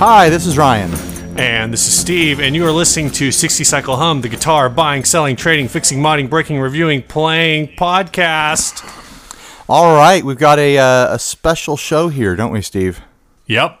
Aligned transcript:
Hi, 0.00 0.30
this 0.30 0.46
is 0.46 0.56
Ryan. 0.56 0.90
And 1.38 1.70
this 1.70 1.86
is 1.86 1.92
Steve, 1.92 2.40
and 2.40 2.56
you 2.56 2.64
are 2.64 2.72
listening 2.72 3.10
to 3.10 3.30
60 3.30 3.64
Cycle 3.64 3.96
Hum, 3.96 4.22
the 4.22 4.30
guitar 4.30 4.70
buying, 4.70 5.04
selling, 5.04 5.36
trading, 5.36 5.68
fixing, 5.68 5.98
modding, 5.98 6.30
breaking, 6.30 6.58
reviewing, 6.58 7.02
playing 7.02 7.68
podcast. 7.76 8.82
All 9.68 9.94
right, 9.94 10.24
we've 10.24 10.38
got 10.38 10.58
a, 10.58 10.78
uh, 10.78 11.14
a 11.16 11.18
special 11.18 11.76
show 11.76 12.08
here, 12.08 12.34
don't 12.34 12.50
we, 12.50 12.62
Steve? 12.62 13.02
Yep. 13.44 13.78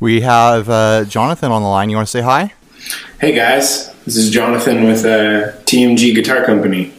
We 0.00 0.22
have 0.22 0.68
uh, 0.68 1.04
Jonathan 1.04 1.52
on 1.52 1.62
the 1.62 1.68
line. 1.68 1.90
You 1.90 1.96
want 1.96 2.08
to 2.08 2.10
say 2.10 2.22
hi? 2.22 2.52
Hey 3.20 3.36
guys, 3.36 3.94
this 4.06 4.16
is 4.16 4.30
Jonathan 4.30 4.82
with 4.82 5.04
uh, 5.04 5.52
TMG 5.62 6.12
Guitar 6.12 6.44
Company. 6.44 6.92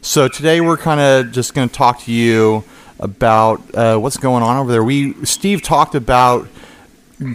So 0.00 0.26
today 0.26 0.60
we're 0.60 0.78
kind 0.78 0.98
of 0.98 1.30
just 1.30 1.54
going 1.54 1.68
to 1.68 1.74
talk 1.74 2.00
to 2.00 2.12
you 2.12 2.64
about 2.98 3.62
uh, 3.72 3.98
what's 3.98 4.16
going 4.16 4.42
on 4.42 4.56
over 4.56 4.72
there. 4.72 4.82
We 4.82 5.14
Steve 5.24 5.62
talked 5.62 5.94
about 5.94 6.48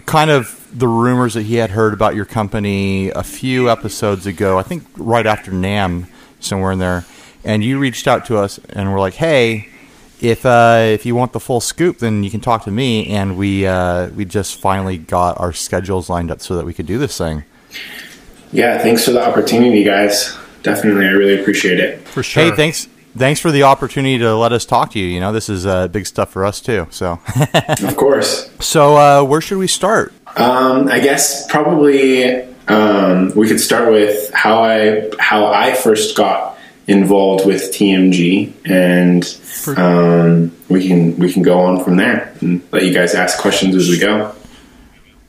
kind 0.06 0.30
of 0.30 0.68
the 0.72 0.88
rumors 0.88 1.34
that 1.34 1.42
he 1.42 1.56
had 1.56 1.70
heard 1.70 1.92
about 1.92 2.14
your 2.14 2.24
company 2.24 3.10
a 3.10 3.22
few 3.22 3.70
episodes 3.70 4.26
ago. 4.26 4.58
I 4.58 4.62
think 4.62 4.84
right 4.96 5.26
after 5.26 5.50
NAMM, 5.50 6.06
somewhere 6.40 6.72
in 6.72 6.78
there, 6.78 7.04
and 7.44 7.64
you 7.64 7.78
reached 7.78 8.06
out 8.06 8.26
to 8.26 8.38
us 8.38 8.58
and 8.70 8.92
were 8.92 9.00
like, 9.00 9.14
"Hey, 9.14 9.68
if 10.20 10.46
uh, 10.46 10.78
if 10.80 11.04
you 11.04 11.14
want 11.14 11.32
the 11.32 11.40
full 11.40 11.60
scoop, 11.60 11.98
then 11.98 12.22
you 12.22 12.30
can 12.30 12.40
talk 12.40 12.64
to 12.64 12.70
me." 12.70 13.08
And 13.08 13.36
we 13.36 13.66
uh, 13.66 14.08
we 14.08 14.24
just 14.24 14.60
finally 14.60 14.98
got 14.98 15.40
our 15.40 15.52
schedules 15.52 16.08
lined 16.08 16.30
up 16.30 16.40
so 16.40 16.56
that 16.56 16.64
we 16.64 16.72
could 16.72 16.86
do 16.86 16.98
this 16.98 17.18
thing. 17.18 17.44
Yeah, 18.52 18.78
thanks 18.78 19.04
for 19.04 19.12
the 19.12 19.26
opportunity, 19.26 19.82
guys. 19.82 20.36
Definitely, 20.62 21.06
I 21.06 21.10
really 21.10 21.40
appreciate 21.40 21.80
it. 21.80 22.06
For 22.06 22.22
sure. 22.22 22.44
Hey, 22.44 22.56
thanks 22.56 22.86
thanks 23.16 23.40
for 23.40 23.50
the 23.50 23.62
opportunity 23.64 24.18
to 24.18 24.34
let 24.36 24.52
us 24.52 24.64
talk 24.64 24.92
to 24.92 24.98
you. 24.98 25.06
You 25.06 25.20
know, 25.20 25.32
this 25.32 25.48
is 25.48 25.66
uh, 25.66 25.88
big 25.88 26.06
stuff 26.06 26.30
for 26.30 26.44
us 26.44 26.60
too. 26.60 26.86
So, 26.90 27.20
Of 27.54 27.96
course. 27.96 28.50
so 28.60 28.96
uh, 28.96 29.24
where 29.24 29.40
should 29.40 29.58
we 29.58 29.66
start? 29.66 30.12
Um, 30.36 30.88
I 30.88 31.00
guess 31.00 31.46
probably 31.50 32.42
um, 32.68 33.32
we 33.34 33.46
could 33.48 33.60
start 33.60 33.92
with 33.92 34.32
how 34.32 34.62
I 34.62 35.10
how 35.18 35.46
I 35.46 35.74
first 35.74 36.16
got 36.16 36.58
involved 36.88 37.46
with 37.46 37.62
TMG, 37.72 38.52
and 38.64 39.22
um, 39.78 40.52
we 40.68 40.86
can 40.88 41.16
we 41.18 41.32
can 41.32 41.42
go 41.42 41.60
on 41.60 41.84
from 41.84 41.96
there 41.96 42.34
and 42.40 42.62
let 42.72 42.84
you 42.84 42.92
guys 42.94 43.14
ask 43.14 43.38
questions 43.38 43.74
as 43.76 43.88
we 43.88 43.98
go. 43.98 44.34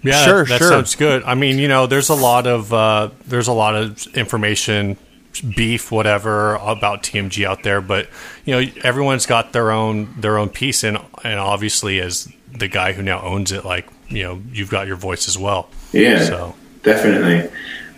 Yeah, 0.01 0.25
Sure, 0.25 0.45
that 0.45 0.57
sure. 0.57 0.67
sounds 0.69 0.95
good. 0.95 1.23
I 1.23 1.33
mean, 1.35 1.57
you 1.59 1.67
know, 1.69 1.85
there's 1.87 2.09
a 2.09 2.15
lot 2.15 2.45
of 2.47 2.73
uh, 2.73 3.09
there's 3.27 3.47
a 3.47 3.53
lot 3.53 3.75
of 3.75 4.05
information, 4.15 4.97
beef, 5.41 5.91
whatever 5.91 6.55
about 6.55 7.03
TMG 7.03 7.45
out 7.45 7.63
there, 7.63 7.81
but 7.81 8.07
you 8.45 8.53
know, 8.59 8.71
everyone's 8.83 9.25
got 9.25 9.53
their 9.53 9.71
own 9.71 10.13
their 10.19 10.37
own 10.37 10.49
piece, 10.49 10.83
and 10.83 10.97
and 11.23 11.39
obviously, 11.39 11.99
as 11.99 12.27
the 12.51 12.67
guy 12.67 12.93
who 12.93 13.01
now 13.01 13.21
owns 13.21 13.51
it, 13.51 13.65
like 13.65 13.87
you 14.09 14.23
know, 14.23 14.41
you've 14.51 14.69
got 14.69 14.85
your 14.87 14.95
voice 14.95 15.27
as 15.27 15.37
well. 15.37 15.69
Yeah, 15.91 16.23
So 16.23 16.55
definitely. 16.83 17.49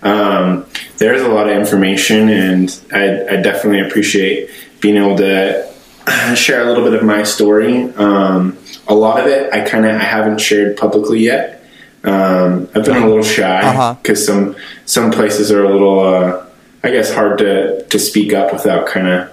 Um, 0.01 0.65
there's 0.97 1.21
a 1.21 1.27
lot 1.29 1.49
of 1.49 1.57
information, 1.57 2.29
and 2.29 2.79
I, 2.93 3.25
I 3.27 3.35
definitely 3.41 3.79
appreciate 3.81 4.49
being 4.79 4.97
able 4.97 5.17
to 5.17 5.67
share 6.35 6.61
a 6.61 6.65
little 6.65 6.83
bit 6.83 6.93
of 6.93 7.03
my 7.03 7.23
story. 7.23 7.83
Um, 7.95 8.57
a 8.87 8.93
lot 8.93 9.19
of 9.19 9.25
it, 9.25 9.51
I 9.51 9.61
kind 9.67 9.85
of 9.85 9.95
I 9.95 10.03
haven't 10.03 10.39
shared 10.39 10.77
publicly 10.77 11.19
yet. 11.21 11.63
Um, 12.03 12.69
I've 12.75 12.85
been 12.85 13.01
a 13.01 13.07
little 13.07 13.23
shy 13.23 13.61
Uh-huh. 13.63 13.95
because 13.95 14.23
some 14.23 14.55
some 14.85 15.09
places 15.11 15.51
are 15.51 15.63
a 15.63 15.71
little, 15.71 15.99
uh, 16.01 16.44
I 16.85 16.91
guess, 16.91 17.13
hard 17.13 17.37
to 17.39 17.83
to 17.83 17.99
speak 17.99 18.33
up 18.33 18.53
without 18.53 18.87
kind 18.87 19.07
of 19.07 19.29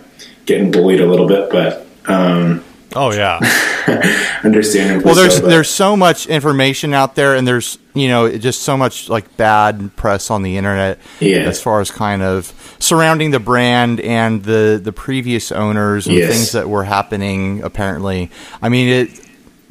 getting 0.47 0.71
bullied 0.71 1.01
a 1.01 1.07
little 1.07 1.29
bit. 1.29 1.51
But 1.51 1.87
um, 2.07 2.65
oh 2.97 3.13
yeah, 3.13 3.39
understandably, 4.45 5.05
Well, 5.05 5.15
there's 5.15 5.37
so, 5.37 5.47
there's 5.47 5.69
so 5.71 5.97
much 5.97 6.27
information 6.27 6.95
out 6.95 7.15
there, 7.15 7.35
and 7.35 7.47
there's 7.47 7.79
you 7.95 8.09
know 8.09 8.31
just 8.39 8.63
so 8.63 8.77
much 8.77 9.09
like 9.09 9.37
bad 9.37 9.95
press 9.97 10.31
on 10.31 10.43
the 10.43 10.57
internet 10.57 10.99
Yeah. 11.21 11.41
as 11.41 11.61
far 11.61 11.81
as 11.81 11.91
kind 11.91 12.23
of 12.23 12.53
surrounding 12.79 13.31
the 13.33 13.41
brand 13.41 14.01
and 14.01 14.43
the 14.45 14.81
the 14.83 14.93
previous 14.93 15.53
owners 15.53 16.07
and 16.07 16.17
Yes. 16.17 16.33
things 16.33 16.53
that 16.53 16.69
were 16.69 16.85
happening. 16.85 17.63
Apparently, 17.63 18.31
I 18.63 18.69
mean 18.69 18.89
it 18.89 19.21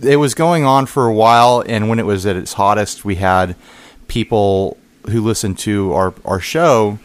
it 0.04 0.16
was 0.18 0.34
going 0.34 0.66
on 0.66 0.86
for 0.86 1.06
a 1.08 1.14
while, 1.14 1.64
and 1.68 1.90
when 1.90 2.00
it 2.00 2.06
was 2.06 2.26
at 2.26 2.36
its 2.36 2.54
hottest, 2.54 3.04
we 3.06 3.16
had 3.16 3.56
people 4.08 4.78
who 5.10 5.22
listened 5.22 5.58
to 5.60 5.94
our 5.94 6.14
our 6.26 6.40
show 6.40 7.00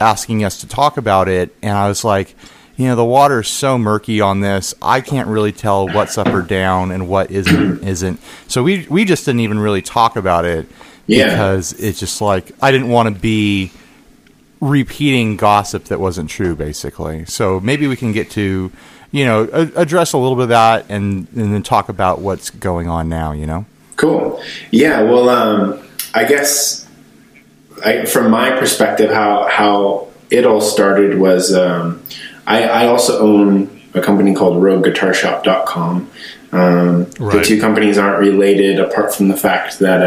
asking 0.00 0.44
us 0.44 0.60
to 0.60 0.68
talk 0.68 0.96
about 0.96 1.28
it, 1.28 1.54
and 1.62 1.76
I 1.76 1.88
was 1.88 2.04
like. 2.04 2.34
You 2.74 2.86
know 2.88 2.96
the 2.96 3.04
water 3.04 3.40
is 3.40 3.48
so 3.48 3.76
murky 3.76 4.22
on 4.22 4.40
this. 4.40 4.74
I 4.80 5.02
can't 5.02 5.28
really 5.28 5.52
tell 5.52 5.86
what's 5.88 6.16
up 6.16 6.28
or 6.28 6.40
down 6.40 6.90
and 6.90 7.06
what 7.06 7.30
isn't 7.30 7.84
isn't. 7.86 8.18
So 8.48 8.62
we 8.62 8.86
we 8.88 9.04
just 9.04 9.26
didn't 9.26 9.40
even 9.40 9.58
really 9.58 9.82
talk 9.82 10.16
about 10.16 10.46
it 10.46 10.66
Yeah. 11.06 11.28
because 11.28 11.74
it's 11.74 12.00
just 12.00 12.22
like 12.22 12.50
I 12.62 12.72
didn't 12.72 12.88
want 12.88 13.14
to 13.14 13.20
be 13.20 13.72
repeating 14.60 15.36
gossip 15.36 15.84
that 15.84 16.00
wasn't 16.00 16.30
true, 16.30 16.56
basically. 16.56 17.24
So 17.26 17.60
maybe 17.60 17.86
we 17.86 17.94
can 17.94 18.10
get 18.12 18.30
to, 18.32 18.72
you 19.10 19.24
know, 19.26 19.48
a- 19.52 19.80
address 19.80 20.14
a 20.14 20.18
little 20.18 20.36
bit 20.36 20.44
of 20.44 20.48
that 20.48 20.86
and 20.88 21.28
and 21.36 21.52
then 21.52 21.62
talk 21.62 21.90
about 21.90 22.20
what's 22.20 22.48
going 22.50 22.88
on 22.88 23.08
now. 23.08 23.32
You 23.32 23.46
know. 23.46 23.66
Cool. 23.96 24.42
Yeah. 24.70 25.02
Well, 25.02 25.28
um, 25.28 25.78
I 26.14 26.24
guess 26.24 26.86
I, 27.84 28.04
from 28.04 28.30
my 28.30 28.50
perspective, 28.58 29.10
how 29.10 29.46
how 29.48 30.08
it 30.30 30.44
all 30.46 30.60
started 30.60 31.18
was 31.18 31.52
um, 31.54 32.02
I, 32.46 32.64
I 32.64 32.86
also 32.86 33.18
own 33.20 33.80
a 33.94 34.00
company 34.00 34.34
called 34.34 34.62
RogueGuitarShop.com. 34.62 36.10
Um, 36.52 37.04
The 37.04 37.16
Right. 37.20 37.44
two 37.44 37.60
companies 37.60 37.98
aren't 37.98 38.18
related, 38.18 38.78
apart 38.80 39.14
from 39.14 39.28
the 39.28 39.36
fact 39.36 39.78
that 39.80 40.00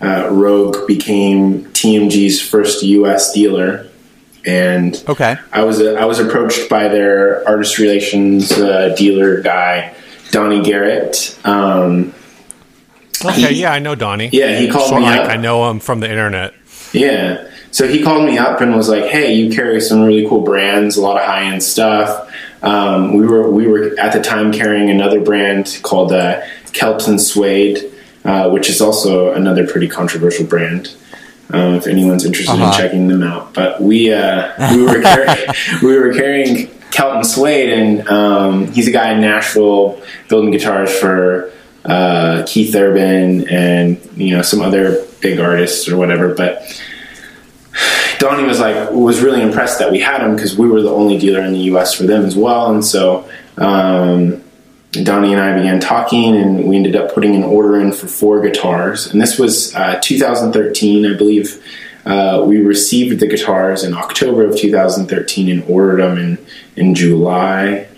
uh, 0.00 0.04
uh, 0.04 0.28
Rogue 0.30 0.86
became 0.86 1.64
TMG's 1.66 2.40
first 2.40 2.82
U.S. 2.82 3.32
dealer, 3.32 3.86
and 4.44 5.02
Okay. 5.08 5.36
I 5.52 5.62
was 5.64 5.80
I 5.82 6.04
was 6.04 6.18
approached 6.18 6.68
by 6.68 6.88
their 6.88 7.46
artist 7.48 7.78
relations 7.78 8.52
uh, 8.52 8.94
dealer 8.96 9.40
guy, 9.42 9.94
Donnie 10.30 10.62
Garrett. 10.62 11.36
Um, 11.44 12.12
okay, 13.24 13.54
He- 13.54 13.60
yeah, 13.62 13.72
I 13.72 13.78
know 13.80 13.94
Donnie. 13.94 14.30
yeah, 14.32 14.58
he 14.58 14.68
called 14.68 14.88
So, 14.88 14.98
me 15.00 15.06
up. 15.06 15.28
I 15.30 15.36
know 15.36 15.68
him 15.70 15.80
from 15.80 16.00
the 16.00 16.08
internet. 16.10 16.54
Yeah. 16.92 17.48
So 17.70 17.86
he 17.86 18.02
called 18.02 18.24
me 18.24 18.38
up 18.38 18.60
and 18.60 18.74
was 18.74 18.88
like, 18.88 19.04
"Hey, 19.04 19.34
you 19.34 19.54
carry 19.54 19.80
some 19.80 20.02
really 20.02 20.26
cool 20.28 20.40
brands, 20.40 20.96
a 20.96 21.02
lot 21.02 21.16
of 21.20 21.26
high 21.26 21.42
end 21.44 21.62
stuff." 21.62 22.32
Um, 22.62 23.14
we 23.14 23.26
were 23.26 23.50
we 23.50 23.66
were 23.66 23.94
at 23.98 24.12
the 24.12 24.20
time 24.20 24.52
carrying 24.52 24.88
another 24.90 25.20
brand 25.20 25.78
called 25.82 26.12
uh, 26.12 26.40
Kelton 26.72 27.18
Swade, 27.18 27.84
uh, 28.24 28.48
which 28.50 28.70
is 28.70 28.80
also 28.80 29.32
another 29.34 29.66
pretty 29.66 29.88
controversial 29.88 30.46
brand. 30.46 30.94
Um, 31.50 31.74
if 31.74 31.86
anyone's 31.86 32.24
interested 32.24 32.54
in 32.56 32.62
Uh-huh. 32.62 32.76
checking 32.78 33.06
them 33.08 33.22
out, 33.22 33.52
but 33.54 33.80
we 33.82 34.12
uh, 34.12 34.52
we 34.74 34.82
were 34.82 35.00
carrying, 35.02 35.46
we 35.82 35.96
were 35.98 36.12
carrying 36.14 36.68
Kelton 36.92 37.24
Swade, 37.24 37.70
and 37.70 38.08
um, 38.08 38.72
he's 38.72 38.88
a 38.88 38.90
guy 38.90 39.12
in 39.12 39.20
Nashville 39.20 40.00
building 40.28 40.50
guitars 40.50 40.90
for 40.98 41.52
uh, 41.84 42.42
Keith 42.46 42.74
Urban 42.74 43.46
and 43.48 44.00
you 44.16 44.34
know 44.34 44.42
some 44.42 44.60
other 44.62 45.04
big 45.26 45.40
artists 45.40 45.88
or 45.88 45.96
whatever. 45.96 46.34
But 46.34 46.80
Donnie 48.18 48.44
was 48.44 48.60
like 48.60 48.90
was 48.92 49.20
really 49.20 49.42
impressed 49.42 49.78
that 49.80 49.90
we 49.90 50.00
had 50.00 50.20
him 50.22 50.36
because 50.36 50.56
we 50.56 50.68
were 50.68 50.82
the 50.82 50.90
only 50.90 51.18
dealer 51.18 51.40
in 51.40 51.52
the 51.52 51.64
U.S. 51.72 51.94
for 51.94 52.04
them 52.04 52.24
as 52.24 52.36
well, 52.36 52.72
and 52.72 52.84
so 52.84 53.28
um, 53.58 54.42
Donnie 54.92 55.32
and 55.32 55.42
I 55.42 55.56
began 55.56 55.80
talking, 55.80 56.36
and 56.36 56.68
we 56.68 56.76
ended 56.76 56.94
up 56.94 57.12
putting 57.12 57.34
an 57.34 57.42
order 57.42 57.80
in 57.80 57.92
for 57.92 58.06
four 58.06 58.40
guitars, 58.40 59.12
and 59.12 59.20
this 59.20 59.38
was 59.38 59.74
uh, 59.74 59.98
2013, 60.00 61.06
I 61.06 61.16
believe. 61.16 61.62
Uh, 62.06 62.44
we 62.46 62.60
received 62.60 63.18
the 63.18 63.26
guitars 63.26 63.82
in 63.82 63.92
October 63.92 64.46
of 64.46 64.56
2013 64.56 65.50
and 65.50 65.68
ordered 65.68 66.00
them 66.00 66.16
in 66.16 66.38
in 66.76 66.94
July, 66.94 67.88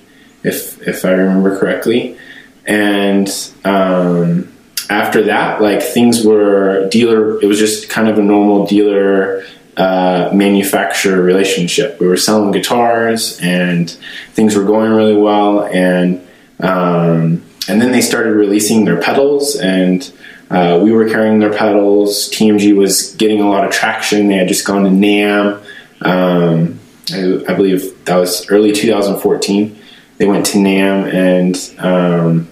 if 0.42 0.80
if 0.88 1.04
I 1.04 1.10
remember 1.10 1.58
correctly, 1.58 2.16
and. 2.64 3.28
Um, 3.64 4.48
after 4.90 5.24
that, 5.24 5.60
like 5.60 5.82
things 5.82 6.24
were 6.24 6.88
dealer. 6.88 7.40
It 7.42 7.46
was 7.46 7.58
just 7.58 7.88
kind 7.90 8.08
of 8.08 8.18
a 8.18 8.22
normal 8.22 8.66
dealer 8.66 9.44
uh, 9.76 10.30
manufacturer 10.32 11.22
relationship. 11.22 12.00
We 12.00 12.06
were 12.06 12.16
selling 12.16 12.52
guitars, 12.52 13.38
and 13.40 13.90
things 14.32 14.56
were 14.56 14.64
going 14.64 14.92
really 14.92 15.16
well. 15.16 15.64
And 15.64 16.26
um, 16.60 17.44
and 17.68 17.80
then 17.80 17.92
they 17.92 18.00
started 18.00 18.32
releasing 18.32 18.84
their 18.86 19.00
pedals, 19.00 19.56
and 19.56 20.10
uh, 20.50 20.80
we 20.82 20.90
were 20.90 21.08
carrying 21.08 21.38
their 21.38 21.52
pedals. 21.52 22.30
TMG 22.30 22.74
was 22.74 23.14
getting 23.16 23.40
a 23.40 23.48
lot 23.48 23.64
of 23.64 23.70
traction. 23.70 24.28
They 24.28 24.36
had 24.36 24.48
just 24.48 24.66
gone 24.66 24.84
to 24.84 24.90
NAMM. 24.90 25.62
Um, 26.00 26.80
I, 27.12 27.52
I 27.52 27.54
believe 27.54 28.04
that 28.06 28.16
was 28.16 28.50
early 28.50 28.72
2014. 28.72 29.78
They 30.16 30.26
went 30.26 30.46
to 30.46 30.58
NAMM 30.58 31.12
and. 31.12 31.78
Um, 31.78 32.48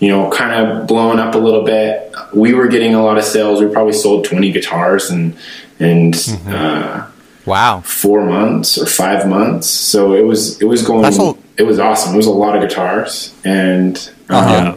you 0.00 0.08
know, 0.08 0.30
kind 0.30 0.52
of 0.70 0.86
blowing 0.86 1.18
up 1.18 1.34
a 1.34 1.38
little 1.38 1.64
bit. 1.64 2.12
We 2.32 2.54
were 2.54 2.68
getting 2.68 2.94
a 2.94 3.02
lot 3.02 3.18
of 3.18 3.24
sales. 3.24 3.60
We 3.60 3.66
probably 3.68 3.92
sold 3.94 4.24
20 4.24 4.52
guitars 4.52 5.10
and 5.10 5.36
and 5.80 6.14
uh, 6.48 7.06
Wow. 7.46 7.80
four 7.80 8.26
months 8.26 8.76
or 8.78 8.86
five 8.86 9.26
months. 9.28 9.66
So 9.68 10.14
it 10.14 10.22
was 10.24 10.60
it 10.60 10.66
was 10.66 10.82
going. 10.82 11.04
A- 11.04 11.34
it 11.56 11.62
was 11.66 11.78
awesome. 11.80 12.14
It 12.14 12.16
was 12.16 12.26
a 12.26 12.30
lot 12.30 12.54
of 12.56 12.62
guitars 12.62 13.34
and 13.44 13.96
um, 14.28 14.36
Uh-huh. 14.36 14.76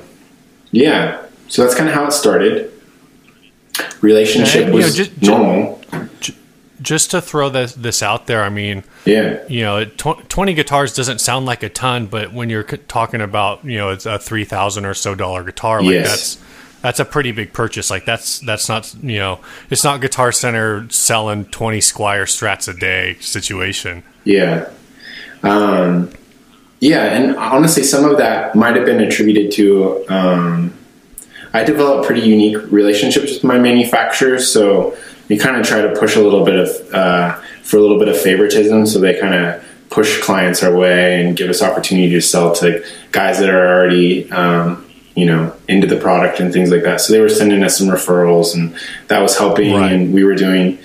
yeah. 0.71 1.21
so 1.47 1.63
that's 1.63 1.75
kind 1.75 1.87
of 1.89 1.93
how 1.95 2.05
it 2.05 2.13
started. 2.13 2.71
Relationship 4.01 4.63
And, 4.63 4.71
know, 4.71 4.77
was 4.77 4.95
ju- 4.95 5.05
ju- 5.05 5.31
normal. 5.31 5.80
Just 6.81 7.11
to 7.11 7.21
throw 7.21 7.49
this 7.49 7.73
this 7.73 8.01
out 8.01 8.27
there, 8.27 8.43
I 8.43 8.49
mean, 8.49 8.83
Yeah. 9.05 9.39
you 9.47 9.61
know, 9.61 9.85
tw- 9.85 10.27
20 10.29 10.53
guitars 10.53 10.93
doesn't 10.95 11.19
sound 11.21 11.45
like 11.45 11.61
a 11.63 11.69
ton, 11.69 12.07
but 12.07 12.33
when 12.33 12.49
you're 12.49 12.67
c- 12.67 12.77
talking 12.87 13.21
about, 13.21 13.63
you 13.63 13.77
know, 13.77 13.89
it's 13.89 14.05
a 14.05 14.17
3000 14.17 14.85
or 14.85 14.93
so 14.93 15.13
dollar 15.15 15.43
guitar, 15.43 15.81
like 15.81 15.91
Yes. 15.93 16.07
that's 16.09 16.37
that's 16.81 16.99
a 16.99 17.05
pretty 17.05 17.31
big 17.31 17.53
purchase. 17.53 17.91
Like 17.91 18.05
that's 18.05 18.39
that's 18.39 18.67
not, 18.67 18.91
you 19.03 19.19
know, 19.19 19.39
it's 19.69 19.83
not 19.83 20.01
Guitar 20.01 20.31
Center 20.31 20.87
selling 20.89 21.45
20 21.45 21.77
Squier 21.79 22.23
Strats 22.23 22.67
a 22.67 22.73
day 22.77 23.17
situation. 23.19 24.01
Yeah. 24.23 24.65
Um, 25.43 26.09
yeah, 26.79 27.03
and 27.03 27.35
honestly, 27.37 27.83
some 27.83 28.05
of 28.09 28.17
that 28.17 28.55
might 28.55 28.75
have 28.75 28.85
been 28.85 28.99
attributed 29.01 29.51
to 29.53 30.03
um, 30.09 30.73
I 31.53 31.63
developed 31.63 32.07
pretty 32.07 32.21
unique 32.21 32.57
relationships 32.71 33.33
with 33.33 33.43
my 33.43 33.59
manufacturers, 33.59 34.47
so 34.47 34.95
we 35.31 35.37
kind 35.37 35.55
of 35.55 35.65
try 35.65 35.81
to 35.81 35.97
push 35.97 36.17
a 36.17 36.19
little 36.21 36.43
bit 36.43 36.55
of 36.59 36.93
uh, 36.93 37.35
for 37.63 37.77
a 37.77 37.79
little 37.79 37.97
bit 37.97 38.09
of 38.09 38.19
favoritism, 38.19 38.85
so 38.85 38.99
they 38.99 39.17
kind 39.17 39.33
of 39.33 39.63
push 39.89 40.21
clients 40.21 40.61
our 40.61 40.75
way 40.75 41.23
and 41.23 41.37
give 41.37 41.49
us 41.49 41.61
opportunity 41.61 42.09
to 42.09 42.21
sell 42.21 42.53
to 42.55 42.83
guys 43.13 43.39
that 43.39 43.49
are 43.49 43.65
already 43.73 44.29
um, 44.31 44.85
you 45.15 45.25
know 45.25 45.55
into 45.69 45.87
the 45.87 45.95
product 45.95 46.41
and 46.41 46.51
things 46.51 46.69
like 46.69 46.83
that. 46.83 46.99
So 46.99 47.13
they 47.13 47.21
were 47.21 47.29
sending 47.29 47.63
us 47.63 47.77
some 47.77 47.87
referrals, 47.87 48.53
and 48.55 48.75
that 49.07 49.19
was 49.21 49.37
helping, 49.37 49.73
Right. 49.73 49.93
and 49.93 50.13
we 50.13 50.25
were 50.25 50.35
doing 50.35 50.77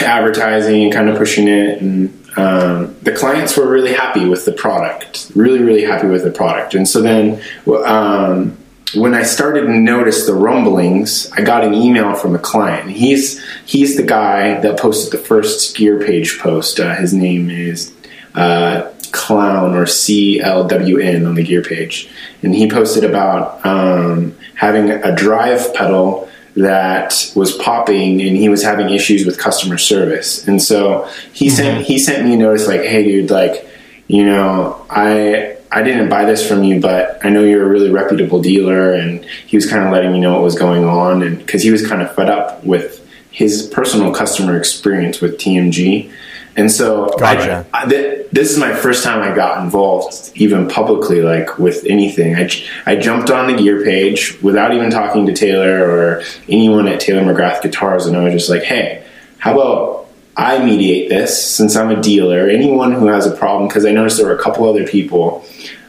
advertising 0.00 0.84
and 0.84 0.92
kind 0.92 1.08
of 1.10 1.16
pushing 1.18 1.48
it 1.48 1.80
and 1.80 2.08
um, 2.36 2.96
the 3.02 3.12
clients 3.12 3.56
were 3.56 3.68
really 3.68 3.92
happy 3.92 4.24
with 4.28 4.44
the 4.44 4.50
product 4.52 5.30
really 5.36 5.60
really 5.62 5.84
happy 5.84 6.08
with 6.08 6.24
the 6.24 6.32
product 6.32 6.74
and 6.74 6.88
so 6.88 7.00
then 7.00 7.40
um, 7.84 8.58
when 8.94 9.14
i 9.14 9.22
started 9.22 9.62
to 9.62 9.72
notice 9.72 10.26
the 10.26 10.34
rumblings 10.34 11.30
i 11.32 11.42
got 11.42 11.64
an 11.64 11.74
email 11.74 12.14
from 12.14 12.34
a 12.34 12.38
client. 12.38 12.90
He's 12.90 13.42
he's 13.64 13.96
the 13.96 14.02
guy 14.02 14.60
that 14.60 14.78
posted 14.78 15.12
the 15.12 15.24
first 15.24 15.76
gear 15.76 16.04
page 16.04 16.38
post. 16.38 16.80
Uh, 16.80 16.94
his 16.94 17.12
name 17.12 17.50
is 17.50 17.92
uh, 18.34 18.90
clown 19.12 19.74
or 19.74 19.84
clwn 19.84 21.26
on 21.26 21.34
the 21.34 21.42
gear 21.42 21.62
page. 21.62 22.10
And 22.42 22.54
he 22.54 22.70
posted 22.70 23.04
about 23.04 23.64
um, 23.64 24.36
having 24.54 24.90
a 24.90 25.14
drive 25.14 25.74
pedal 25.74 26.28
that 26.56 27.32
was 27.36 27.52
popping 27.56 28.20
and 28.20 28.36
he 28.36 28.48
was 28.48 28.62
having 28.62 28.90
issues 28.90 29.24
with 29.24 29.38
customer 29.38 29.78
service. 29.78 30.46
And 30.48 30.60
so 30.60 31.08
he 31.32 31.50
sent 31.50 31.84
he 31.84 31.98
sent 31.98 32.24
me 32.24 32.34
a 32.34 32.36
notice 32.36 32.66
like, 32.66 32.82
"Hey 32.82 33.04
dude, 33.04 33.30
like, 33.30 33.66
you 34.08 34.24
know, 34.24 34.84
I 34.90 35.57
I 35.70 35.82
didn't 35.82 36.08
buy 36.08 36.24
this 36.24 36.46
from 36.46 36.64
you, 36.64 36.80
but 36.80 37.24
I 37.24 37.30
know 37.30 37.42
you're 37.42 37.64
a 37.64 37.68
really 37.68 37.90
reputable 37.90 38.40
dealer." 38.40 38.92
And 38.92 39.24
he 39.24 39.56
was 39.56 39.68
kind 39.68 39.84
of 39.84 39.92
letting 39.92 40.12
me 40.12 40.20
know 40.20 40.32
what 40.34 40.42
was 40.42 40.58
going 40.58 40.84
on 40.84 41.22
and 41.22 41.46
cuz 41.46 41.62
he 41.62 41.70
was 41.70 41.86
kind 41.86 42.02
of 42.02 42.14
fed 42.14 42.28
up 42.30 42.64
with 42.64 43.06
his 43.30 43.62
personal 43.66 44.12
customer 44.12 44.56
experience 44.56 45.20
with 45.20 45.38
TMG. 45.38 46.10
And 46.56 46.72
so 46.72 47.06
Gotcha. 47.18 47.64
I, 47.72 47.84
I, 47.84 47.88
th- 47.88 48.26
this 48.32 48.50
is 48.50 48.58
my 48.58 48.74
first 48.74 49.04
time 49.04 49.22
I 49.22 49.32
got 49.32 49.62
involved, 49.62 50.32
even 50.34 50.66
publicly, 50.68 51.22
like 51.22 51.56
with 51.56 51.84
anything. 51.86 52.34
I, 52.34 52.44
j- 52.48 52.66
I 52.84 52.96
jumped 52.96 53.30
on 53.30 53.46
the 53.46 53.56
gear 53.56 53.84
page 53.84 54.36
without 54.42 54.74
even 54.74 54.90
talking 54.90 55.24
to 55.26 55.32
Taylor 55.32 55.88
or 55.88 56.22
anyone 56.48 56.88
at 56.88 56.98
Taylor 56.98 57.22
McGrath 57.22 57.62
Guitars, 57.62 58.06
and 58.06 58.16
I 58.16 58.24
was 58.24 58.32
just 58.32 58.50
like, 58.50 58.64
hey, 58.64 59.04
how 59.38 59.54
about 59.54 59.97
I 60.38 60.64
mediate 60.64 61.08
this 61.08 61.44
since 61.44 61.74
I'm 61.74 61.90
a 61.90 62.00
dealer? 62.00 62.48
Anyone 62.48 62.92
who 62.92 63.08
has 63.08 63.26
a 63.26 63.34
problem, 63.34 63.66
because 63.66 63.84
I 63.84 63.90
noticed 63.90 64.18
there 64.18 64.26
were 64.26 64.36
a 64.36 64.42
couple 64.42 64.68
other 64.68 64.86
people 64.86 65.44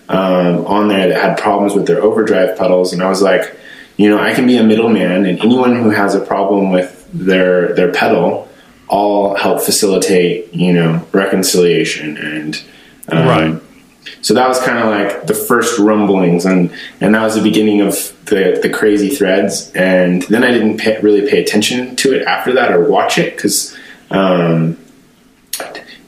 um, 0.09 0.65
on 0.65 0.87
there 0.87 1.07
that 1.07 1.21
had 1.21 1.37
problems 1.37 1.75
with 1.75 1.85
their 1.85 2.01
overdrive 2.01 2.57
pedals, 2.57 2.91
and 2.91 3.03
I 3.03 3.09
was 3.09 3.21
like, 3.21 3.55
you 3.95 4.09
know, 4.09 4.17
I 4.19 4.33
can 4.33 4.47
be 4.47 4.57
a 4.57 4.63
middleman, 4.63 5.25
and 5.25 5.39
anyone 5.39 5.75
who 5.75 5.91
has 5.91 6.15
a 6.15 6.19
problem 6.19 6.71
with 6.71 7.07
their 7.13 7.73
their 7.75 7.91
pedal, 7.91 8.49
I'll 8.89 9.35
help 9.35 9.61
facilitate, 9.61 10.51
you 10.51 10.73
know, 10.73 11.05
reconciliation 11.11 12.17
and 12.17 12.63
um, 13.09 13.27
Right. 13.27 13.61
So 14.21 14.33
that 14.33 14.47
was 14.47 14.59
kind 14.61 14.79
of 14.79 14.87
like 14.87 15.27
the 15.27 15.35
first 15.35 15.77
rumblings, 15.77 16.45
and 16.45 16.71
and 16.99 17.13
that 17.13 17.21
was 17.21 17.35
the 17.35 17.41
beginning 17.43 17.81
of 17.81 17.93
the 18.25 18.59
the 18.61 18.69
crazy 18.69 19.09
threads. 19.09 19.71
And 19.73 20.23
then 20.23 20.43
I 20.43 20.51
didn't 20.51 20.77
pay, 20.77 20.99
really 21.01 21.29
pay 21.29 21.43
attention 21.43 21.95
to 21.97 22.15
it 22.15 22.25
after 22.25 22.53
that 22.53 22.71
or 22.71 22.89
watch 22.89 23.19
it 23.19 23.35
because 23.35 23.77
um, 24.11 24.77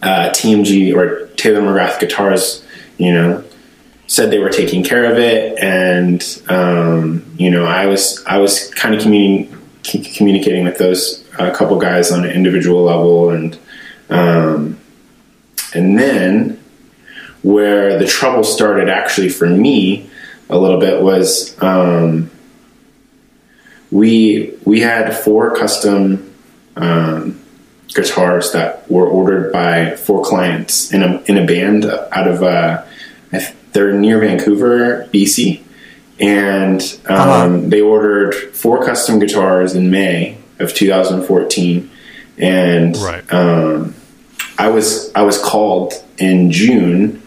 uh, 0.02 0.30
TMG 0.30 0.96
or 0.96 1.28
Taylor 1.36 1.62
McGrath 1.62 2.00
Guitars, 2.00 2.64
you 2.98 3.14
know, 3.14 3.44
said 4.08 4.32
they 4.32 4.40
were 4.40 4.50
taking 4.50 4.84
care 4.84 5.06
of 5.12 5.18
it, 5.18 5.58
and 5.60 6.42
um, 6.50 7.26
you 7.38 7.50
know, 7.50 7.66
I 7.66 7.86
was 7.86 8.24
I 8.26 8.38
was 8.38 8.74
kind 8.74 8.94
of 8.94 9.02
communi- 9.02 10.16
communicating 10.16 10.66
with 10.66 10.78
those 10.78 11.24
uh, 11.40 11.52
couple 11.52 11.80
guys 11.80 12.12
on 12.12 12.26
an 12.26 12.32
individual 12.32 12.84
level, 12.84 13.30
and 13.30 13.58
um, 14.10 14.80
and 15.74 15.98
then 15.98 16.62
where 17.42 17.98
the 17.98 18.06
trouble 18.06 18.44
started 18.44 18.90
actually 18.90 19.30
for 19.30 19.48
me 19.48 20.10
a 20.50 20.58
little 20.58 20.80
bit 20.80 21.02
was 21.02 21.60
um, 21.62 22.30
we 23.90 24.54
we 24.66 24.82
had 24.82 25.16
four 25.16 25.56
custom 25.56 26.34
um, 26.76 27.41
guitars 27.94 28.52
that 28.54 28.90
were 28.90 29.08
ordered 29.08 29.52
by 29.52 29.96
four 29.96 30.24
clients 30.24 30.94
in 30.94 31.04
a 31.04 31.22
in 31.26 31.38
a 31.38 31.46
band 31.46 31.86
out 31.86 32.28
of 32.28 32.42
uh, 32.44 32.84
they're 33.74 33.94
near 33.94 34.20
Vancouver, 34.20 35.08
BC, 35.14 35.62
and 36.20 36.82
um, 37.08 37.18
Uh-huh. 37.20 37.60
they 37.68 37.82
ordered 37.82 38.34
four 38.54 38.84
custom 38.84 39.20
guitars 39.20 39.76
in 39.76 39.90
May 39.90 40.38
of 40.60 40.74
2014, 40.74 41.90
and 42.38 42.98
Right. 42.98 43.24
um, 43.34 43.94
I 44.58 44.68
was 44.70 45.12
I 45.16 45.22
was 45.24 45.38
called 45.38 45.94
in 46.18 46.52
June 46.52 47.22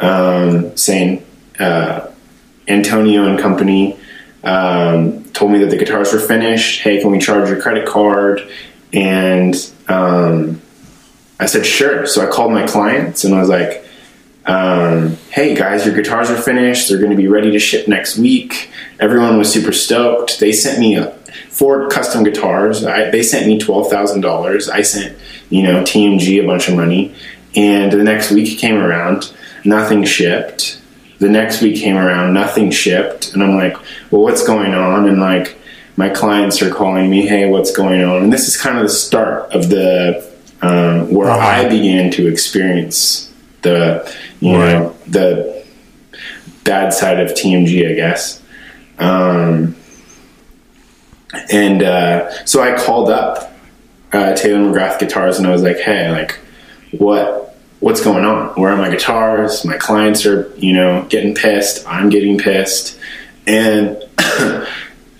um, 0.00 0.76
saying 0.76 1.24
uh, 1.58 2.08
Antonio 2.68 3.26
and 3.26 3.38
company 3.38 3.96
um, 4.44 5.24
told 5.32 5.52
me 5.52 5.58
that 5.60 5.70
the 5.70 5.76
guitars 5.76 6.12
were 6.12 6.18
finished. 6.20 6.80
Hey, 6.82 7.00
can 7.00 7.10
we 7.10 7.18
charge 7.18 7.48
your 7.48 7.60
credit 7.60 7.86
card? 7.86 8.42
And 8.92 9.54
um, 9.88 10.60
I 11.38 11.46
said 11.46 11.66
sure. 11.66 12.06
So 12.06 12.26
I 12.26 12.30
called 12.30 12.52
my 12.52 12.66
clients 12.66 13.24
and 13.24 13.34
I 13.34 13.40
was 13.40 13.48
like, 13.48 13.84
um, 14.46 15.16
"Hey 15.30 15.54
guys, 15.54 15.84
your 15.84 15.94
guitars 15.94 16.30
are 16.30 16.40
finished. 16.40 16.88
They're 16.88 16.98
going 16.98 17.10
to 17.10 17.16
be 17.16 17.28
ready 17.28 17.50
to 17.52 17.58
ship 17.58 17.88
next 17.88 18.16
week." 18.16 18.70
Everyone 18.98 19.36
was 19.38 19.52
super 19.52 19.72
stoked. 19.72 20.40
They 20.40 20.52
sent 20.52 20.78
me 20.78 20.96
a, 20.96 21.12
four 21.50 21.88
custom 21.88 22.24
guitars. 22.24 22.84
I, 22.84 23.10
they 23.10 23.22
sent 23.22 23.46
me 23.46 23.58
twelve 23.58 23.90
thousand 23.90 24.22
dollars. 24.22 24.68
I 24.68 24.82
sent 24.82 25.16
you 25.50 25.62
know 25.62 25.82
TMG 25.82 26.42
a 26.42 26.46
bunch 26.46 26.68
of 26.68 26.76
money, 26.76 27.14
and 27.54 27.92
the 27.92 28.04
next 28.04 28.30
week 28.30 28.58
came 28.58 28.76
around, 28.76 29.32
nothing 29.64 30.04
shipped. 30.04 30.80
The 31.18 31.28
next 31.30 31.62
week 31.62 31.76
came 31.76 31.96
around, 31.96 32.34
nothing 32.34 32.70
shipped, 32.70 33.32
and 33.32 33.42
I'm 33.42 33.56
like, 33.56 33.76
"Well, 34.10 34.22
what's 34.22 34.46
going 34.46 34.74
on?" 34.74 35.08
And 35.08 35.20
like, 35.20 35.56
my 35.96 36.08
clients 36.08 36.60
are 36.62 36.70
calling 36.70 37.08
me, 37.10 37.26
"Hey, 37.26 37.46
what's 37.48 37.72
going 37.72 38.02
on?" 38.02 38.24
And 38.24 38.32
this 38.32 38.48
is 38.48 38.56
kind 38.56 38.76
of 38.76 38.82
the 38.84 38.88
start 38.90 39.52
of 39.52 39.68
the 39.70 40.24
um, 40.62 41.12
where 41.12 41.28
Uh-huh. 41.30 41.38
I 41.64 41.68
began 41.68 42.10
to 42.12 42.26
experience 42.28 43.30
the 43.62 44.10
you 44.40 44.56
Right. 44.56 44.72
know 44.72 44.94
the 45.06 45.62
bad 46.64 46.92
side 46.92 47.20
of 47.20 47.34
TMG, 47.34 47.88
I 47.90 47.94
guess. 47.94 48.40
Um, 48.98 49.76
and 51.52 51.82
uh, 51.82 52.30
so 52.44 52.62
I 52.62 52.76
called 52.76 53.10
up 53.10 53.52
uh, 54.12 54.34
Taylor 54.34 54.60
McGrath 54.60 54.98
Guitars 54.98 55.38
and 55.38 55.46
I 55.46 55.50
was 55.50 55.62
like, 55.62 55.78
"Hey, 55.78 56.10
like, 56.10 56.38
what 56.92 57.56
what's 57.80 58.00
going 58.02 58.24
on? 58.24 58.48
Where 58.60 58.72
are 58.72 58.76
my 58.76 58.88
guitars? 58.90 59.64
My 59.64 59.76
clients 59.76 60.24
are, 60.24 60.50
you 60.56 60.72
know, 60.72 61.04
getting 61.10 61.34
pissed. 61.34 61.86
I'm 61.86 62.08
getting 62.08 62.38
pissed." 62.38 62.98
And 63.46 64.02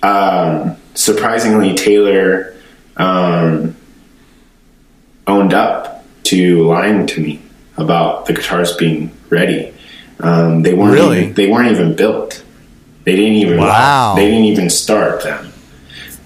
um, 0.03 0.77
surprisingly, 0.93 1.73
Taylor 1.75 2.55
um, 2.97 3.75
owned 5.25 5.53
up 5.53 6.05
to 6.23 6.63
lying 6.67 7.07
to 7.07 7.21
me 7.21 7.41
about 7.77 8.25
the 8.25 8.33
guitars 8.33 8.75
being 8.75 9.11
ready. 9.29 9.73
Um, 10.19 10.63
they 10.63 10.73
weren't 10.73 10.93
Really? 10.93 11.19
even, 11.23 11.33
they 11.35 11.47
weren't 11.47 11.71
even 11.71 11.95
built. 11.95 12.43
They 13.03 13.15
didn't 13.15 13.33
even 13.35 13.57
Wow. 13.59 14.15
they 14.15 14.25
didn't 14.25 14.45
even 14.45 14.69
start 14.69 15.23
them. 15.23 15.53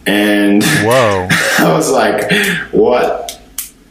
And 0.07 0.63
Whoa. 0.63 1.27
I 1.59 1.73
was 1.73 1.91
like, 1.91 2.31
"What 2.71 3.39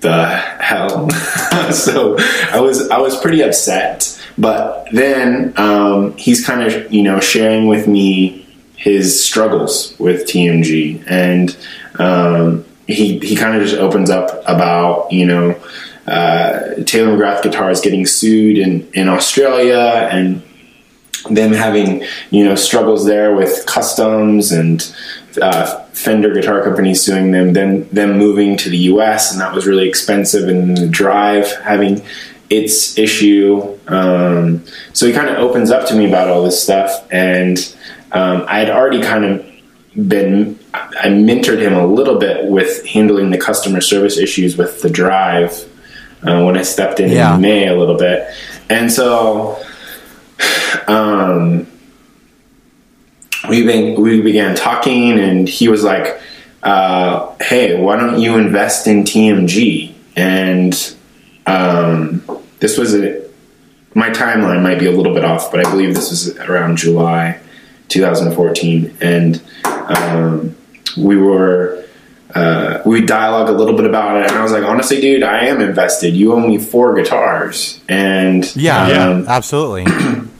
the 0.01 0.27
hell?" 0.27 1.09
so 1.73 2.17
I 2.51 2.59
was 2.61 2.89
I 2.91 2.99
was 2.99 3.17
pretty 3.21 3.43
upset. 3.43 4.17
But 4.37 4.89
then 4.91 5.53
um, 5.57 6.17
he's 6.17 6.45
kind 6.45 6.63
of 6.63 6.93
you 6.93 7.03
know 7.03 7.21
sharing 7.21 7.69
with 7.69 7.87
me 7.87 8.40
his 8.81 9.23
struggles 9.23 9.95
with 9.99 10.25
TMG, 10.25 11.05
and 11.07 11.57
um, 11.99 12.65
he 12.87 13.19
he 13.19 13.37
kind 13.37 13.55
of 13.55 13.63
just 13.63 13.79
opens 13.79 14.09
up 14.09 14.43
about 14.47 15.13
you 15.13 15.27
know 15.27 15.51
uh, 16.07 16.83
Taylor 16.85 17.17
McGrath 17.17 17.43
Guitars 17.43 17.83
getting 17.83 18.07
sued 18.07 18.57
in 18.57 18.91
in 18.95 19.07
Australia 19.09 20.09
and 20.11 20.43
them 21.29 21.53
having 21.53 22.03
you 22.31 22.43
know 22.43 22.55
struggles 22.55 23.05
there 23.05 23.35
with 23.35 23.67
customs 23.67 24.51
and 24.51 24.95
uh, 25.43 25.85
Fender 25.93 26.33
guitar 26.33 26.63
companies 26.63 27.03
suing 27.03 27.33
them, 27.33 27.53
then 27.53 27.87
them 27.91 28.17
moving 28.17 28.57
to 28.57 28.71
the 28.71 28.79
U.S. 28.79 29.31
and 29.31 29.43
that 29.43 29.55
was 29.55 29.67
really 29.67 29.87
expensive, 29.87 30.49
and 30.49 30.75
the 30.75 30.89
drive 30.89 31.53
having 31.57 32.03
its 32.49 32.97
issue. 32.97 33.79
Um, 33.87 34.65
so 34.95 35.07
he 35.07 35.13
kind 35.13 35.29
of 35.29 35.37
opens 35.37 35.71
up 35.71 35.87
to 35.89 35.95
me 35.95 36.09
about 36.09 36.29
all 36.29 36.43
this 36.43 36.61
stuff, 36.61 37.07
and 37.13 37.59
um, 38.13 38.45
I 38.49 38.59
had 38.59 38.71
already 38.71 39.03
kind 39.03 39.25
of 39.25 39.47
been 40.09 40.59
I 40.73 41.09
mentored 41.09 41.59
him 41.61 41.75
a 41.75 41.85
little 41.87 42.19
bit 42.19 42.45
with 42.47 42.87
handling 42.87 43.31
the 43.31 43.39
customer 43.39 43.81
service 43.81 44.17
issues 44.19 44.57
with 44.57 44.83
the 44.83 44.91
drive 44.91 45.53
uh, 46.23 46.43
when 46.45 46.57
I 46.57 46.63
stepped 46.63 47.01
in 47.01 47.11
Yeah. 47.11 47.35
in 47.35 47.41
May 47.41 47.67
a 47.69 47.77
little 47.77 47.97
bit, 47.97 48.29
and 48.69 48.91
so 48.93 49.59
um, 50.87 51.67
we 53.49 53.65
been, 53.65 54.01
we 54.01 54.21
began 54.21 54.55
talking, 54.55 55.19
and 55.19 55.49
he 55.49 55.69
was 55.69 55.83
like, 55.83 56.21
uh, 56.63 57.35
"Hey, 57.41 57.81
why 57.81 57.97
don't 57.97 58.21
you 58.21 58.37
invest 58.37 58.87
in 58.87 59.05
TMG?" 59.05 59.93
And 60.17 60.95
um, 61.47 62.23
this 62.61 62.77
was 62.79 62.95
a 62.95 63.23
my 63.95 64.11
timeline 64.11 64.63
might 64.63 64.79
be 64.79 64.87
a 64.87 64.93
little 64.93 65.15
bit 65.15 65.25
off, 65.25 65.51
but 65.51 65.67
I 65.67 65.71
believe 65.71 65.95
this 65.95 66.11
was 66.11 66.37
around 66.39 66.77
July 66.79 67.41
2014, 67.91 68.97
and 69.01 69.43
um, 69.65 70.57
we 70.97 71.17
were 71.17 71.85
uh, 72.35 72.81
we 72.87 73.05
dialogue 73.05 73.49
a 73.49 73.53
little 73.53 73.77
bit 73.77 73.87
about 73.87 74.17
it, 74.17 74.31
and 74.31 74.39
I 74.39 74.43
was 74.43 74.53
like, 74.53 74.65
honestly, 74.65 75.01
dude, 75.01 75.23
I 75.23 75.47
am 75.47 75.61
invested. 75.61 76.15
You 76.15 76.33
owe 76.33 76.41
me 76.41 76.59
four 76.59 76.95
guitars, 76.95 77.81
and 77.89 78.55
Yeah, 78.57 79.11
um, 79.11 79.27
absolutely. 79.29 79.87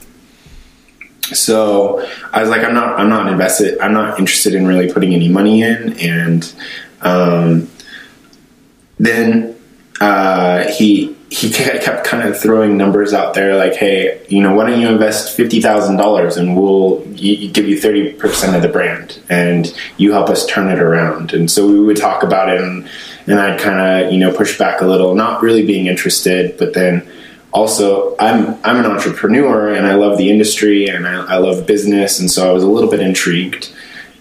so 1.33 2.07
I 2.33 2.41
was 2.41 2.49
like, 2.49 2.63
I'm 2.63 2.73
not, 2.73 2.99
I'm 2.99 3.09
not 3.09 3.31
invested. 3.31 3.79
I'm 3.79 3.93
not 3.93 4.19
interested 4.19 4.55
in 4.55 4.67
really 4.67 4.91
putting 4.91 5.13
any 5.13 5.29
money 5.29 5.63
in. 5.63 5.93
And 5.99 6.53
um, 7.01 7.69
then 8.99 9.55
uh, 9.99 10.71
he 10.71 11.15
he 11.31 11.49
kept 11.51 12.05
kind 12.05 12.27
of 12.27 12.39
throwing 12.39 12.75
numbers 12.77 13.13
out 13.13 13.33
there, 13.33 13.55
like, 13.55 13.73
hey, 13.73 14.23
you 14.27 14.41
know, 14.41 14.53
why 14.53 14.69
don't 14.69 14.79
you 14.79 14.89
invest 14.89 15.35
fifty 15.35 15.61
thousand 15.61 15.95
dollars 15.95 16.35
and 16.35 16.55
we'll 16.55 16.99
give 17.05 17.67
you 17.67 17.79
thirty 17.79 18.11
percent 18.11 18.55
of 18.55 18.61
the 18.61 18.67
brand, 18.67 19.19
and 19.29 19.73
you 19.97 20.11
help 20.11 20.29
us 20.29 20.45
turn 20.45 20.67
it 20.67 20.79
around. 20.79 21.33
And 21.33 21.49
so 21.49 21.67
we 21.67 21.79
would 21.79 21.97
talk 21.97 22.21
about 22.21 22.49
it, 22.49 22.61
and 22.61 22.87
and 23.27 23.39
I'd 23.39 23.59
kind 23.59 24.05
of 24.05 24.11
you 24.11 24.19
know 24.19 24.35
push 24.35 24.57
back 24.57 24.81
a 24.81 24.85
little, 24.85 25.15
not 25.15 25.41
really 25.41 25.65
being 25.65 25.87
interested, 25.87 26.57
but 26.57 26.73
then 26.73 27.09
also 27.53 28.15
I'm 28.17 28.59
I'm 28.65 28.77
an 28.77 28.85
entrepreneur 28.85 29.73
and 29.73 29.87
I 29.87 29.95
love 29.95 30.17
the 30.17 30.29
industry 30.29 30.87
and 30.87 31.07
I, 31.07 31.35
I 31.35 31.37
love 31.37 31.65
business 31.65 32.19
and 32.19 32.29
so 32.29 32.49
I 32.49 32.53
was 32.53 32.63
a 32.63 32.67
little 32.67 32.89
bit 32.89 33.01
intrigued 33.01 33.73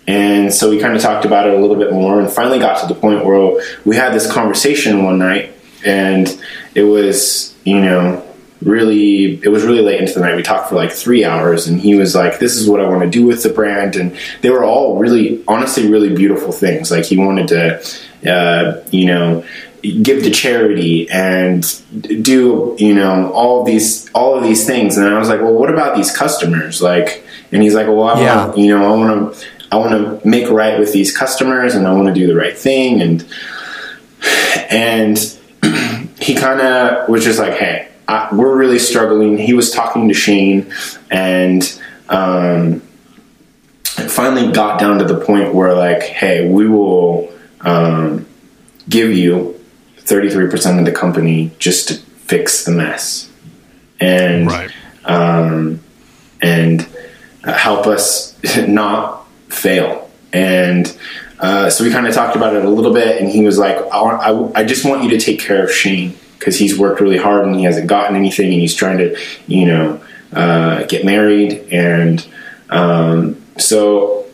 and 0.09 0.53
so 0.53 0.69
we 0.69 0.81
kind 0.81 0.97
of 0.97 1.01
talked 1.01 1.25
about 1.25 1.47
it 1.47 1.55
a 1.55 1.57
little 1.57 1.77
bit 1.77 1.93
more 1.93 2.21
and 2.21 2.29
finally 2.29 2.59
got 2.59 2.81
to 2.81 2.93
the 2.93 3.01
point 3.01 3.25
where 3.25 3.63
we 3.85 3.95
had 3.95 4.13
this 4.13 4.29
conversation 4.29 5.05
one 5.05 5.19
night 5.19 5.55
and 5.85 6.41
it 6.75 6.83
was 6.85 7.55
you 7.65 7.81
know 7.81 8.23
really 8.63 9.41
it 9.43 9.49
was 9.49 9.65
really 9.65 9.81
late 9.83 10.01
into 10.01 10.13
the 10.15 10.21
night. 10.21 10.37
We 10.37 10.43
talked 10.43 10.69
for 10.69 10.75
like 10.75 10.93
three 10.93 11.25
hours 11.25 11.67
and 11.67 11.81
he 11.81 11.95
was 11.95 12.15
like 12.15 12.39
this 12.39 12.57
is 12.57 12.69
what 12.69 12.79
i 12.81 12.87
want 12.87 13.03
to 13.03 13.09
do 13.11 13.25
with 13.27 13.43
the 13.43 13.49
brand. 13.49 13.97
And 13.97 14.15
they 14.43 14.51
were 14.51 14.65
all 14.65 14.99
really 14.99 15.43
honestly 15.49 15.89
really 15.89 16.15
beautiful 16.15 16.53
things. 16.53 16.91
Like 16.91 17.05
he 17.07 17.17
wanted 17.17 17.49
to 17.49 18.31
uh, 18.31 18.85
you 18.91 19.07
know 19.07 19.45
give 20.03 20.23
to 20.25 20.31
charity 20.31 21.09
and 21.11 21.65
do 22.23 22.77
you 22.79 22.95
know 22.95 23.33
all 23.33 23.61
of 23.61 23.67
these 23.67 24.11
all 24.13 24.37
of 24.37 24.43
these 24.45 24.67
things. 24.67 24.99
And 24.99 25.07
i 25.09 25.19
was 25.19 25.29
like 25.31 25.41
well 25.41 25.55
what 25.55 25.71
about 25.71 25.97
these 25.97 26.15
customers? 26.15 26.83
Like 26.83 27.25
and 27.53 27.63
he's 27.63 27.75
like 27.75 27.87
well 27.87 28.05
I 28.05 28.21
Yeah. 28.21 28.47
want, 28.47 28.59
you 28.59 28.69
know 28.69 28.85
i 28.93 28.95
want 28.97 29.35
to 29.35 29.47
i 29.73 29.77
want 29.77 29.93
to 30.23 30.29
make 30.29 30.51
right 30.51 30.79
with 30.79 30.93
these 30.93 31.17
customers 31.17 31.75
and 31.75 31.87
i 31.87 31.93
want 31.95 32.09
to 32.09 32.13
do 32.15 32.27
the 32.27 32.35
right 32.37 32.57
thing. 32.59 33.01
And 33.01 33.25
and 34.71 35.17
he 36.21 36.35
kind 36.35 36.61
of 36.61 37.09
was 37.09 37.25
just 37.25 37.39
like, 37.39 37.55
"Hey, 37.55 37.89
I, 38.09 38.29
we're 38.35 38.57
really 38.57 38.79
struggling." 38.79 39.39
He 39.39 39.53
was 39.55 39.71
talking 39.71 40.09
to 40.09 40.15
Shane, 40.15 40.73
and 41.11 41.63
um, 42.09 42.81
finally 43.83 44.53
got 44.53 44.79
down 44.81 44.99
to 44.99 45.05
the 45.05 45.19
point 45.19 45.55
where, 45.55 45.75
like, 45.75 46.03
"Hey, 46.03 46.49
we 46.49 46.69
will 46.69 47.33
um, 47.63 48.27
give 48.89 49.13
you 49.13 49.59
thirty 49.99 50.31
three 50.31 50.49
percent 50.51 50.79
of 50.79 50.85
the 50.85 50.93
company 50.93 51.51
just 51.59 51.89
to 51.89 51.95
fix 51.95 52.65
the 52.65 52.73
mess," 52.73 53.31
and 54.01 54.47
Right. 54.47 54.71
um, 55.05 55.81
and 56.41 56.87
help 57.45 57.87
us 57.87 58.37
not 58.69 59.27
fail. 59.49 60.09
And 60.33 60.97
uh, 61.41 61.71
so 61.71 61.85
we 61.85 61.91
kind 61.91 62.07
of 62.07 62.15
talked 62.15 62.37
about 62.37 62.55
it 62.55 62.65
a 62.65 62.69
little 62.69 62.93
bit, 62.93 63.21
and 63.21 63.31
he 63.31 63.45
was 63.45 63.59
like, 63.59 63.77
I, 63.77 64.03
want, 64.03 64.55
I, 64.57 64.61
I 64.61 64.65
just 64.65 64.85
want 64.85 65.03
you 65.05 65.11
to 65.11 65.19
take 65.19 65.41
care 65.41 65.65
of 65.65 65.71
Shane 65.71 66.15
because 66.39 66.59
he's 66.59 66.79
worked 66.79 67.01
really 67.01 67.19
hard 67.19 67.47
and 67.47 67.57
he 67.57 67.65
hasn't 67.65 67.87
gotten 67.87 68.15
anything, 68.17 68.53
and 68.53 68.61
he's 68.61 68.75
trying 68.75 68.99
to, 68.99 69.19
you 69.47 69.67
know, 69.67 70.03
uh, 70.33 70.85
get 70.85 71.05
married. 71.05 71.67
And 71.73 72.27
um, 72.69 73.43
so 73.59 74.27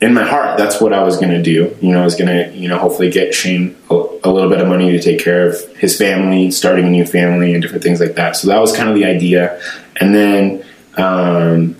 in 0.00 0.14
my 0.14 0.24
heart, 0.24 0.58
that's 0.58 0.80
what 0.80 0.92
I 0.92 1.04
was 1.04 1.16
going 1.16 1.30
to 1.30 1.42
do. 1.42 1.76
You 1.80 1.92
know, 1.92 2.02
I 2.02 2.04
was 2.04 2.16
going 2.16 2.28
to, 2.28 2.56
you 2.56 2.68
know, 2.68 2.76
hopefully 2.76 3.08
get 3.08 3.32
Shane 3.34 3.76
a, 3.88 3.94
a 4.24 4.30
little 4.30 4.50
bit 4.50 4.60
of 4.60 4.66
money 4.66 4.90
to 4.90 5.00
take 5.00 5.20
care 5.20 5.48
of 5.48 5.76
his 5.76 5.96
family, 5.96 6.50
starting 6.50 6.86
a 6.86 6.90
new 6.90 7.06
family, 7.06 7.52
and 7.54 7.62
different 7.62 7.84
things 7.84 8.00
like 8.00 8.16
that. 8.16 8.34
So 8.34 8.48
that 8.48 8.60
was 8.60 8.76
kind 8.76 8.88
of 8.88 8.96
the 8.96 9.04
idea. 9.04 9.60
And 10.00 10.12
then 10.12 10.64
um, 10.96 11.76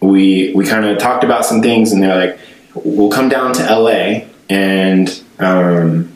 we 0.00 0.52
we 0.54 0.64
kind 0.64 0.84
of 0.86 0.98
talked 0.98 1.24
about 1.24 1.44
some 1.44 1.60
things, 1.60 1.90
and 1.90 2.00
they're 2.00 2.28
like, 2.28 2.38
"We'll 2.84 3.10
come 3.10 3.28
down 3.28 3.52
to 3.54 3.62
LA 3.62 4.24
and 4.48 5.22
um, 5.38 6.12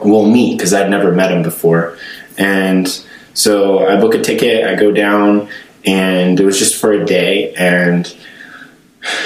we'll 0.00 0.26
meet," 0.26 0.56
because 0.58 0.72
I'd 0.74 0.90
never 0.90 1.12
met 1.12 1.30
him 1.32 1.42
before, 1.42 1.96
and 2.38 2.86
so 3.34 3.86
I 3.86 4.00
book 4.00 4.14
a 4.14 4.20
ticket. 4.20 4.66
I 4.66 4.74
go 4.74 4.90
down, 4.92 5.48
and 5.84 6.38
it 6.38 6.44
was 6.44 6.58
just 6.58 6.76
for 6.80 6.92
a 6.92 7.04
day, 7.04 7.54
and 7.54 8.14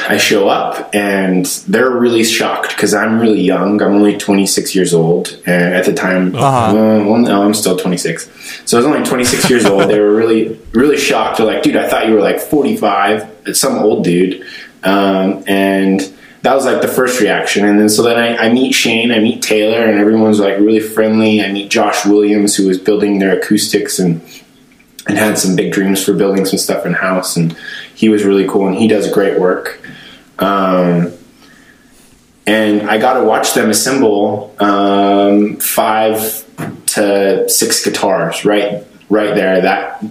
I 0.09 0.17
show 0.17 0.49
up 0.49 0.95
and 0.95 1.45
they're 1.69 1.91
really 1.91 2.25
shocked 2.25 2.71
because 2.71 2.95
I'm 2.95 3.21
really 3.21 3.43
young. 3.43 3.83
I'm 3.83 3.93
only 3.93 4.17
26 4.17 4.75
years 4.75 4.95
old, 4.95 5.39
and 5.45 5.75
at 5.75 5.85
the 5.85 5.93
time, 5.93 6.35
Uh-huh. 6.35 6.71
uh, 6.71 7.05
well, 7.05 7.19
no, 7.19 7.43
I'm 7.43 7.53
still 7.53 7.77
26. 7.77 8.31
So 8.65 8.79
I 8.79 8.81
was 8.81 8.87
only 8.87 9.07
26 9.07 9.51
years 9.51 9.67
old. 9.67 9.91
They 9.91 10.01
were 10.01 10.15
really, 10.15 10.59
really 10.73 10.97
shocked. 10.97 11.37
They're 11.37 11.47
like, 11.47 11.63
"Dude, 11.63 11.77
I 11.77 11.87
thought 11.89 12.07
you 12.09 12.15
were 12.15 12.23
like 12.23 12.41
45, 12.41 13.27
It's 13.45 13.61
some 13.61 13.77
old 13.79 14.03
dude," 14.03 14.43
um, 14.87 15.45
and 15.47 16.01
that 16.43 16.55
was 16.55 16.65
like 16.65 16.81
the 16.81 16.89
first 16.89 17.21
reaction. 17.21 17.65
And 17.65 17.79
then 17.79 17.89
so 17.89 18.03
then 18.03 18.17
I, 18.17 18.47
I 18.47 18.53
meet 18.53 18.73
Shane, 18.73 19.11
I 19.11 19.19
meet 19.19 19.43
Taylor, 19.43 19.85
and 19.85 19.99
everyone's 19.99 20.39
like 20.39 20.59
really 20.59 20.81
friendly. 20.81 21.43
I 21.43 21.51
meet 21.51 21.71
Josh 21.71 22.07
Williams, 22.07 22.55
who 22.57 22.69
was 22.69 22.79
building 22.79 23.19
their 23.19 23.37
acoustics 23.39 23.99
and 23.99 24.23
and 25.07 25.17
had 25.17 25.39
some 25.39 25.57
big 25.57 25.73
dreams 25.73 26.05
for 26.05 26.13
building 26.13 26.45
some 26.45 26.59
stuff 26.59 26.85
in 26.85 26.93
house 26.93 27.37
and 27.37 27.57
he 27.95 28.09
was 28.09 28.25
really 28.25 28.47
cool 28.49 28.67
and 28.67 28.77
he 28.77 28.89
does 28.89 29.11
great 29.11 29.39
work 29.39 29.81
um, 30.39 31.13
and 32.47 32.89
i 32.91 32.99
got 32.99 33.15
to 33.15 33.25
watch 33.25 33.55
them 33.55 33.71
assemble 33.71 34.55
um, 34.59 35.57
five 35.57 36.45
to 36.87 37.49
six 37.49 37.85
guitars 37.85 38.45
right 38.45 38.85
right 39.09 39.35
there 39.35 39.61
that 39.61 40.05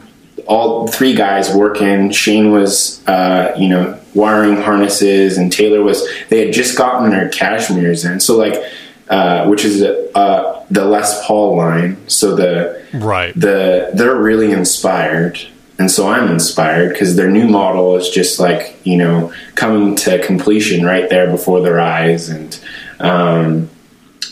all 0.46 0.88
three 0.88 1.14
guys 1.16 1.54
working. 1.54 2.12
Shane 2.12 2.52
was 2.52 3.06
uh, 3.08 3.54
you 3.58 3.68
know 3.70 4.00
wiring 4.14 4.62
harnesses 4.62 5.38
and 5.38 5.52
taylor 5.52 5.84
was 5.84 6.08
they 6.30 6.46
had 6.46 6.54
just 6.54 6.78
gotten 6.78 7.10
their 7.10 7.30
cashmeres 7.30 8.10
in. 8.10 8.20
So 8.20 8.38
like 8.38 8.62
uh, 9.10 9.46
which 9.48 9.64
is 9.66 9.84
uh, 9.84 10.66
the 10.72 10.86
les 10.86 11.26
paul 11.26 11.58
line. 11.58 11.98
So 12.08 12.36
the 12.36 12.84
Right. 12.94 13.34
the 13.36 13.92
they're 13.94 14.16
really 14.16 14.52
inspired. 14.52 15.40
And 15.78 15.92
so 15.92 16.08
i'm 16.08 16.32
inspired 16.32 16.90
because 16.94 17.18
their 17.18 17.30
new 17.30 17.48
model 17.50 17.98
is 17.98 18.10
just 18.10 18.40
like 18.40 18.80
you 18.86 18.96
know 18.98 19.34
coming 19.56 19.96
to 19.98 20.24
completion 20.26 20.86
right 20.86 21.10
there 21.10 21.30
before 21.30 21.62
their 21.62 21.80
eyes. 21.82 22.30
And 22.30 22.58
um, 23.00 23.70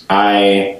i 0.09 0.79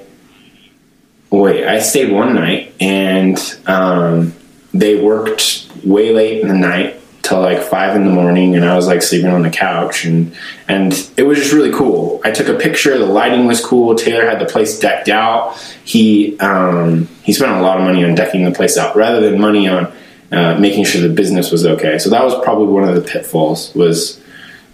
wait 1.30 1.66
i 1.66 1.80
stayed 1.80 2.12
one 2.12 2.34
night 2.36 2.74
and 2.80 3.38
um, 3.66 4.34
they 4.74 5.00
worked 5.00 5.68
way 5.84 6.12
late 6.14 6.42
in 6.42 6.48
the 6.48 6.54
night 6.54 7.00
till 7.22 7.40
like 7.42 7.62
five 7.62 7.96
in 7.96 8.04
the 8.04 8.12
morning 8.12 8.56
and 8.56 8.66
i 8.66 8.76
was 8.76 8.86
like 8.86 9.02
sleeping 9.02 9.30
on 9.30 9.44
the 9.44 9.50
couch 9.50 10.04
and 10.04 10.36
and 10.68 11.10
it 11.16 11.24
was 11.24 11.38
just 11.38 11.54
really 11.54 11.72
cool. 11.72 12.20
I 12.26 12.32
took 12.32 12.48
a 12.48 12.56
picture 12.58 12.98
the 12.98 13.06
lighting 13.06 13.46
was 13.46 13.64
cool 13.64 13.96
taylor 13.96 14.26
had 14.30 14.40
the 14.40 14.46
place 14.46 14.80
decked 14.80 15.08
out. 15.10 15.58
He 15.84 16.38
um, 16.40 17.08
he 17.24 17.32
spent 17.34 17.52
a 17.52 17.62
lot 17.62 17.78
of 17.78 17.84
money 17.84 18.04
on 18.04 18.16
decking 18.16 18.44
the 18.46 18.52
place 18.52 18.78
out 18.78 18.96
rather 18.96 19.20
than 19.22 19.40
money 19.40 19.68
on 19.68 19.92
uh, 20.32 20.58
making 20.60 20.84
sure 20.86 21.02
the 21.02 21.14
business 21.14 21.52
was 21.52 21.66
okay. 21.66 22.00
So 22.00 22.10
that 22.10 22.24
was 22.24 22.34
probably 22.44 22.68
one 22.74 22.84
of 22.90 22.96
the 22.96 23.02
pitfalls 23.02 23.74
was 23.76 24.20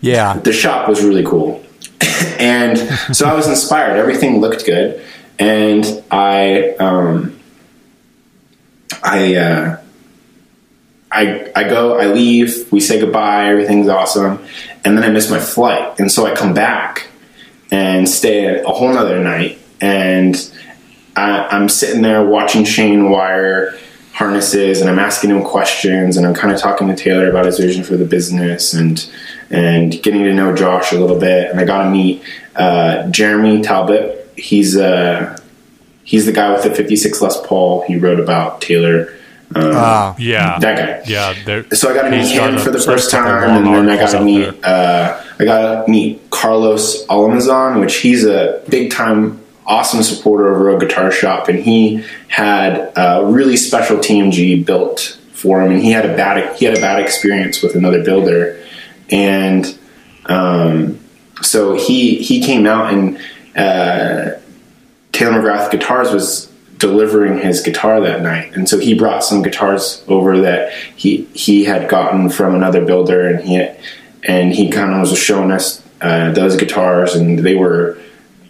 Yeah. 0.02 0.38
the 0.40 0.54
shop 0.54 0.88
was 0.88 1.04
really 1.04 1.24
cool. 1.26 1.64
And 2.40 2.78
so 3.16 3.28
i 3.28 3.34
was 3.34 3.48
inspired. 3.48 3.98
Everything 3.98 4.40
looked 4.40 4.66
good. 4.66 5.02
And 5.38 5.86
i 6.10 6.76
um, 6.80 7.38
i 9.04 9.36
uh, 9.36 9.79
I 11.12 11.52
I 11.56 11.64
go, 11.64 11.98
I 12.00 12.08
leave, 12.08 12.72
we 12.72 12.80
say 12.80 13.00
goodbye, 13.00 13.50
everything's 13.50 13.88
awesome, 13.88 14.44
and 14.86 14.98
then 14.98 15.04
I 15.04 15.10
miss 15.10 15.30
my 15.30 15.40
flight, 15.40 16.00
and 16.00 16.12
so 16.12 16.26
I 16.26 16.36
come 16.36 16.54
back 16.54 17.08
and 17.72 18.08
stay 18.08 18.62
a 18.62 18.68
whole 18.68 18.94
nother 18.94 19.20
night, 19.20 19.60
and 19.82 20.36
I, 21.16 21.48
I'm 21.48 21.70
sitting 21.70 22.02
there 22.02 22.26
watching 22.26 22.64
Shane 22.64 23.10
wire 23.10 23.78
harnesses, 24.14 24.82
and 24.82 24.90
I'm 24.90 25.00
asking 25.00 25.30
him 25.30 25.44
questions, 25.44 26.18
and 26.18 26.28
I'm 26.28 26.34
kind 26.34 26.54
of 26.54 26.60
talking 26.60 26.88
to 26.90 26.96
Taylor 26.96 27.30
about 27.30 27.46
his 27.46 27.58
vision 27.58 27.84
for 27.84 27.98
the 27.98 28.06
business, 28.06 28.74
and 28.74 29.10
and 29.50 29.92
getting 30.04 30.24
to 30.24 30.34
know 30.34 30.56
Josh 30.56 30.92
a 30.92 31.00
little 31.00 31.20
bit, 31.20 31.50
and 31.50 31.60
I 31.60 31.66
got 31.66 31.86
to 31.86 31.90
meet 31.90 32.22
uh, 32.56 33.08
Jeremy 33.10 33.62
Talbot. 33.62 34.32
He's 34.36 34.78
uh, 34.78 35.40
he's 36.04 36.26
the 36.26 36.32
guy 36.32 36.52
with 36.52 36.64
the 36.64 36.74
56 36.74 37.22
Les 37.22 37.48
Paul. 37.48 37.84
He 37.88 37.98
wrote 37.98 38.20
about 38.20 38.62
Taylor. 38.62 39.14
Um, 39.56 39.72
Ah. 39.76 40.16
Yeah, 40.20 40.60
that 40.60 40.78
guy. 40.78 41.12
Yeah, 41.12 41.66
So 41.74 41.90
I 41.90 41.94
got 41.94 42.04
to 42.04 42.12
meet 42.12 42.28
him 42.28 42.58
for 42.60 42.70
the 42.72 42.78
he's 42.78 42.86
got 42.86 42.94
a 42.94 42.98
first 42.98 43.12
time, 43.12 43.50
and 43.50 43.66
then 43.66 43.90
I 43.90 43.98
got 43.98 44.12
to 44.12 44.22
meet 44.24 44.64
uh, 44.64 45.24
I 45.40 45.46
got 45.46 45.86
to 45.86 45.92
meet 45.92 46.30
Carlos 46.30 47.06
Alamazon, 47.08 47.80
which 47.80 47.98
he's 47.98 48.26
a 48.26 48.62
big 48.70 48.92
time 48.92 49.42
awesome 49.66 50.02
supporter 50.02 50.52
of 50.52 50.60
Rogue 50.60 50.82
Guitar 50.82 51.12
Shop, 51.12 51.48
and 51.48 51.60
he 51.60 52.04
had 52.28 52.92
a 52.96 53.26
really 53.26 53.56
special 53.58 53.98
TMG 53.98 54.66
built 54.66 55.18
for 55.32 55.62
him, 55.62 55.72
and 55.72 55.82
he 55.82 55.92
had 55.92 56.06
a 56.06 56.16
bad 56.16 56.56
he 56.58 56.66
had 56.66 56.78
a 56.78 56.82
bad 56.82 57.00
experience 57.00 57.64
with 57.64 57.76
another 57.76 58.04
builder, 58.04 58.64
and 59.10 59.78
um, 60.26 61.00
so 61.42 61.76
he 61.76 62.22
he 62.22 62.42
came 62.44 62.68
out 62.68 62.94
and 62.94 63.18
uh, 63.56 64.38
Taylor 65.12 65.40
McGrath 65.42 65.72
Guitars 65.72 66.12
was 66.12 66.49
delivering 66.80 67.40
his 67.40 67.62
guitar 67.62 68.02
that 68.02 68.22
night, 68.22 68.56
and 68.56 68.68
so 68.68 68.80
he 68.80 68.94
brought 68.94 69.24
some 69.24 69.42
guitars 69.44 70.04
over 70.08 70.40
that 70.40 70.74
he 70.96 71.26
he 71.34 71.66
had 71.66 71.90
gotten 71.90 72.30
from 72.30 72.56
another 72.56 72.84
builder, 72.84 73.28
and 73.28 73.42
he 73.42 73.68
and 74.24 74.54
he 74.54 74.70
kind 74.70 74.94
of 74.94 75.02
was 75.02 75.18
showing 75.18 75.52
us 75.52 75.86
uh, 76.02 76.32
those 76.32 76.56
guitars, 76.56 77.16
and 77.16 77.40
they 77.40 77.56
were 77.56 77.98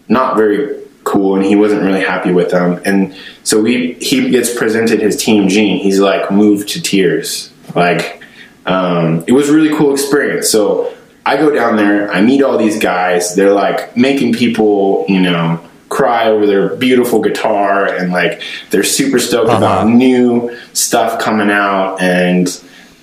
not 0.08 0.38
very 0.38 0.78
cool, 1.04 1.36
and 1.36 1.44
he 1.44 1.56
wasn't 1.56 1.82
really 1.82 2.02
happy 2.02 2.32
with 2.32 2.52
them, 2.52 2.82
and 2.86 3.16
so 3.44 3.62
we 3.62 3.94
he 3.94 4.30
gets 4.30 4.56
presented 4.56 5.02
his 5.02 5.18
TMG 5.18 5.72
and 5.72 5.82
he's 5.82 6.00
like 6.00 6.32
moved 6.32 6.70
to 6.70 6.82
tears, 6.82 7.52
like 7.76 8.24
um, 8.66 9.24
it 9.28 9.32
was 9.32 9.50
a 9.50 9.54
really 9.54 9.76
cool 9.76 9.92
experience. 9.92 10.50
So 10.50 10.96
I 11.26 11.38
go 11.38 11.54
down 11.54 11.76
there, 11.76 12.12
I 12.12 12.22
meet 12.22 12.44
all 12.44 12.58
these 12.58 12.80
guys. 12.80 13.36
They're 13.36 13.54
like 13.54 13.96
making 13.98 14.34
people, 14.34 15.06
you 15.08 15.22
know, 15.22 15.64
cry 15.90 16.28
over 16.28 16.46
their 16.46 16.76
beautiful 16.76 17.22
guitar, 17.22 17.86
and 17.86 18.12
like 18.12 18.42
they're 18.70 18.84
super 18.84 19.20
stoked 19.20 19.50
about 19.50 19.88
new 19.88 20.56
stuff 20.74 21.20
coming 21.20 21.50
out. 21.50 22.00
And 22.02 22.48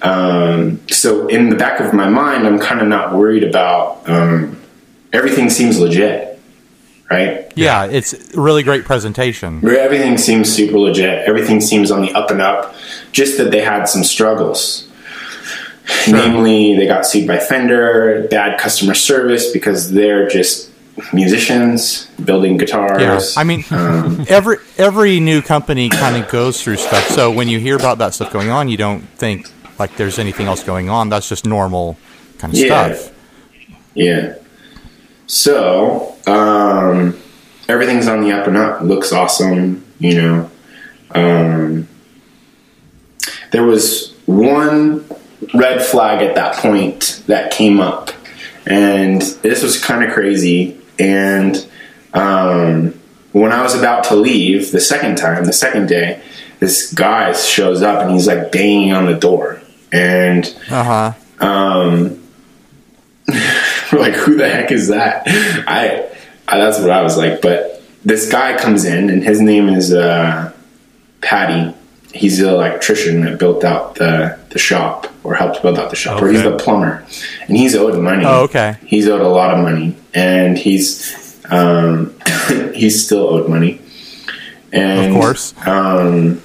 um, 0.02 0.80
so 0.88 1.26
in 1.26 1.50
the 1.50 1.56
back 1.56 1.80
of 1.80 1.92
my 1.92 2.08
mind, 2.08 2.46
I'm 2.46 2.58
kind 2.58 2.80
of 2.80 2.88
not 2.88 3.14
worried 3.14 3.44
about 3.44 4.08
um, 4.08 4.60
everything. 5.12 5.50
Seems 5.50 5.78
legit, 5.78 6.38
right? 7.10 7.52
Yeah, 7.56 7.86
it's 7.86 8.34
really 8.34 8.62
great 8.62 8.84
presentation. 8.84 9.66
Everything 9.68 10.16
seems 10.16 10.52
super 10.52 10.78
legit. 10.78 11.28
Everything 11.28 11.60
seems 11.60 11.90
on 11.90 12.02
the 12.02 12.12
up 12.12 12.30
and 12.30 12.40
up. 12.40 12.74
Just 13.12 13.38
that 13.38 13.50
they 13.50 13.62
had 13.62 13.86
some 13.86 14.04
struggles. 14.04 14.88
Namely, 16.08 16.76
they 16.76 16.86
got 16.86 17.06
sued 17.06 17.28
by 17.28 17.38
Fender, 17.38 18.26
bad 18.28 18.58
customer 18.58 18.94
service 18.94 19.52
because 19.52 19.92
they're 19.92 20.28
just 20.28 20.70
musicians 21.12 22.06
building 22.24 22.56
guitars. 22.56 23.00
Yeah. 23.34 23.40
I 23.40 23.44
mean, 23.44 23.64
Um, 23.70 24.24
every 24.28 24.56
every 24.78 25.20
new 25.20 25.42
company 25.42 25.88
kind 25.88 26.16
of 26.22 26.30
goes 26.30 26.62
through 26.62 26.76
stuff. 26.76 27.06
So 27.08 27.30
when 27.30 27.48
you 27.48 27.58
hear 27.60 27.76
about 27.76 27.98
that 27.98 28.14
stuff 28.14 28.32
going 28.32 28.50
on, 28.50 28.68
you 28.68 28.76
don't 28.76 29.02
think 29.18 29.48
like 29.78 29.96
there's 29.96 30.18
anything 30.18 30.46
else 30.46 30.62
going 30.62 30.88
on. 30.88 31.08
That's 31.08 31.28
just 31.28 31.44
normal 31.46 31.96
kind 32.38 32.52
of 32.54 32.58
Yeah. 32.58 32.94
stuff. 32.94 33.12
Yeah. 33.94 34.34
So, 35.26 36.14
um, 36.26 37.18
everything's 37.68 38.06
on 38.08 38.20
the 38.22 38.32
up 38.32 38.46
and 38.46 38.56
up. 38.56 38.80
Looks 38.82 39.12
awesome, 39.12 39.84
you 39.98 40.14
know. 40.14 40.50
Um, 41.14 41.88
there 43.52 43.64
was 43.64 44.14
one 44.26 45.04
red 45.54 45.82
flag 45.84 46.22
at 46.22 46.34
that 46.36 46.56
point 46.56 47.22
that 47.26 47.50
came 47.50 47.80
up, 47.80 48.10
and 48.66 49.20
this 49.42 49.62
was 49.62 49.82
kind 49.82 50.04
of 50.04 50.12
crazy. 50.12 50.75
And 50.98 51.66
um, 52.14 52.98
when 53.32 53.52
I 53.52 53.62
was 53.62 53.74
about 53.78 54.04
to 54.04 54.16
leave 54.16 54.72
the 54.72 54.80
second 54.80 55.16
time, 55.16 55.44
the 55.44 55.52
second 55.52 55.88
day, 55.88 56.22
this 56.58 56.92
guy 56.92 57.32
shows 57.32 57.82
up 57.82 58.00
and 58.02 58.10
he's 58.12 58.26
like 58.26 58.50
banging 58.52 58.92
on 58.92 59.06
the 59.06 59.14
door. 59.14 59.60
And 59.92 60.46
Uh 60.70 61.12
huh. 61.40 61.46
um, 61.46 62.22
we're 63.92 63.98
like, 64.00 64.14
who 64.14 64.36
the 64.36 64.48
heck 64.48 64.70
is 64.72 64.88
that? 64.88 65.22
I, 65.66 66.08
I, 66.48 66.58
that's 66.58 66.78
what 66.80 66.90
I 66.90 67.02
was 67.02 67.16
like. 67.16 67.40
But 67.42 67.82
this 68.04 68.30
guy 68.30 68.56
comes 68.56 68.84
in, 68.84 69.10
and 69.10 69.22
his 69.22 69.40
name 69.40 69.68
is 69.68 69.92
uh, 69.92 70.52
Patty. 71.20 71.74
He's 72.14 72.38
the 72.38 72.48
electrician 72.48 73.22
that 73.22 73.38
built 73.38 73.64
out 73.64 73.96
the 73.96 74.38
the 74.56 74.62
shop, 74.62 75.06
or 75.22 75.34
helped 75.34 75.60
build 75.62 75.78
out 75.78 75.90
the 75.90 75.96
shop, 75.96 76.22
or 76.22 76.28
he's 76.28 76.40
Okay. 76.40 76.50
the 76.50 76.56
plumber, 76.56 77.04
and 77.46 77.56
he's 77.56 77.74
owed 77.76 78.00
money. 78.02 78.24
Oh, 78.24 78.44
okay. 78.44 78.76
He's 78.86 79.06
owed 79.06 79.20
a 79.20 79.28
lot 79.28 79.52
of 79.54 79.58
money, 79.62 79.94
and 80.14 80.56
he's 80.56 81.36
um, 81.50 82.14
he's 82.74 83.04
still 83.04 83.28
owed 83.28 83.48
money. 83.50 83.80
And 84.72 85.14
Of 85.14 85.20
course. 85.20 85.54
um, 85.66 86.42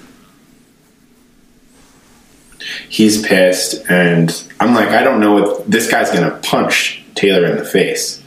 he's 2.89 3.21
pissed, 3.25 3.85
and 3.89 4.43
I'm 4.59 4.75
like, 4.75 4.89
I 4.89 5.03
don't 5.03 5.19
know 5.19 5.33
what 5.33 5.69
this 5.71 5.89
guy's 5.89 6.11
gonna 6.11 6.37
punch 6.43 7.03
Taylor 7.15 7.45
in 7.45 7.57
the 7.57 7.65
face, 7.65 8.21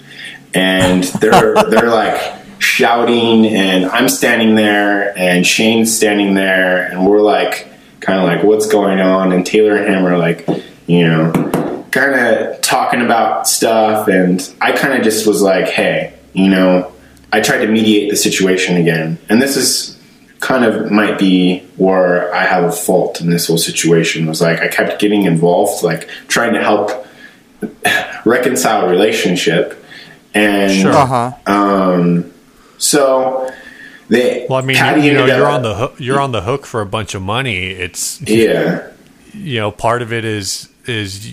and 0.54 1.04
they're 1.20 1.54
they're 1.70 1.90
like 1.90 2.20
shouting, 2.58 3.46
and 3.46 3.84
I'm 3.86 4.08
standing 4.08 4.54
there, 4.54 5.16
and 5.18 5.46
Shane's 5.46 5.94
standing 5.94 6.34
there, 6.34 6.86
and 6.86 7.06
we're 7.06 7.20
like, 7.20 7.68
kind 8.04 8.20
of 8.20 8.26
like, 8.26 8.44
what's 8.44 8.66
going 8.66 9.00
on? 9.00 9.32
And 9.32 9.44
Taylor 9.46 9.76
and 9.76 9.92
him 9.92 10.06
are 10.06 10.18
like, 10.18 10.46
you 10.86 11.06
know, 11.06 11.84
kind 11.90 12.14
of 12.14 12.60
talking 12.60 13.00
about 13.00 13.48
stuff, 13.48 14.08
and 14.08 14.54
I 14.60 14.72
kind 14.72 14.94
of 14.94 15.02
just 15.02 15.26
was 15.26 15.40
like, 15.42 15.66
hey, 15.68 16.12
you 16.32 16.48
know, 16.48 16.92
I 17.32 17.40
tried 17.40 17.64
to 17.64 17.68
mediate 17.68 18.10
the 18.10 18.16
situation 18.16 18.76
again, 18.76 19.18
and 19.28 19.40
this 19.40 19.56
is 19.56 19.98
kind 20.40 20.64
of 20.64 20.90
might 20.90 21.18
be 21.18 21.60
where 21.76 22.32
I 22.34 22.44
have 22.44 22.64
a 22.64 22.72
fault 22.72 23.20
in 23.22 23.30
this 23.30 23.46
whole 23.46 23.56
situation 23.56 24.26
was 24.26 24.42
like 24.42 24.60
I 24.60 24.68
kept 24.68 25.00
getting 25.00 25.22
involved, 25.22 25.82
like 25.82 26.08
trying 26.28 26.52
to 26.52 26.62
help 26.62 26.90
reconcile 28.26 28.88
relationship. 28.88 29.82
And 30.34 30.88
Uh 30.88 31.06
huh. 31.06 31.32
um, 31.46 32.32
so 32.76 33.43
they 34.08 34.46
Well, 34.48 34.58
I 34.58 34.62
mean, 34.62 34.76
Patty 34.76 35.02
you 35.02 35.14
know, 35.14 35.26
you're 35.26 35.46
up- 35.46 35.54
on 35.54 35.62
the 35.62 35.74
hook, 35.74 35.94
you're 35.98 36.20
on 36.20 36.32
the 36.32 36.42
hook 36.42 36.66
for 36.66 36.80
a 36.80 36.86
bunch 36.86 37.14
of 37.14 37.22
money. 37.22 37.66
It's 37.70 38.20
yeah 38.22 38.88
you 39.34 39.58
know, 39.60 39.70
part 39.70 40.02
of 40.02 40.12
it 40.12 40.24
is 40.24 40.68
is 40.86 41.32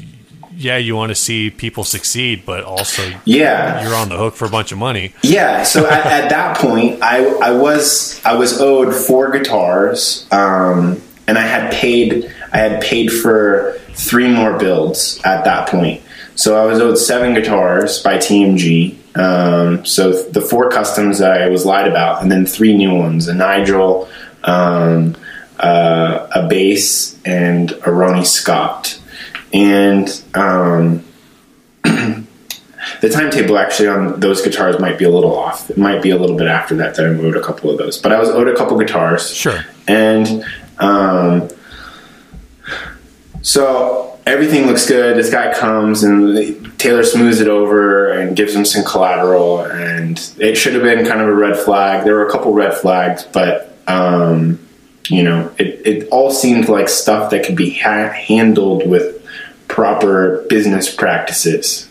yeah, 0.53 0.77
you 0.77 0.95
want 0.95 1.09
to 1.09 1.15
see 1.15 1.49
people 1.49 1.83
succeed, 1.83 2.43
but 2.45 2.63
also 2.63 3.03
yeah 3.25 3.83
you're 3.83 3.95
on 3.95 4.09
the 4.09 4.17
hook 4.17 4.35
for 4.35 4.45
a 4.45 4.49
bunch 4.49 4.71
of 4.71 4.77
money. 4.77 5.13
Yeah, 5.23 5.63
so 5.63 5.85
at, 5.87 6.05
at 6.23 6.29
that 6.29 6.57
point, 6.57 7.01
I, 7.01 7.25
I 7.25 7.51
was 7.51 8.23
I 8.25 8.35
was 8.35 8.59
owed 8.59 8.93
four 8.93 9.31
guitars, 9.31 10.27
um, 10.31 11.01
and 11.27 11.37
I 11.37 11.41
had 11.43 11.71
paid 11.73 12.33
I 12.53 12.57
had 12.57 12.81
paid 12.81 13.11
for 13.11 13.79
three 13.93 14.29
more 14.29 14.57
builds 14.57 15.21
at 15.23 15.45
that 15.45 15.69
point. 15.69 16.01
So 16.35 16.61
I 16.61 16.65
was 16.65 16.79
owed 16.79 16.97
seven 16.97 17.33
guitars 17.33 18.01
by 18.01 18.17
TMG. 18.17 18.97
Um, 19.15 19.85
so 19.85 20.23
the 20.23 20.41
four 20.41 20.69
customs 20.69 21.21
I 21.21 21.49
was 21.49 21.65
lied 21.65 21.87
about, 21.87 22.21
and 22.21 22.31
then 22.31 22.45
three 22.45 22.75
new 22.75 22.93
ones: 22.95 23.27
a 23.27 23.33
Nigel, 23.33 24.09
um, 24.43 25.15
uh, 25.59 26.27
a 26.33 26.47
bass, 26.47 27.19
and 27.23 27.71
a 27.85 27.91
Ronnie 27.91 28.25
Scott. 28.25 28.99
And 29.53 30.07
um, 30.33 31.03
the 31.83 33.09
timetable 33.11 33.57
actually 33.57 33.89
on 33.89 34.19
those 34.19 34.41
guitars 34.41 34.79
might 34.79 34.97
be 34.97 35.05
a 35.05 35.09
little 35.09 35.35
off. 35.35 35.69
It 35.69 35.77
might 35.77 36.01
be 36.01 36.11
a 36.11 36.17
little 36.17 36.37
bit 36.37 36.47
after 36.47 36.75
that 36.77 36.95
that 36.95 37.05
I 37.05 37.09
owed 37.09 37.35
a 37.35 37.41
couple 37.41 37.69
of 37.69 37.77
those. 37.77 37.97
But 37.97 38.13
I 38.13 38.19
was 38.19 38.29
owed 38.29 38.47
a 38.47 38.55
couple 38.55 38.77
guitars. 38.77 39.33
Sure. 39.33 39.59
And 39.87 40.45
um, 40.79 41.49
so 43.41 44.10
everything 44.31 44.65
looks 44.65 44.87
good. 44.87 45.17
This 45.17 45.29
guy 45.29 45.53
comes 45.53 46.03
and 46.03 46.79
Taylor 46.79 47.03
smooths 47.03 47.41
it 47.41 47.49
over 47.49 48.11
and 48.11 48.35
gives 48.35 48.55
him 48.55 48.63
some 48.63 48.85
collateral. 48.85 49.65
And 49.65 50.17
it 50.39 50.55
should 50.55 50.73
have 50.73 50.83
been 50.83 51.05
kind 51.05 51.19
of 51.19 51.27
a 51.27 51.33
red 51.33 51.57
flag. 51.57 52.05
There 52.05 52.15
were 52.15 52.25
a 52.25 52.31
couple 52.31 52.53
red 52.53 52.73
flags, 52.73 53.23
but 53.23 53.77
um, 53.87 54.57
you 55.09 55.23
know, 55.23 55.53
it, 55.57 55.85
it 55.85 56.07
all 56.09 56.31
seemed 56.31 56.69
like 56.69 56.87
stuff 56.87 57.31
that 57.31 57.45
could 57.45 57.57
be 57.57 57.71
ha- 57.71 58.09
handled 58.09 58.87
with 58.87 59.21
proper 59.67 60.45
business 60.49 60.93
practices. 60.93 61.89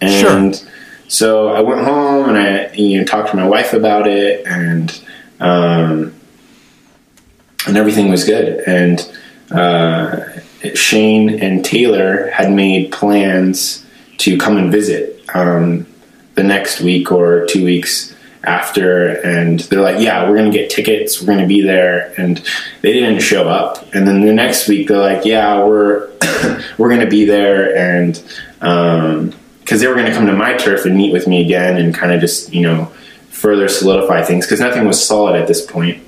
And 0.00 0.62
so 1.08 1.48
I 1.48 1.60
went 1.60 1.84
home 1.84 2.28
and 2.28 2.38
I 2.38 2.72
you 2.74 2.98
know 2.98 3.04
talked 3.04 3.30
to 3.30 3.36
my 3.36 3.46
wife 3.46 3.72
about 3.72 4.06
it 4.06 4.46
and 4.46 5.02
um, 5.40 6.14
and 7.66 7.76
everything 7.76 8.08
was 8.08 8.24
good 8.24 8.60
and 8.66 9.00
uh, 9.50 10.20
Shane 10.74 11.30
and 11.42 11.64
Taylor 11.64 12.28
had 12.30 12.50
made 12.52 12.92
plans 12.92 13.84
to 14.18 14.38
come 14.38 14.56
and 14.56 14.70
visit 14.72 15.22
um, 15.34 15.86
the 16.34 16.42
next 16.42 16.80
week 16.80 17.12
or 17.12 17.46
two 17.46 17.64
weeks 17.64 18.14
after 18.44 19.08
and 19.22 19.58
they're 19.60 19.80
like 19.80 20.00
yeah 20.00 20.30
we're 20.30 20.36
gonna 20.36 20.52
get 20.52 20.70
tickets 20.70 21.20
we're 21.20 21.26
gonna 21.26 21.48
be 21.48 21.62
there 21.62 22.14
and 22.16 22.36
they 22.80 22.92
didn't 22.92 23.18
show 23.20 23.48
up. 23.48 23.92
And 23.92 24.06
then 24.06 24.20
the 24.20 24.32
next 24.32 24.68
week 24.68 24.86
they're 24.88 24.98
like 24.98 25.24
yeah 25.24 25.64
we're 25.64 26.08
we're 26.78 26.88
gonna 26.88 27.08
be 27.08 27.24
there 27.24 27.76
and 27.76 28.22
um 28.60 29.34
because 29.60 29.80
they 29.80 29.88
were 29.88 29.96
gonna 29.96 30.12
come 30.14 30.26
to 30.26 30.32
my 30.32 30.54
turf 30.56 30.84
and 30.84 30.96
meet 30.96 31.12
with 31.12 31.26
me 31.26 31.44
again 31.44 31.76
and 31.76 31.92
kind 31.92 32.12
of 32.12 32.20
just 32.20 32.52
you 32.54 32.62
know 32.62 32.84
further 33.30 33.66
solidify 33.68 34.22
things 34.22 34.46
because 34.46 34.60
nothing 34.60 34.86
was 34.86 35.04
solid 35.04 35.34
at 35.34 35.48
this 35.48 35.64
point. 35.66 36.00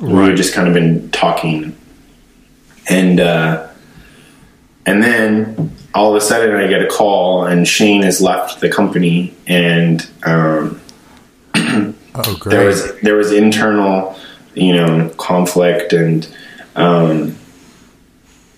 We 0.00 0.10
Right. 0.12 0.28
had 0.28 0.36
just 0.38 0.54
kind 0.54 0.68
of 0.68 0.74
been 0.74 1.10
talking. 1.10 1.76
And 2.88 3.20
uh 3.20 3.67
and 4.88 5.02
then 5.02 5.76
all 5.94 6.10
of 6.10 6.16
a 6.16 6.20
sudden 6.20 6.54
I 6.54 6.66
get 6.66 6.82
a 6.82 6.86
call 6.86 7.44
and 7.44 7.66
Shane 7.66 8.02
has 8.02 8.20
left 8.20 8.60
the 8.60 8.68
company 8.68 9.34
and 9.46 10.08
um 10.24 10.80
Oh, 12.14 12.38
there 12.46 12.66
was 12.66 12.98
there 13.00 13.16
was 13.16 13.32
internal 13.32 14.18
you 14.54 14.74
know 14.74 15.08
conflict 15.16 15.92
and 15.92 16.28
um, 16.76 17.36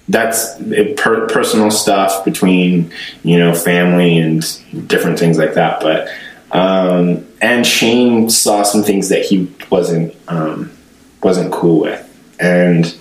that's 0.09 0.57
per, 0.97 1.29
personal 1.29 1.71
stuff 1.71 2.25
between 2.25 2.93
you 3.23 3.38
know 3.38 3.55
family 3.55 4.19
and 4.19 4.43
different 4.88 5.19
things 5.19 5.38
like 5.38 5.55
that. 5.55 5.81
But 5.81 6.09
um, 6.53 7.27
and 7.40 7.66
Shane 7.66 8.29
saw 8.29 8.62
some 8.62 8.83
things 8.83 9.09
that 9.09 9.25
he 9.25 9.51
wasn't 9.71 10.14
um, 10.29 10.73
wasn't 11.23 11.53
cool 11.53 11.81
with. 11.81 12.07
And 12.40 12.95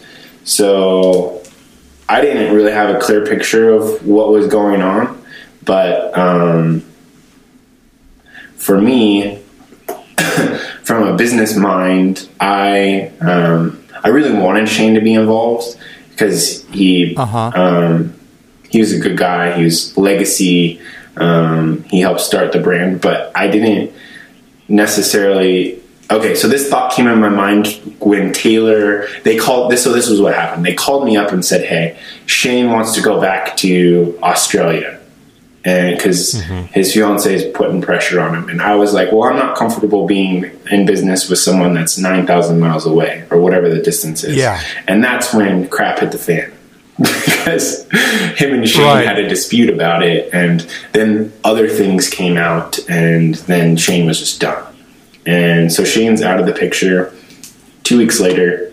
so 0.44 1.39
I 2.10 2.22
didn't 2.22 2.54
really 2.56 2.72
have 2.72 2.94
a 2.96 3.00
clear 3.00 3.26
picture 3.26 3.72
of 3.72 4.06
what 4.06 4.30
was 4.30 4.48
going 4.48 4.82
on 4.82 5.20
but 5.64 6.18
um, 6.18 6.82
for 8.56 8.82
me 8.82 9.38
from 10.84 11.08
a 11.08 11.16
business 11.16 11.56
mind, 11.56 12.28
I 12.40 13.12
um, 13.22 13.84
I 14.04 14.08
really 14.08 14.34
wanted 14.34 14.68
Shane 14.68 14.96
to 14.96 15.02
be 15.02 15.14
involved 15.14 15.78
because 16.10 16.66
he 16.70 17.16
Uh-huh. 17.16 17.52
um, 17.54 18.14
he 18.70 18.80
was 18.80 18.94
a 18.94 19.00
good 19.00 19.18
guy. 19.18 19.58
He 19.58 19.64
was 19.64 19.96
legacy. 19.98 20.82
Um, 21.18 21.84
he 21.84 22.00
helped 22.00 22.22
start 22.22 22.52
the 22.52 22.60
brand, 22.60 23.02
but 23.02 23.32
I 23.36 23.48
didn't 23.48 23.92
necessarily. 24.68 25.82
Okay, 26.12 26.34
so 26.34 26.48
this 26.48 26.70
thought 26.70 26.92
came 26.92 27.08
in 27.08 27.20
my 27.20 27.30
mind 27.30 27.68
when 28.00 28.34
Taylor 28.34 29.08
they 29.24 29.38
called 29.38 29.72
this. 29.72 29.84
So 29.84 29.94
this 29.94 30.10
was 30.10 30.20
what 30.20 30.34
happened. 30.34 30.66
They 30.66 30.74
called 30.74 31.06
me 31.06 31.18
up 31.18 31.32
and 31.32 31.46
said, 31.46 31.66
"Hey, 31.66 32.00
Shane 32.26 32.72
wants 32.72 32.94
to 32.96 33.02
go 33.02 33.22
back 33.22 33.56
to 33.58 34.18
Australia." 34.24 35.00
and 35.66 35.98
because 35.98 36.36
mm-hmm. 36.36 36.66
his 36.74 36.94
fiance 36.94 37.34
is 37.34 37.44
putting 37.56 37.82
pressure 37.82 38.20
on 38.20 38.34
him. 38.34 38.50
And 38.50 38.62
I 38.62 38.76
was 38.76 38.94
like, 38.94 39.12
well, 39.12 39.24
I'm 39.24 39.36
not 39.36 39.58
comfortable 39.58 40.08
being 40.08 40.50
in 40.72 40.86
business 40.86 41.30
with 41.30 41.40
someone 41.40 41.74
that's 41.74 41.98
9,000 41.98 42.60
miles 42.60 42.86
away 42.86 43.26
or 43.30 43.40
whatever 43.40 43.70
the 43.70 43.82
distance 43.82 44.24
is. 44.24 44.38
Yeah. 44.38 44.62
And 44.88 45.04
that's 45.04 45.34
when 45.34 45.68
crap 45.68 46.00
hit 46.00 46.12
the 46.12 46.18
fan. 46.18 46.54
because 46.98 47.90
him 48.38 48.54
and 48.54 48.68
Shane 48.68 48.84
Right. 48.84 49.08
had 49.08 49.20
a 49.20 49.28
dispute 49.28 49.70
about 49.70 50.04
it. 50.04 50.34
And 50.34 50.70
then 50.92 51.32
other 51.46 51.70
things 51.70 52.10
came 52.10 52.36
out, 52.36 52.78
and 52.90 53.36
then 53.36 53.78
Shane 53.78 54.06
was 54.06 54.20
just 54.20 54.42
done. 54.42 54.66
And 55.26 55.72
so 55.72 55.84
Shane's 55.84 56.22
out 56.22 56.40
of 56.40 56.46
the 56.46 56.54
picture. 56.54 57.14
Two 57.84 57.98
weeks 57.98 58.20
later, 58.20 58.72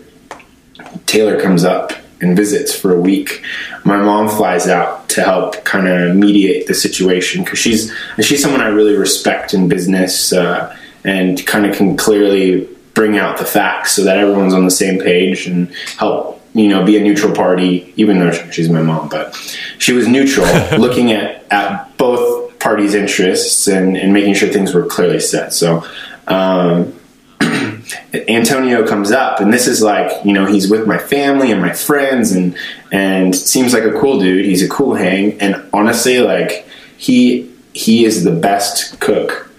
Taylor 1.05 1.39
comes 1.41 1.63
up 1.63 1.93
and 2.21 2.35
visits 2.35 2.73
for 2.77 2.95
a 2.95 2.99
week. 2.99 3.43
My 3.83 3.97
mom 3.97 4.29
flies 4.29 4.67
out 4.67 5.09
to 5.09 5.21
help 5.21 5.63
kind 5.63 5.87
of 5.87 6.15
mediate 6.15 6.67
the 6.67 6.73
situation 6.73 7.43
because 7.43 7.59
she's 7.59 7.93
she's 8.21 8.41
someone 8.41 8.61
I 8.61 8.67
really 8.67 8.95
respect 8.95 9.53
in 9.53 9.69
business 9.69 10.33
uh, 10.33 10.75
and 11.03 11.45
kind 11.45 11.65
of 11.65 11.75
can 11.75 11.95
clearly 11.97 12.67
bring 12.93 13.17
out 13.17 13.37
the 13.37 13.45
facts 13.45 13.95
so 13.95 14.03
that 14.03 14.17
everyone's 14.17 14.53
on 14.53 14.65
the 14.65 14.71
same 14.71 14.99
page 14.99 15.45
and 15.45 15.73
help 15.97 16.41
you 16.53 16.67
know 16.67 16.83
be 16.83 16.97
a 16.97 17.03
neutral 17.03 17.33
party. 17.33 17.93
Even 17.97 18.19
though 18.19 18.31
she's 18.31 18.69
my 18.69 18.81
mom, 18.81 19.09
but 19.09 19.35
she 19.77 19.93
was 19.93 20.07
neutral, 20.07 20.45
looking 20.79 21.11
at 21.11 21.43
at 21.51 21.95
both 21.97 22.59
parties' 22.59 22.95
interests 22.95 23.67
and, 23.67 23.95
and 23.95 24.11
making 24.11 24.33
sure 24.33 24.49
things 24.49 24.73
were 24.73 24.85
clearly 24.85 25.19
set. 25.19 25.53
So. 25.53 25.85
Um, 26.27 26.93
Antonio 28.27 28.85
comes 28.85 29.11
up, 29.11 29.39
and 29.39 29.53
this 29.53 29.67
is 29.67 29.81
like 29.81 30.25
you 30.25 30.33
know 30.33 30.45
he's 30.45 30.69
with 30.69 30.87
my 30.87 30.97
family 30.97 31.51
and 31.51 31.61
my 31.61 31.73
friends, 31.73 32.31
and 32.31 32.57
and 32.91 33.35
seems 33.35 33.73
like 33.73 33.83
a 33.83 33.93
cool 33.99 34.19
dude. 34.19 34.45
He's 34.45 34.63
a 34.63 34.69
cool 34.69 34.95
hang, 34.95 35.39
and 35.39 35.63
honestly, 35.73 36.19
like 36.19 36.67
he 36.97 37.51
he 37.73 38.05
is 38.05 38.23
the 38.23 38.31
best 38.31 38.99
cook 38.99 39.51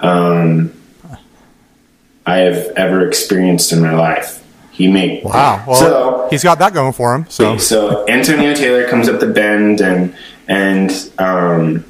um, 0.00 0.72
I 2.26 2.38
have 2.38 2.56
ever 2.76 3.06
experienced 3.06 3.72
in 3.72 3.80
my 3.80 3.94
life. 3.94 4.42
He 4.70 4.88
make 4.88 5.24
wow. 5.24 5.64
Well, 5.66 5.76
so 5.76 6.28
he's 6.30 6.42
got 6.42 6.58
that 6.58 6.74
going 6.74 6.92
for 6.92 7.14
him. 7.14 7.26
So 7.28 7.58
so 7.58 8.06
Antonio 8.08 8.54
Taylor 8.54 8.88
comes 8.88 9.08
up 9.08 9.20
the 9.20 9.28
bend 9.28 9.80
and 9.80 10.14
and 10.48 10.90
um, 11.18 11.84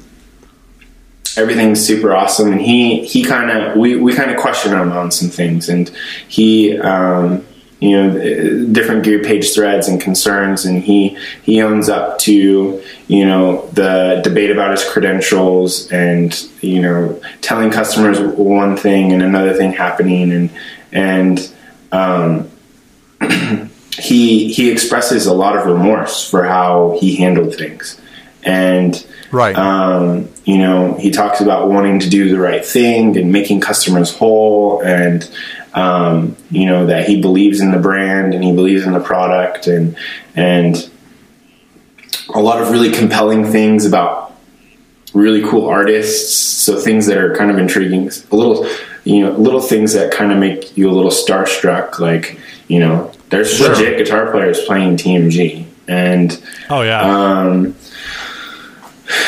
everything's 1.37 1.85
super 1.85 2.13
awesome. 2.13 2.51
And 2.51 2.61
he 2.61 3.05
he 3.05 3.23
kind 3.23 3.51
of 3.51 3.77
we, 3.77 3.95
we 3.95 4.13
kind 4.13 4.31
of 4.31 4.37
question 4.37 4.73
him 4.73 4.91
on 4.91 5.11
some 5.11 5.29
things. 5.29 5.69
And 5.69 5.89
he 6.27 6.77
um, 6.79 7.45
you 7.79 7.91
know 7.91 8.71
different 8.71 9.03
gear 9.03 9.23
page 9.23 9.53
threads 9.53 9.87
and 9.87 9.99
concerns. 9.99 10.65
And 10.65 10.81
he 10.81 11.17
he 11.43 11.61
owns 11.61 11.89
up 11.89 12.19
to 12.19 12.81
you 13.07 13.25
know 13.25 13.67
the 13.71 14.21
debate 14.23 14.51
about 14.51 14.71
his 14.71 14.83
credentials 14.89 15.91
and 15.91 16.33
you 16.61 16.81
know 16.81 17.21
telling 17.41 17.71
customers 17.71 18.19
one 18.19 18.77
thing 18.77 19.11
and 19.11 19.21
another 19.21 19.53
thing 19.53 19.73
happening. 19.73 20.31
And 20.31 20.49
and 20.91 21.53
um, 21.91 22.49
he 23.97 24.51
he 24.51 24.71
expresses 24.71 25.25
a 25.25 25.33
lot 25.33 25.57
of 25.57 25.65
remorse 25.65 26.27
for 26.29 26.43
how 26.43 26.97
he 26.99 27.15
handled 27.15 27.55
things. 27.55 27.99
And 28.43 29.05
right. 29.31 29.55
um, 29.55 30.27
you 30.45 30.57
know 30.57 30.93
he 30.95 31.11
talks 31.11 31.41
about 31.41 31.69
wanting 31.69 31.99
to 31.99 32.09
do 32.09 32.29
the 32.29 32.39
right 32.39 32.65
thing 32.65 33.17
and 33.17 33.31
making 33.31 33.59
customers 33.61 34.15
whole 34.17 34.81
and 34.81 35.29
um, 35.73 36.35
you 36.51 36.65
know 36.65 36.85
that 36.85 37.07
he 37.07 37.19
believes 37.21 37.59
in 37.59 37.71
the 37.71 37.79
brand 37.79 38.33
and 38.33 38.43
he 38.43 38.53
believes 38.53 38.85
in 38.85 38.93
the 38.93 38.99
product 38.99 39.67
and 39.67 39.97
and 40.35 40.89
a 42.33 42.39
lot 42.39 42.61
of 42.61 42.69
really 42.71 42.91
compelling 42.91 43.45
things 43.45 43.85
about 43.85 44.33
really 45.13 45.41
cool 45.49 45.67
artists 45.67 46.35
so 46.35 46.79
things 46.79 47.05
that 47.05 47.17
are 47.17 47.35
kind 47.35 47.49
of 47.51 47.57
intriguing 47.57 48.09
a 48.31 48.35
little 48.35 48.67
you 49.03 49.21
know 49.21 49.31
little 49.31 49.61
things 49.61 49.93
that 49.93 50.11
kind 50.11 50.31
of 50.31 50.37
make 50.37 50.75
you 50.77 50.89
a 50.89 50.91
little 50.91 51.11
starstruck 51.11 51.99
like 51.99 52.39
you 52.67 52.79
know 52.79 53.11
there's 53.29 53.53
Sure. 53.55 53.69
legit 53.69 53.97
guitar 53.97 54.31
players 54.31 54.63
playing 54.65 54.97
tmg 54.97 55.65
and 55.87 56.41
Oh 56.69 56.81
yeah. 56.81 57.01
um, 57.01 57.75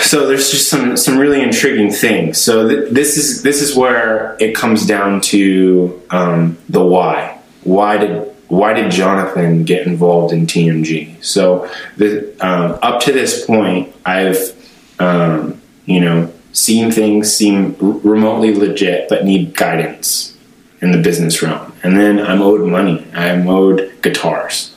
so 0.02 0.28
there's 0.28 0.52
just 0.52 0.70
some 0.70 0.98
some 0.98 1.18
really 1.18 1.42
intriguing 1.42 1.92
things. 1.92 2.40
So 2.40 2.68
th- 2.68 2.92
this 2.92 3.18
is 3.18 3.44
this 3.44 3.62
is 3.62 3.76
where 3.76 4.36
it 4.40 4.56
comes 4.56 4.86
down 4.86 5.22
to 5.22 6.02
um, 6.10 6.58
the 6.70 6.84
why. 6.84 7.40
Why 7.64 7.98
did 7.98 8.34
why 8.48 8.74
did 8.74 8.92
Jonathan 8.92 9.64
get 9.66 9.86
involved 9.86 10.34
in 10.34 10.48
TMG? 10.48 11.24
So 11.24 11.70
the, 11.98 12.34
um, 12.40 12.80
up 12.82 13.02
to 13.02 13.12
this 13.12 13.46
point, 13.46 13.94
I've 14.06 14.54
um, 15.00 15.62
you 15.86 16.00
know 16.00 16.34
seen 16.54 16.92
things 16.92 17.34
seem 17.34 17.76
remotely 17.80 18.56
legit, 18.56 19.10
but 19.10 19.26
need 19.26 19.56
guidance 19.56 20.36
in 20.82 20.92
the 20.92 20.98
business 20.98 21.42
realm. 21.42 21.74
And 21.84 21.98
then 21.98 22.20
I'm 22.20 22.42
owed 22.42 22.68
money. 22.68 23.06
I'm 23.14 23.48
owed 23.48 24.02
guitars. 24.02 24.76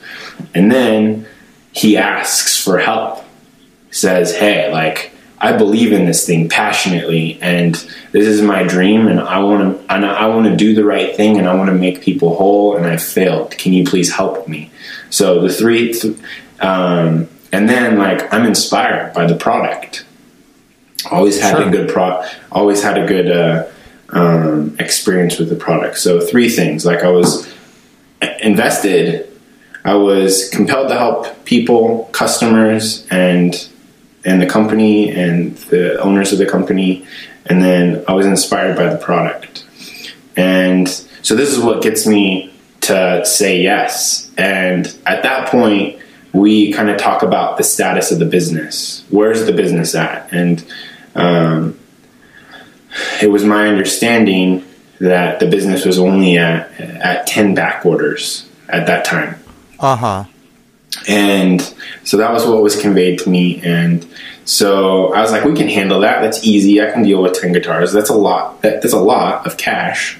And 0.53 0.71
then 0.71 1.27
he 1.71 1.97
asks 1.97 2.61
for 2.61 2.79
help 2.79 3.23
says, 3.91 4.35
"Hey, 4.35 4.71
like 4.71 5.11
I 5.39 5.53
believe 5.53 5.91
in 5.91 6.05
this 6.05 6.25
thing 6.25 6.49
passionately, 6.49 7.37
and 7.41 7.75
this 8.11 8.27
is 8.27 8.41
my 8.41 8.63
dream, 8.63 9.07
and 9.07 9.19
I 9.19 9.39
want 9.39 9.87
to, 9.87 9.93
and 9.93 10.05
I 10.05 10.27
want 10.27 10.47
to 10.47 10.55
do 10.55 10.73
the 10.73 10.85
right 10.85 11.15
thing, 11.15 11.37
and 11.37 11.47
I 11.47 11.53
want 11.55 11.69
to 11.69 11.75
make 11.75 12.01
people 12.01 12.35
whole, 12.35 12.75
and 12.75 12.85
I 12.85 12.97
failed. 12.97 13.51
Can 13.51 13.73
you 13.73 13.83
please 13.83 14.13
help 14.13 14.47
me?" 14.47 14.71
So 15.09 15.41
the 15.41 15.49
three, 15.49 15.93
th- 15.93 16.17
um, 16.59 17.27
and 17.51 17.69
then 17.69 17.97
like 17.97 18.33
I'm 18.33 18.45
inspired 18.45 19.13
by 19.13 19.25
the 19.25 19.35
product. 19.35 20.05
Always 21.09 21.41
had 21.41 21.57
Sure. 21.57 21.67
a 21.67 21.71
good 21.71 21.89
pro, 21.89 22.23
always 22.51 22.83
had 22.83 22.97
a 22.97 23.07
good 23.07 23.31
uh, 23.31 23.65
um, 24.09 24.75
experience 24.77 25.39
with 25.39 25.49
the 25.49 25.55
product. 25.55 25.97
So 25.97 26.21
three 26.21 26.47
things, 26.47 26.85
like 26.85 27.03
I 27.03 27.09
was 27.09 27.51
invested 28.39 29.27
I 29.83 29.95
was 29.95 30.49
compelled 30.49 30.89
to 30.89 30.97
help 30.97 31.43
people, 31.45 32.09
customers, 32.11 33.07
and 33.09 33.67
and 34.23 34.41
the 34.41 34.47
company 34.47 35.09
and 35.09 35.57
the 35.69 35.99
owners 35.99 36.31
of 36.31 36.39
the 36.39 36.45
company, 36.45 37.05
and 37.45 37.61
then 37.61 38.03
I 38.07 38.13
was 38.13 38.25
inspired 38.25 38.77
by 38.77 38.87
the 38.93 38.97
product. 38.97 39.65
And 40.35 40.87
so 41.21 41.35
this 41.35 41.49
is 41.51 41.59
what 41.59 41.81
gets 41.81 42.07
me 42.07 42.53
to 42.81 43.25
say 43.25 43.61
yes. 43.61 44.31
And 44.37 44.87
at 45.05 45.23
that 45.23 45.49
point, 45.49 45.99
we 46.33 46.71
kind 46.71 46.89
of 46.89 46.97
talk 46.97 47.23
about 47.23 47.57
the 47.57 47.63
status 47.63 48.11
of 48.11 48.19
the 48.19 48.25
business. 48.25 49.03
Where's 49.09 49.45
the 49.45 49.51
business 49.51 49.95
at? 49.95 50.31
And 50.31 50.65
um, 51.15 51.79
it 53.21 53.29
was 53.29 53.43
my 53.43 53.67
understanding 53.67 54.65
that 54.99 55.39
the 55.39 55.47
business 55.47 55.85
was 55.85 55.97
only 55.97 56.37
at 56.37 56.71
at 56.79 57.27
ten 57.27 57.55
back 57.55 57.85
orders 57.85 58.47
at 58.69 58.87
that 58.87 59.03
time. 59.03 59.35
Uh 59.79 59.95
huh. 59.95 60.23
And 61.07 61.61
so 62.03 62.17
that 62.17 62.31
was 62.31 62.45
what 62.45 62.61
was 62.61 62.79
conveyed 62.79 63.19
to 63.19 63.29
me. 63.29 63.61
And 63.63 64.05
so 64.45 65.13
I 65.13 65.21
was 65.21 65.31
like, 65.31 65.43
we 65.43 65.53
can 65.53 65.67
handle 65.67 66.01
that. 66.01 66.21
That's 66.21 66.43
easy. 66.45 66.81
I 66.81 66.91
can 66.91 67.03
deal 67.03 67.21
with 67.21 67.33
10 67.33 67.53
guitars. 67.53 67.93
That's 67.93 68.09
a 68.09 68.15
lot. 68.15 68.61
That, 68.61 68.81
that's 68.81 68.93
a 68.93 68.99
lot 68.99 69.45
of 69.47 69.57
cash 69.57 70.19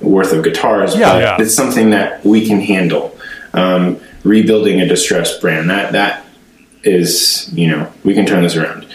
worth 0.00 0.32
of 0.32 0.44
guitars. 0.44 0.96
Yeah, 0.96 1.12
but 1.12 1.20
yeah. 1.20 1.36
it's 1.40 1.54
something 1.54 1.90
that 1.90 2.24
we 2.24 2.46
can 2.46 2.60
handle. 2.60 3.16
Um, 3.52 4.00
rebuilding 4.22 4.80
a 4.80 4.86
distressed 4.86 5.40
brand, 5.40 5.70
that, 5.70 5.92
that 5.92 6.26
is, 6.82 7.50
you 7.54 7.68
know, 7.68 7.90
we 8.04 8.14
can 8.14 8.26
turn 8.26 8.42
this 8.42 8.56
around. 8.56 8.86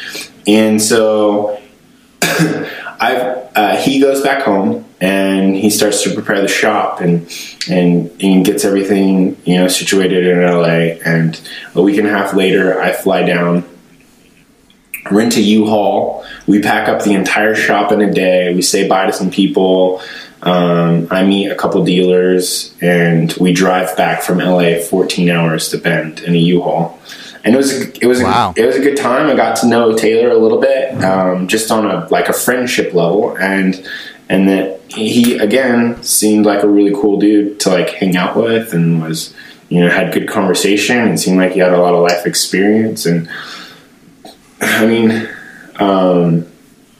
And 0.45 0.81
so 0.81 1.59
I've, 2.21 3.49
uh, 3.55 3.77
he 3.77 3.99
goes 3.99 4.21
back 4.21 4.43
home 4.43 4.85
and 5.01 5.55
he 5.55 5.69
starts 5.71 6.03
to 6.03 6.13
prepare 6.13 6.39
the 6.41 6.47
shop 6.47 7.01
and, 7.01 7.27
and, 7.67 8.11
and 8.21 8.45
gets 8.45 8.63
everything, 8.63 9.35
you 9.45 9.55
know, 9.57 9.67
situated 9.67 10.27
in 10.27 10.39
LA. 10.41 10.95
And 11.03 11.41
a 11.73 11.81
week 11.81 11.97
and 11.97 12.07
a 12.07 12.11
half 12.11 12.35
later, 12.35 12.79
I 12.79 12.91
fly 12.91 13.23
down, 13.23 13.63
rent 15.09 15.35
a 15.37 15.41
U-Haul. 15.41 16.23
We 16.45 16.61
pack 16.61 16.87
up 16.87 17.03
the 17.03 17.13
entire 17.13 17.55
shop 17.55 17.91
in 17.91 17.99
a 18.01 18.11
day. 18.13 18.53
We 18.53 18.61
say 18.61 18.87
bye 18.87 19.07
to 19.07 19.13
some 19.13 19.31
people. 19.31 20.01
Um, 20.43 21.07
I 21.11 21.23
meet 21.23 21.47
a 21.49 21.55
couple 21.55 21.83
dealers 21.83 22.75
and 22.81 23.33
we 23.39 23.53
drive 23.53 23.95
back 23.97 24.21
from 24.21 24.37
LA 24.37 24.79
14 24.87 25.29
hours 25.29 25.69
to 25.69 25.77
Bend 25.77 26.19
in 26.19 26.33
a 26.35 26.37
U-Haul. 26.37 26.99
And 27.43 27.55
it 27.55 27.57
was 27.57 27.73
a, 27.73 28.03
it 28.03 28.05
was 28.07 28.21
Wow. 28.21 28.53
a, 28.55 28.61
it 28.61 28.65
was 28.67 28.75
a 28.75 28.81
good 28.81 28.97
time. 28.97 29.27
I 29.27 29.35
got 29.35 29.55
to 29.57 29.67
know 29.67 29.95
Taylor 29.97 30.29
a 30.29 30.37
little 30.37 30.59
bit, 30.61 31.03
um, 31.03 31.47
just 31.47 31.71
on 31.71 31.89
a 31.89 32.07
like 32.09 32.29
a 32.29 32.33
friendship 32.33 32.93
level, 32.93 33.35
and 33.35 33.83
and 34.29 34.47
that 34.47 34.80
he 34.93 35.37
again 35.37 36.01
seemed 36.03 36.45
like 36.45 36.63
a 36.63 36.67
really 36.67 36.93
cool 36.93 37.19
dude 37.19 37.59
to 37.61 37.69
like 37.69 37.89
hang 37.89 38.15
out 38.15 38.35
with, 38.35 38.73
and 38.73 39.01
was 39.01 39.33
you 39.69 39.79
know 39.79 39.89
had 39.89 40.13
good 40.13 40.27
conversation, 40.27 40.97
and 40.97 41.19
seemed 41.19 41.37
like 41.37 41.53
he 41.53 41.59
had 41.59 41.73
a 41.73 41.79
lot 41.79 41.93
of 41.93 42.01
life 42.01 42.25
experience, 42.25 43.05
and 43.05 43.29
I 44.61 44.85
mean, 44.85 45.29
um, 45.75 46.47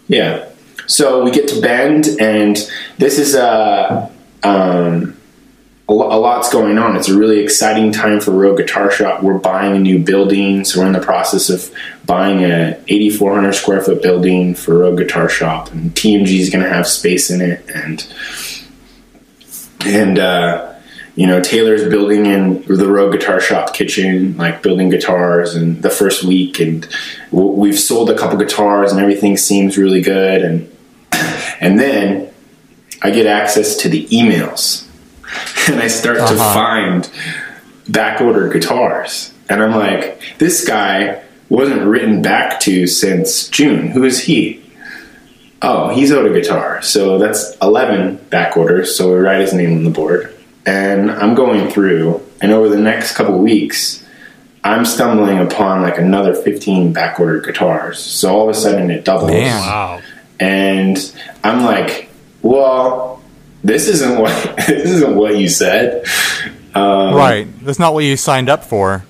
yeah. 0.08 0.48
So 0.88 1.24
we 1.24 1.32
get 1.32 1.48
to 1.50 1.62
Bend, 1.62 2.10
and 2.20 2.58
this 2.98 3.18
is 3.20 3.36
a. 3.36 4.10
Um, 4.44 5.18
a 5.92 6.20
lot's 6.20 6.50
going 6.52 6.78
on. 6.78 6.96
It's 6.96 7.10
a 7.10 7.18
really 7.18 7.40
exciting 7.40 7.92
time 7.92 8.20
for 8.20 8.32
Rogue 8.32 8.58
Guitar 8.58 8.92
Shop. 8.92 9.24
We're 9.24 9.38
buying 9.38 9.76
a 9.76 9.80
new 9.80 10.00
building, 10.00 10.64
so 10.64 10.80
we're 10.80 10.88
in 10.88 10.94
the 10.94 11.00
process 11.00 11.50
of 11.50 11.74
buying 12.06 12.44
a 12.44 12.80
8,400 12.88 13.54
square 13.54 13.82
foot 13.82 14.02
building 14.02 14.56
for 14.56 14.80
Rogue 14.80 14.98
Guitar 14.98 15.28
Shop, 15.28 15.72
and 15.72 15.94
TMG 15.94 16.40
is 16.40 16.50
going 16.50 16.64
to 16.64 16.70
have 16.70 16.88
space 16.88 17.30
in 17.30 17.42
it, 17.42 17.64
and 17.74 18.08
and 19.86 20.20
uh, 20.20 20.74
you 21.16 21.28
know 21.28 21.42
Taylor's 21.42 21.88
building 21.90 22.26
in 22.26 22.64
the 22.64 22.88
Rogue 22.88 23.14
Guitar 23.14 23.42
Shop 23.42 23.74
kitchen, 23.74 24.38
like 24.38 24.62
building 24.62 24.90
guitars, 24.90 25.56
and 25.56 25.82
the 25.82 25.90
first 25.90 26.24
week, 26.24 26.60
and 26.60 26.88
we've 27.32 27.80
sold 27.80 28.10
a 28.10 28.18
couple 28.18 28.38
guitars, 28.38 28.92
and 28.92 29.02
everything 29.02 29.36
seems 29.36 29.78
really 29.78 30.02
good, 30.02 30.42
and 30.42 30.78
and 31.60 31.80
then 31.80 32.32
I 33.02 33.12
get 33.12 33.26
access 33.26 33.76
to 33.78 33.90
the 33.90 34.06
emails 34.08 34.88
and 35.70 35.80
I 35.82 35.88
start 35.88 36.18
to 36.18 36.24
Uh-huh. 36.24 36.54
find 36.54 37.10
back 37.90 38.22
order 38.22 38.50
guitars. 38.50 39.34
And 39.50 39.62
I'm 39.62 39.72
like, 39.76 40.22
this 40.38 40.66
guy 40.66 41.22
wasn't 41.50 41.84
written 41.84 42.22
back 42.22 42.60
to 42.62 42.88
since 42.88 43.48
June. 43.50 43.88
Who 43.88 44.04
is 44.04 44.22
he? 44.22 44.62
Oh, 45.62 45.90
he's 45.90 46.12
owed 46.12 46.30
a 46.30 46.34
guitar. 46.34 46.82
So 46.82 47.18
that's 47.18 47.56
11 47.62 48.16
back 48.30 48.56
orders. 48.58 48.96
So 48.96 49.14
we 49.14 49.20
write 49.20 49.42
his 49.42 49.54
name 49.54 49.78
on 49.78 49.84
the 49.84 49.90
board. 49.92 50.34
And 50.66 51.12
I'm 51.12 51.36
going 51.36 51.70
through, 51.70 52.22
and 52.42 52.52
over 52.52 52.70
the 52.70 52.78
next 52.82 53.16
couple 53.16 53.38
weeks, 53.40 54.04
I'm 54.64 54.86
stumbling 54.86 55.40
upon 55.40 55.82
like 55.82 55.98
another 55.98 56.34
15 56.34 56.94
back 56.94 57.20
ordered 57.20 57.44
guitars. 57.46 58.00
So 58.00 58.34
all 58.34 58.44
of 58.50 58.56
a 58.56 58.58
sudden 58.58 58.90
it 58.92 59.04
doubles 59.04 59.32
Man. 59.32 59.60
Wow. 59.60 60.02
and 60.40 60.98
I'm 61.44 61.64
like, 61.66 62.10
well, 62.44 63.11
this 63.64 63.88
isn't 63.88 64.18
what 64.20 64.32
this 64.68 64.90
isn't 64.90 65.16
what 65.16 65.38
you 65.38 65.48
said. 65.50 66.06
Um, 66.74 67.14
right. 67.16 67.48
That's 67.66 67.80
not 67.80 67.94
what 67.94 68.04
you 68.06 68.16
signed 68.18 68.50
up 68.50 68.64
for. 68.64 69.04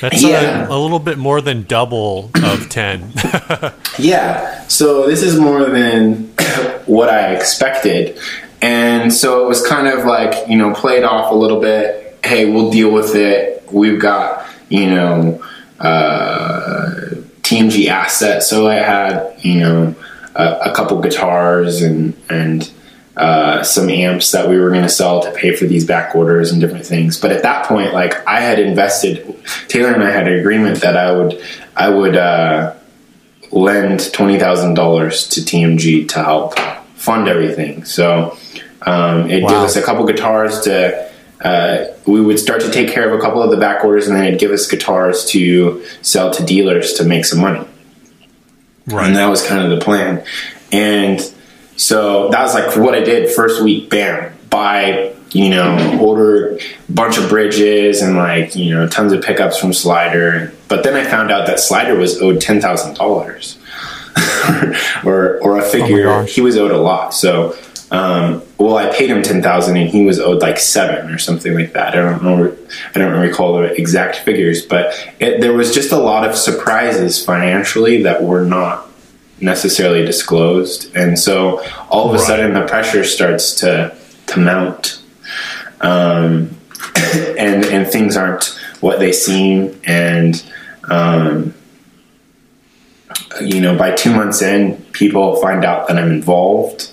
That's 0.00 0.22
Yeah. 0.22 0.66
a, 0.66 0.70
a 0.70 0.78
little 0.78 0.98
bit 0.98 1.16
more 1.18 1.40
than 1.40 1.62
double 1.64 2.30
of 2.42 2.68
10. 2.68 3.12
Yeah. 3.98 4.66
So 4.68 5.06
this 5.06 5.22
is 5.22 5.38
more 5.38 5.64
than 5.66 6.24
what 6.86 7.10
I 7.10 7.34
expected, 7.34 8.18
and 8.62 9.12
so 9.12 9.44
it 9.44 9.48
was 9.48 9.64
kind 9.66 9.86
of 9.86 10.06
like 10.06 10.48
you 10.48 10.56
know 10.56 10.72
played 10.72 11.04
off 11.04 11.30
a 11.30 11.34
little 11.34 11.60
bit. 11.60 12.18
Hey, 12.24 12.50
we'll 12.50 12.70
deal 12.70 12.90
with 12.90 13.14
it. 13.14 13.68
We've 13.70 14.00
got 14.00 14.46
you 14.70 14.90
know 14.90 15.42
uh, 15.78 17.00
TMG 17.42 17.88
assets, 17.88 18.48
so 18.48 18.66
I 18.66 18.76
had 18.76 19.34
you 19.44 19.60
know 19.60 19.94
a, 20.34 20.70
a 20.70 20.74
couple 20.74 21.00
guitars 21.02 21.82
and 21.82 22.14
and. 22.30 22.70
Uh, 23.14 23.62
some 23.62 23.90
amps 23.90 24.32
that 24.32 24.48
we 24.48 24.58
were 24.58 24.70
going 24.70 24.82
to 24.82 24.88
sell 24.88 25.22
to 25.22 25.30
pay 25.32 25.54
for 25.54 25.66
these 25.66 25.84
back 25.84 26.14
orders 26.14 26.50
and 26.50 26.62
different 26.62 26.86
things. 26.86 27.20
But 27.20 27.30
at 27.30 27.42
that 27.42 27.66
point, 27.66 27.92
like 27.92 28.26
I 28.26 28.40
had 28.40 28.58
invested, 28.58 29.36
Taylor 29.68 29.92
and 29.92 30.02
I 30.02 30.10
had 30.10 30.26
an 30.26 30.38
agreement 30.38 30.80
that 30.80 30.96
I 30.96 31.12
would, 31.12 31.42
I 31.76 31.90
would, 31.90 32.16
uh, 32.16 32.74
lend 33.52 34.12
twenty 34.12 34.38
thousand 34.38 34.74
dollars 34.74 35.28
to 35.28 35.40
TMG 35.40 36.08
to 36.08 36.22
help 36.22 36.58
fund 36.94 37.28
everything. 37.28 37.84
So 37.84 38.36
um, 38.86 39.30
it 39.30 39.40
gave 39.40 39.50
us 39.50 39.76
a 39.76 39.82
couple 39.82 40.04
guitars 40.06 40.60
to. 40.62 41.10
Uh, 41.44 41.86
we 42.06 42.20
would 42.20 42.38
start 42.38 42.60
to 42.60 42.70
take 42.70 42.88
care 42.88 43.12
of 43.12 43.18
a 43.18 43.20
couple 43.20 43.42
of 43.42 43.50
the 43.50 43.56
back 43.56 43.84
orders, 43.84 44.06
and 44.06 44.16
then 44.16 44.26
it'd 44.26 44.38
give 44.38 44.52
us 44.52 44.70
guitars 44.70 45.24
to 45.24 45.84
sell 46.00 46.30
to 46.30 46.44
dealers 46.44 46.94
to 46.94 47.04
make 47.04 47.24
some 47.24 47.40
money. 47.40 47.66
Right. 48.86 49.08
And 49.08 49.16
that 49.16 49.28
was 49.28 49.44
kind 49.46 49.60
of 49.64 49.76
the 49.76 49.84
plan. 49.84 50.24
And 50.70 51.20
so 51.76 52.28
that 52.30 52.42
was 52.42 52.54
like 52.54 52.76
what 52.76 52.94
I 52.94 53.00
did 53.00 53.30
first 53.34 53.62
week. 53.62 53.90
Bam, 53.90 54.32
buy 54.50 55.14
you 55.32 55.48
know 55.48 55.98
order 56.00 56.56
a 56.56 56.92
bunch 56.92 57.18
of 57.18 57.28
bridges 57.28 58.02
and 58.02 58.16
like 58.16 58.54
you 58.54 58.74
know 58.74 58.86
tons 58.86 59.12
of 59.12 59.22
pickups 59.22 59.58
from 59.58 59.72
Slider. 59.72 60.52
But 60.68 60.84
then 60.84 60.94
I 60.94 61.08
found 61.08 61.30
out 61.30 61.46
that 61.46 61.60
Slider 61.60 61.96
was 61.96 62.20
owed 62.20 62.40
ten 62.40 62.60
thousand 62.60 62.94
dollars, 62.94 63.58
or 65.04 65.38
or 65.40 65.58
a 65.58 65.62
figure. 65.62 66.04
gosh. 66.04 66.34
he 66.34 66.40
was 66.40 66.56
owed 66.56 66.70
a 66.70 66.78
lot. 66.78 67.14
So. 67.14 67.56
Um, 67.90 68.42
well, 68.56 68.78
I 68.78 68.90
paid 68.90 69.10
him 69.10 69.22
ten 69.22 69.42
thousand, 69.42 69.76
and 69.76 69.90
he 69.90 70.06
was 70.06 70.18
owed 70.18 70.40
like 70.40 70.58
seven 70.58 71.10
or 71.10 71.18
something 71.18 71.52
like 71.52 71.74
that. 71.74 71.92
I 71.92 71.96
don't 71.96 72.22
know. 72.22 72.56
I 72.94 72.98
don't 72.98 73.20
recall 73.20 73.58
the 73.58 73.78
exact 73.78 74.16
figures, 74.16 74.64
but 74.64 74.94
it, 75.20 75.42
there 75.42 75.52
was 75.52 75.74
just 75.74 75.92
a 75.92 75.98
lot 75.98 76.26
of 76.26 76.34
surprises 76.34 77.22
financially 77.22 78.04
that 78.04 78.22
were 78.22 78.46
not 78.46 78.88
necessarily 79.42 80.04
disclosed, 80.04 80.94
and 80.96 81.18
so 81.18 81.62
all 81.90 82.06
of 82.08 82.14
a 82.14 82.18
Right. 82.18 82.26
sudden 82.26 82.54
the 82.54 82.62
pressure 82.62 83.04
starts 83.04 83.54
to 83.56 83.94
to 84.28 84.38
mount, 84.40 85.00
um, 85.80 86.50
and 87.38 87.64
and 87.66 87.86
things 87.88 88.16
aren't 88.16 88.58
what 88.80 88.98
they 88.98 89.12
seem, 89.12 89.78
and 89.84 90.42
um, 90.88 91.54
you 93.40 93.60
know 93.60 93.76
by 93.76 93.90
two 93.92 94.14
months 94.14 94.42
in, 94.42 94.76
people 94.92 95.36
find 95.36 95.64
out 95.64 95.88
that 95.88 95.98
I'm 95.98 96.10
involved. 96.10 96.90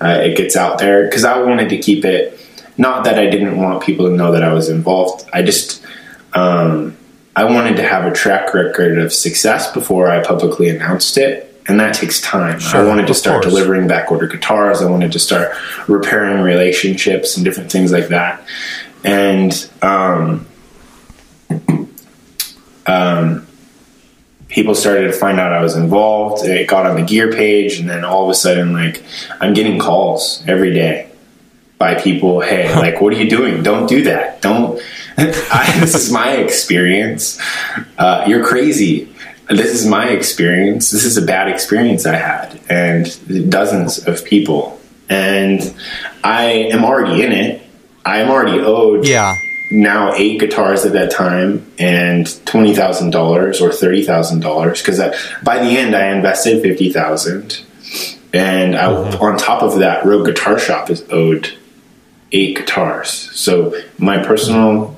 Uh, 0.00 0.18
it 0.22 0.36
gets 0.36 0.56
out 0.56 0.78
there 0.78 1.04
because 1.04 1.24
I 1.24 1.38
wanted 1.42 1.68
to 1.70 1.78
keep 1.78 2.04
it. 2.04 2.38
Not 2.78 3.04
that 3.04 3.18
I 3.18 3.28
didn't 3.28 3.58
want 3.58 3.82
people 3.82 4.06
to 4.08 4.12
know 4.14 4.32
that 4.32 4.42
I 4.42 4.54
was 4.54 4.70
involved. 4.70 5.28
I 5.34 5.42
just 5.42 5.84
um, 6.32 6.96
I 7.36 7.44
wanted 7.44 7.76
to 7.76 7.82
have 7.82 8.06
a 8.06 8.12
track 8.14 8.54
record 8.54 8.98
of 8.98 9.12
success 9.12 9.70
before 9.72 10.08
I 10.10 10.22
publicly 10.22 10.68
announced 10.70 11.18
it, 11.18 11.49
and 11.70 11.78
that 11.78 11.94
takes 11.94 12.20
time. 12.20 12.58
I 12.72 12.82
wanted 12.82 13.06
to 13.06 13.14
start 13.14 13.42
course. 13.42 13.54
delivering 13.54 13.86
backorder 13.86 14.28
guitars. 14.28 14.82
I 14.82 14.90
wanted 14.90 15.12
to 15.12 15.20
start 15.20 15.54
repairing 15.86 16.42
relationships 16.42 17.36
and 17.36 17.44
different 17.44 17.70
things 17.70 17.92
like 17.92 18.08
that. 18.08 18.44
And 19.04 19.70
um, 19.80 20.48
um, 22.86 23.46
people 24.48 24.74
started 24.74 25.06
to 25.06 25.12
find 25.12 25.38
out 25.38 25.52
I 25.52 25.62
was 25.62 25.76
involved. 25.76 26.44
It 26.44 26.66
got 26.66 26.86
on 26.86 26.96
the 26.96 27.06
gear 27.06 27.32
page, 27.32 27.78
and 27.78 27.88
then 27.88 28.04
all 28.04 28.24
of 28.24 28.30
a 28.30 28.34
sudden, 28.34 28.72
like 28.72 29.04
I'm 29.40 29.54
getting 29.54 29.78
calls 29.78 30.42
every 30.48 30.74
day 30.74 31.08
by 31.78 31.94
people. 31.94 32.40
Hey, 32.40 32.74
like, 32.74 33.00
what 33.00 33.12
are 33.12 33.16
you 33.16 33.30
doing? 33.30 33.62
Don't 33.62 33.88
do 33.88 34.02
that. 34.04 34.42
Don't. 34.42 34.82
I, 35.16 35.78
this 35.78 35.94
is 35.94 36.10
my 36.10 36.32
experience. 36.32 37.40
Uh, 37.96 38.24
you're 38.26 38.44
crazy. 38.44 39.09
This 39.50 39.74
is 39.74 39.86
my 39.86 40.08
experience. 40.08 40.90
This 40.90 41.04
is 41.04 41.16
a 41.16 41.22
bad 41.22 41.48
experience 41.48 42.06
I 42.06 42.16
had, 42.16 42.60
and 42.70 43.50
dozens 43.50 44.06
of 44.06 44.24
people. 44.24 44.80
And 45.08 45.74
I 46.22 46.44
am 46.72 46.84
already 46.84 47.22
in 47.22 47.32
it. 47.32 47.62
I 48.04 48.18
am 48.20 48.30
already 48.30 48.60
owed 48.60 49.06
Yeah. 49.06 49.34
now 49.72 50.14
eight 50.14 50.38
guitars 50.40 50.84
at 50.84 50.92
that 50.92 51.10
time 51.10 51.66
and 51.78 52.26
twenty 52.46 52.74
thousand 52.74 53.10
dollars 53.10 53.60
or 53.60 53.72
thirty 53.72 54.02
thousand 54.04 54.40
dollars 54.40 54.80
because 54.80 54.98
by 55.42 55.58
the 55.58 55.76
end 55.76 55.94
I 55.96 56.12
invested 56.14 56.62
fifty 56.62 56.92
thousand, 56.92 57.60
and 58.32 58.76
I, 58.76 58.84
mm-hmm. 58.84 59.22
on 59.22 59.36
top 59.36 59.62
of 59.62 59.80
that, 59.80 60.04
Rogue 60.06 60.26
Guitar 60.26 60.58
Shop 60.58 60.90
is 60.90 61.04
owed 61.10 61.52
eight 62.32 62.56
guitars. 62.56 63.10
So 63.34 63.74
my 63.98 64.22
personal 64.22 64.96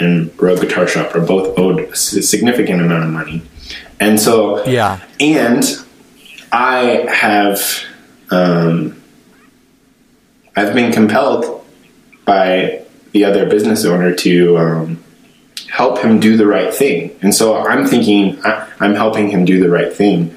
and 0.00 0.30
Rogue 0.40 0.60
Guitar 0.60 0.88
Shop 0.88 1.14
are 1.14 1.20
both 1.24 1.56
owed 1.56 1.78
a 1.80 1.94
significant 1.96 2.80
amount 2.82 3.04
of 3.04 3.10
money, 3.10 3.42
and 4.00 4.18
so 4.20 4.64
Yeah. 4.66 5.00
and 5.20 5.64
I 6.52 7.06
have 7.12 7.60
um, 8.30 9.00
I've 10.56 10.74
been 10.74 10.92
compelled 10.92 11.64
by 12.24 12.82
the 13.12 13.24
other 13.24 13.46
business 13.48 13.84
owner 13.84 14.14
to 14.14 14.58
um, 14.58 15.04
help 15.70 15.98
him 15.98 16.20
do 16.20 16.36
the 16.36 16.46
right 16.46 16.72
thing, 16.72 17.10
and 17.22 17.34
so 17.34 17.56
I'm 17.56 17.86
thinking 17.86 18.38
I, 18.44 18.66
I'm 18.80 18.94
helping 18.94 19.28
him 19.30 19.44
do 19.44 19.60
the 19.60 19.68
right 19.70 19.92
thing 19.92 20.36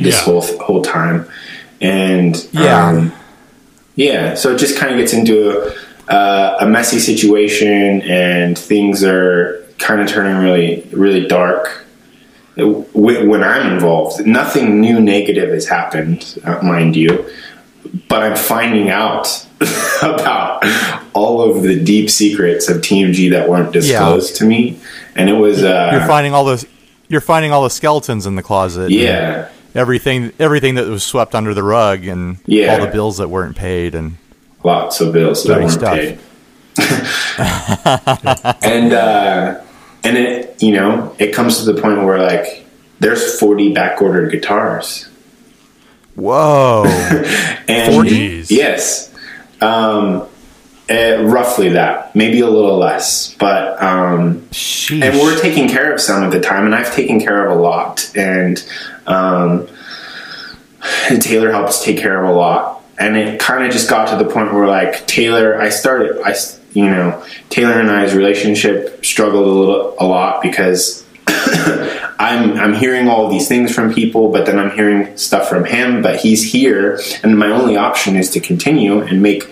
this 0.00 0.16
Yeah. 0.16 0.20
whole 0.24 0.42
whole 0.60 0.82
time, 0.82 1.26
and 1.80 2.36
Yeah. 2.52 2.88
um, 2.88 3.12
yeah. 3.94 4.34
So 4.34 4.52
it 4.54 4.58
just 4.58 4.76
kind 4.78 4.92
of 4.92 4.98
gets 4.98 5.12
into 5.14 5.50
a, 6.08 6.12
uh, 6.12 6.56
a 6.60 6.66
messy 6.66 6.98
situation, 6.98 8.02
and 8.02 8.56
things 8.58 9.02
are 9.04 9.62
kind 9.78 10.00
of 10.00 10.08
turning 10.08 10.36
really 10.38 10.86
really 10.92 11.26
dark 11.26 11.85
when 12.56 13.28
when 13.28 13.42
I'm 13.42 13.72
involved. 13.74 14.26
Nothing 14.26 14.80
new 14.80 15.00
negative 15.00 15.50
has 15.50 15.66
happened, 15.68 16.38
uh, 16.44 16.58
mind 16.62 16.96
you, 16.96 17.28
but 18.08 18.22
I'm 18.22 18.36
finding 18.36 18.88
out 18.90 19.46
about 20.02 20.64
all 21.14 21.40
of 21.42 21.62
the 21.62 21.82
deep 21.82 22.10
secrets 22.10 22.68
of 22.68 22.78
TMG 22.78 23.30
that 23.30 23.48
weren't 23.48 23.72
disclosed 23.72 24.36
to 24.36 24.44
me, 24.44 24.78
and 25.14 25.28
it 25.30 25.34
was 25.34 25.62
uh, 25.62 25.90
You're 25.92 26.06
finding 26.06 26.32
all 26.34 26.44
the 26.44 26.66
you're 27.08 27.20
finding 27.20 27.52
all 27.52 27.62
the 27.62 27.70
skeletons 27.70 28.26
in 28.26 28.34
the 28.36 28.42
closet. 28.42 28.90
yeah, 28.90 29.48
Everything 29.74 30.32
everything 30.38 30.74
that 30.76 30.86
was 30.88 31.04
swept 31.04 31.34
under 31.34 31.52
the 31.54 31.62
rug 31.62 32.04
and 32.06 32.38
Yeah. 32.46 32.74
all 32.74 32.80
the 32.84 32.90
bills 32.90 33.18
that 33.18 33.28
weren't 33.28 33.54
paid 33.56 33.94
and 33.94 34.16
lots 34.64 35.00
of 35.00 35.12
bills 35.12 35.44
that 35.44 35.58
weren't 35.60 35.70
stuff. 35.70 35.94
paid. 35.94 36.18
and 38.62 38.92
uh, 38.92 39.60
and 40.06 40.16
it 40.16 40.62
you 40.62 40.72
know 40.72 41.14
it 41.18 41.34
comes 41.34 41.58
to 41.58 41.72
the 41.72 41.80
point 41.80 42.02
where 42.04 42.18
like 42.18 42.64
there's 43.00 43.38
40 43.38 43.72
back 43.72 44.00
ordered 44.00 44.30
guitars 44.30 45.08
Whoa. 46.14 46.84
and 47.68 47.94
40? 47.94 48.44
yes 48.48 49.12
um, 49.60 50.26
eh, 50.88 51.16
roughly 51.22 51.70
that 51.70 52.14
maybe 52.14 52.40
a 52.40 52.48
little 52.48 52.78
less 52.78 53.34
but 53.34 53.82
um, 53.82 54.42
Sheesh. 54.50 55.02
and 55.02 55.18
we're 55.18 55.40
taking 55.40 55.68
care 55.68 55.92
of 55.92 56.00
some 56.00 56.22
at 56.22 56.30
the 56.30 56.40
time 56.40 56.64
and 56.66 56.74
i've 56.74 56.94
taken 56.94 57.20
care 57.20 57.46
of 57.46 57.58
a 57.58 57.60
lot 57.60 58.10
and 58.16 58.64
um, 59.06 59.66
and 61.10 61.20
taylor 61.20 61.50
helps 61.50 61.84
take 61.84 61.98
care 61.98 62.22
of 62.22 62.30
a 62.30 62.32
lot 62.32 62.82
and 62.98 63.16
it 63.16 63.40
kind 63.40 63.64
of 63.64 63.72
just 63.72 63.90
got 63.90 64.08
to 64.08 64.24
the 64.24 64.30
point 64.30 64.54
where 64.54 64.68
like 64.68 65.06
taylor 65.06 65.60
i 65.60 65.68
started 65.68 66.20
i 66.22 66.32
you 66.76 66.86
know 66.86 67.24
taylor 67.50 67.80
and 67.80 67.90
i's 67.90 68.14
relationship 68.14 69.04
struggled 69.04 69.46
a 69.46 69.50
little 69.50 69.94
a 69.98 70.06
lot 70.06 70.42
because 70.42 71.04
I'm 72.18 72.52
I'm 72.58 72.74
hearing 72.74 73.08
all 73.08 73.28
these 73.28 73.48
things 73.48 73.74
from 73.74 73.92
people, 73.92 74.30
but 74.30 74.46
then 74.46 74.58
I'm 74.58 74.70
hearing 74.70 75.16
stuff 75.16 75.48
from 75.48 75.64
him. 75.64 76.00
But 76.02 76.20
he's 76.20 76.52
here, 76.52 77.00
and 77.22 77.38
my 77.38 77.48
only 77.48 77.76
option 77.76 78.16
is 78.16 78.30
to 78.30 78.40
continue 78.40 79.00
and 79.00 79.22
make 79.22 79.50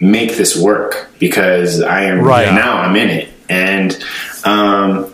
make 0.00 0.36
this 0.36 0.56
work 0.56 1.10
because 1.18 1.82
I 1.82 2.02
am 2.04 2.20
Right. 2.20 2.52
now 2.52 2.78
I'm 2.78 2.96
in 2.96 3.10
it, 3.10 3.28
and 3.48 3.92
um, 4.44 5.12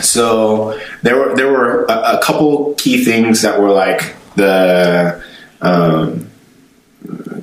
so 0.00 0.80
there 1.02 1.16
were 1.18 1.36
there 1.36 1.52
were 1.52 1.84
a, 1.84 2.18
a 2.18 2.20
couple 2.22 2.74
key 2.74 3.04
things 3.04 3.42
that 3.42 3.60
were 3.60 3.70
like 3.70 4.16
the 4.36 5.22
um, 5.60 6.30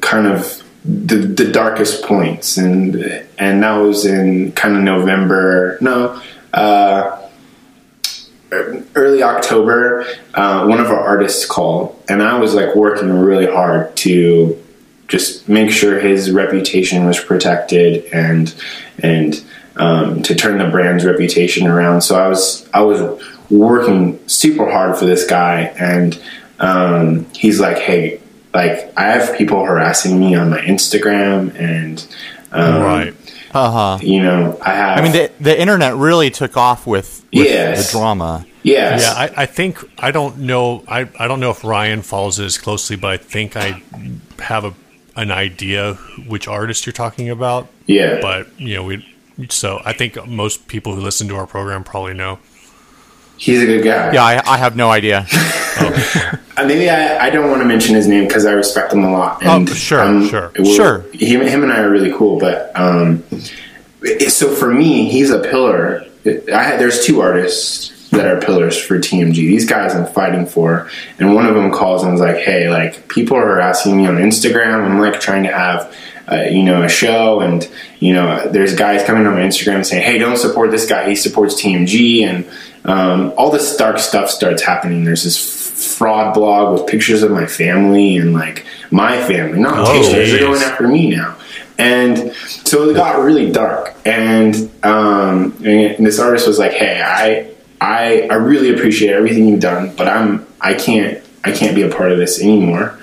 kind 0.01 0.27
of 0.27 0.63
the, 0.87 1.17
the 1.17 1.51
darkest 1.51 2.03
points, 2.03 2.57
and 2.57 2.95
and 3.37 3.63
that 3.63 3.75
was 3.77 4.05
in 4.05 4.53
kind 4.53 4.77
of 4.77 4.83
November. 4.83 5.77
No. 5.81 6.21
Uh, 6.53 7.23
early 8.51 9.21
October, 9.21 10.05
uh, 10.33 10.65
one 10.65 10.79
of 10.79 10.87
our 10.87 10.99
artists 10.99 11.45
called, 11.45 12.01
and 12.07 12.23
I 12.23 12.39
was 12.39 12.53
like 12.53 12.73
working 12.75 13.09
really 13.09 13.45
hard 13.45 13.95
to 13.97 14.63
just 15.09 15.49
make 15.49 15.71
sure 15.71 15.99
his 15.99 16.31
reputation 16.31 17.05
was 17.05 17.19
protected 17.19 18.05
and 18.13 18.53
and 18.99 19.43
um, 19.75 20.23
to 20.23 20.35
turn 20.35 20.57
the 20.57 20.69
brand's 20.69 21.05
reputation 21.05 21.67
around. 21.67 22.01
So 22.01 22.17
I 22.17 22.29
was 22.29 22.67
I 22.73 22.81
was 22.81 23.21
working 23.49 24.25
super 24.27 24.69
hard 24.69 24.97
for 24.97 25.05
this 25.05 25.25
guy, 25.25 25.63
and 25.77 26.21
um, 26.59 27.25
he's 27.33 27.59
like, 27.59 27.77
"Hey, 27.77 28.21
like 28.57 28.91
I 28.97 29.03
have 29.11 29.37
people 29.37 29.63
harassing 29.63 30.19
me 30.19 30.35
on 30.35 30.49
my 30.49 30.59
Instagram, 30.61 31.53
and 31.59 32.05
um, 32.51 32.81
right. 32.81 33.13
Uh 33.53 33.71
huh. 33.71 33.99
you 34.01 34.21
know, 34.21 34.57
I 34.61 34.71
have. 34.73 34.97
I 34.97 35.01
mean, 35.01 35.11
the 35.13 35.31
the 35.39 35.59
internet 35.59 35.95
really 35.95 36.29
took 36.29 36.57
off 36.57 36.85
with, 36.85 37.23
with 37.33 37.45
Yes. 37.47 37.91
the 37.91 37.97
drama. 37.97 38.45
yes, 38.63 39.01
Yeah, 39.03 39.13
I, 39.13 39.43
I 39.43 39.45
think 39.45 39.79
I 39.97 40.11
don't 40.11 40.39
know. 40.39 40.83
I, 40.87 41.07
I 41.17 41.27
don't 41.27 41.39
know 41.39 41.51
if 41.51 41.63
Ryan 41.63 42.01
follows 42.01 42.39
it 42.39 42.45
as 42.45 42.57
closely, 42.57 42.95
but 42.97 43.11
I 43.11 43.17
think 43.17 43.55
I 43.55 43.81
have 44.39 44.65
a 44.65 44.73
an 45.15 45.31
idea 45.31 45.93
which 46.27 46.47
artist 46.47 46.85
you're 46.85 46.93
talking 46.93 47.29
about. 47.29 47.67
yeah, 47.87 48.19
But 48.21 48.59
you 48.59 48.75
know, 48.75 48.83
we 48.83 49.05
so 49.49 49.81
I 49.85 49.93
think 49.93 50.27
most 50.27 50.67
people 50.67 50.93
who 50.95 51.01
listen 51.01 51.27
to 51.29 51.35
our 51.37 51.47
program 51.47 51.83
probably 51.83 52.13
know. 52.13 52.39
He's 53.37 53.61
a 53.61 53.65
good 53.65 53.83
guy. 53.83 54.13
Yeah, 54.13 54.23
I, 54.23 54.41
I 54.53 54.57
have 54.57 54.75
no 54.75 54.89
idea. 54.91 55.25
Uh, 56.57 56.65
maybe 56.65 56.89
I, 56.89 57.27
I 57.27 57.29
don't 57.29 57.51
want 57.51 57.61
to 57.61 57.67
mention 57.67 57.93
his 57.93 58.07
name 58.07 58.25
because 58.27 58.43
I 58.47 58.51
respect 58.53 58.91
him 58.91 59.03
a 59.03 59.11
lot. 59.11 59.43
And 59.43 59.69
Oh, 59.69 59.73
sure, 59.73 60.01
um, 60.01 60.27
sure, 60.27 60.51
sure. 60.65 61.01
Him, 61.13 61.41
him 61.41 61.61
and 61.61 61.71
I 61.71 61.81
are 61.81 61.89
really 61.91 62.11
cool, 62.17 62.39
but 62.39 62.71
um, 62.75 63.23
it- 64.01 64.31
so 64.31 64.49
for 64.55 64.73
me, 64.73 65.07
he's 65.07 65.29
a 65.29 65.37
pillar. 65.39 66.03
I 66.25 66.63
had 66.63 66.79
there's 66.79 67.05
two 67.05 67.21
artists 67.21 68.09
that 68.09 68.25
are 68.25 68.41
pillars 68.41 68.75
for 68.75 68.97
TMG. 68.97 69.35
These 69.35 69.65
guys 69.69 69.93
I'm 69.93 70.07
fighting 70.11 70.47
for, 70.47 70.89
and 71.19 71.35
one 71.35 71.45
of 71.45 71.53
them 71.53 71.71
calls 71.71 72.03
and 72.03 72.15
is 72.15 72.19
like, 72.21 72.37
"Hey, 72.37 72.69
like 72.69 73.07
people 73.07 73.37
are 73.37 73.45
harassing 73.45 73.95
me 73.95 74.07
on 74.07 74.15
Instagram. 74.15 74.83
I'm 74.83 74.99
like 74.99 75.19
trying 75.19 75.43
to 75.43 75.51
have." 75.53 75.95
Uh, 76.29 76.41
you 76.41 76.61
know, 76.61 76.83
a 76.83 76.89
show, 76.89 77.39
and 77.39 77.69
you 77.99 78.13
know, 78.13 78.49
there's 78.49 78.75
guys 78.75 79.01
coming 79.05 79.25
on 79.25 79.33
my 79.35 79.39
Instagram 79.41 79.85
saying, 79.85 80.03
"Hey, 80.03 80.17
don't 80.17 80.35
support 80.35 80.71
this 80.71 80.85
guy. 80.85 81.07
He 81.07 81.15
supports 81.15 81.55
TMG," 81.61 82.23
and 82.27 82.45
um, 82.87 83.33
all 83.37 83.51
this 83.51 83.75
dark 83.75 83.99
stuff 83.99 84.29
starts 84.29 84.61
happening. 84.63 85.03
There's 85.03 85.23
this 85.23 85.37
f- 85.37 85.97
fraud 85.97 86.33
blog 86.33 86.73
with 86.79 86.87
pictures 86.89 87.21
of 87.21 87.31
my 87.31 87.45
family 87.45 88.17
and 88.17 88.33
like 88.33 88.65
my 88.91 89.21
family, 89.27 89.59
not 89.59 89.79
Oh, 89.79 89.93
Taylor's. 89.93 90.31
They're 90.31 90.39
going 90.39 90.61
after 90.61 90.87
me 90.87 91.09
now, 91.09 91.35
and 91.77 92.33
so 92.33 92.89
it 92.89 92.93
got 92.95 93.19
really 93.19 93.51
dark. 93.51 93.93
And, 94.05 94.55
um, 94.83 95.53
and 95.65 96.05
this 96.05 96.19
artist 96.19 96.47
was 96.47 96.57
like, 96.59 96.71
"Hey, 96.71 97.01
I, 97.03 97.51
I, 97.81 98.27
I 98.31 98.35
really 98.35 98.73
appreciate 98.73 99.11
everything 99.13 99.47
you've 99.47 99.59
done, 99.59 99.93
but 99.95 100.07
I'm, 100.07 100.47
I 100.61 100.73
can't, 100.73 101.23
I 101.43 101.51
can't 101.51 101.75
be 101.75 101.83
a 101.83 101.89
part 101.89 102.11
of 102.11 102.17
this 102.17 102.41
anymore." 102.41 102.97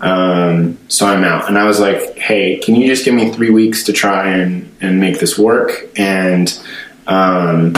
Um, 0.00 0.78
so 0.88 1.06
I'm 1.06 1.24
out. 1.24 1.48
And 1.48 1.58
I 1.58 1.64
was 1.64 1.80
like, 1.80 2.16
hey, 2.16 2.58
can 2.58 2.76
you 2.76 2.86
just 2.86 3.04
give 3.04 3.14
me 3.14 3.32
three 3.32 3.50
weeks 3.50 3.82
to 3.84 3.92
try 3.92 4.28
and, 4.28 4.72
and 4.80 5.00
make 5.00 5.18
this 5.18 5.36
work? 5.36 5.72
And 5.96 6.56
um, 7.08 7.72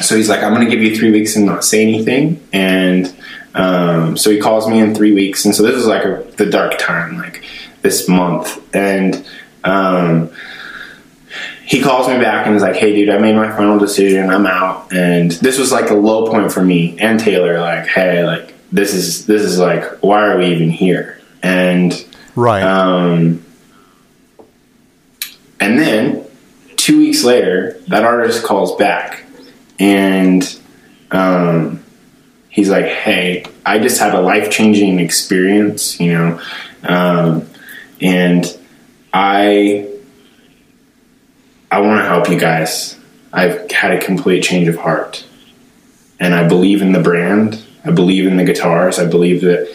so 0.00 0.16
he's 0.16 0.28
like, 0.28 0.42
I'm 0.42 0.52
going 0.54 0.64
to 0.64 0.70
give 0.70 0.82
you 0.82 0.96
three 0.96 1.10
weeks 1.10 1.36
and 1.36 1.46
not 1.46 1.64
say 1.64 1.82
anything. 1.82 2.46
And 2.52 3.14
um, 3.54 4.16
so 4.16 4.30
he 4.30 4.38
calls 4.38 4.68
me 4.68 4.78
in 4.80 4.94
three 4.94 5.12
weeks. 5.12 5.44
And 5.44 5.54
so 5.54 5.62
this 5.62 5.74
is 5.76 5.86
like 5.86 6.04
a, 6.04 6.24
the 6.36 6.46
dark 6.46 6.78
time, 6.78 7.16
like 7.16 7.44
this 7.82 8.08
month. 8.08 8.62
And 8.74 9.26
um, 9.64 10.30
he 11.64 11.82
calls 11.82 12.08
me 12.08 12.18
back 12.18 12.46
and 12.46 12.54
is 12.54 12.62
like, 12.62 12.76
"Hey, 12.76 12.94
dude, 12.94 13.08
I 13.10 13.18
made 13.18 13.34
my 13.34 13.50
final 13.56 13.78
decision. 13.78 14.30
I'm 14.30 14.46
out." 14.46 14.92
And 14.92 15.32
this 15.32 15.58
was 15.58 15.72
like 15.72 15.90
a 15.90 15.94
low 15.94 16.26
point 16.30 16.52
for 16.52 16.62
me 16.62 16.96
and 17.00 17.18
Taylor. 17.18 17.58
Like, 17.58 17.86
hey, 17.86 18.24
like 18.24 18.54
this 18.70 18.94
is 18.94 19.26
this 19.26 19.42
is 19.42 19.58
like, 19.58 19.82
why 20.02 20.26
are 20.26 20.38
we 20.38 20.46
even 20.46 20.70
here? 20.70 21.20
And 21.42 21.92
Right. 22.36 22.62
um, 22.62 23.44
and 25.58 25.78
then 25.78 26.24
two 26.76 26.98
weeks 26.98 27.24
later, 27.24 27.80
that 27.88 28.04
artist 28.04 28.44
calls 28.44 28.76
back 28.76 29.24
and 29.78 30.58
um, 31.10 31.82
he's 32.48 32.68
like, 32.68 32.86
Hey, 32.86 33.44
I 33.64 33.78
just 33.78 34.00
had 34.00 34.14
a 34.14 34.20
life 34.20 34.50
changing 34.50 35.00
experience, 35.00 36.00
you 36.00 36.12
know, 36.12 36.40
um, 36.84 37.48
and 38.00 38.46
I. 39.12 39.92
I 41.68 41.80
want 41.80 42.00
to 42.00 42.06
help 42.06 42.30
you 42.30 42.38
guys. 42.38 42.96
I've 43.32 43.70
had 43.70 43.90
a 43.90 44.00
complete 44.00 44.42
change 44.42 44.68
of 44.68 44.76
heart. 44.76 45.26
And 46.18 46.32
I 46.32 46.46
believe 46.46 46.80
in 46.80 46.92
the 46.92 47.02
brand. 47.02 47.62
I 47.84 47.90
believe 47.90 48.26
in 48.26 48.36
the 48.36 48.44
guitars. 48.44 48.98
I 48.98 49.06
believe 49.06 49.42
that, 49.42 49.74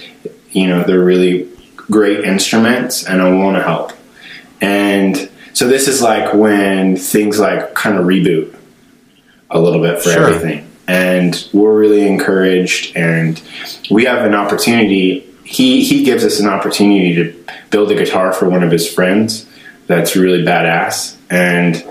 you 0.51 0.67
know, 0.67 0.83
they're 0.83 1.03
really 1.03 1.49
great 1.75 2.23
instruments 2.23 3.05
and 3.05 3.21
I 3.21 3.31
want 3.31 3.57
to 3.57 3.63
help. 3.63 3.91
And 4.61 5.29
so 5.53 5.67
this 5.67 5.87
is 5.87 6.01
like 6.01 6.33
when 6.33 6.97
things 6.97 7.39
like 7.39 7.73
kind 7.73 7.97
of 7.97 8.05
reboot 8.05 8.55
a 9.51 9.59
little 9.59 9.81
bit 9.81 10.01
for 10.01 10.09
Sure. 10.11 10.29
everything. 10.29 10.67
And 10.87 11.47
we're 11.53 11.77
really 11.77 12.07
encouraged 12.07 12.95
and 12.97 13.41
we 13.89 14.05
have 14.05 14.25
an 14.25 14.33
opportunity. 14.33 15.25
He 15.43 15.83
he 15.83 16.03
gives 16.03 16.23
us 16.25 16.39
an 16.39 16.47
opportunity 16.47 17.15
to 17.15 17.33
build 17.69 17.91
a 17.91 17.95
guitar 17.95 18.33
for 18.33 18.49
one 18.49 18.63
of 18.63 18.71
his 18.71 18.91
friends 18.91 19.45
that's 19.87 20.15
really 20.15 20.43
badass. 20.43 21.15
And 21.29 21.83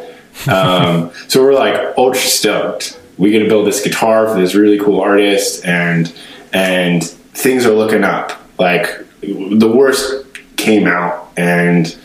um, 0.51 1.11
so 1.29 1.43
we're 1.43 1.55
like 1.55 1.97
ultra 1.97 2.21
stoked. 2.21 2.99
We 3.17 3.31
get 3.31 3.41
to 3.41 3.49
build 3.49 3.67
this 3.67 3.83
guitar 3.83 4.27
for 4.29 4.41
this 4.41 4.55
really 4.55 4.79
cool 4.79 5.01
artist 5.01 5.65
and 5.65 6.13
and 6.53 7.05
things 7.05 7.65
are 7.65 7.73
looking 7.75 8.05
up. 8.05 8.33
Like 8.59 8.89
the 9.23 9.71
worst 9.73 10.27
came 10.57 10.87
out 10.87 11.33
and 11.37 11.97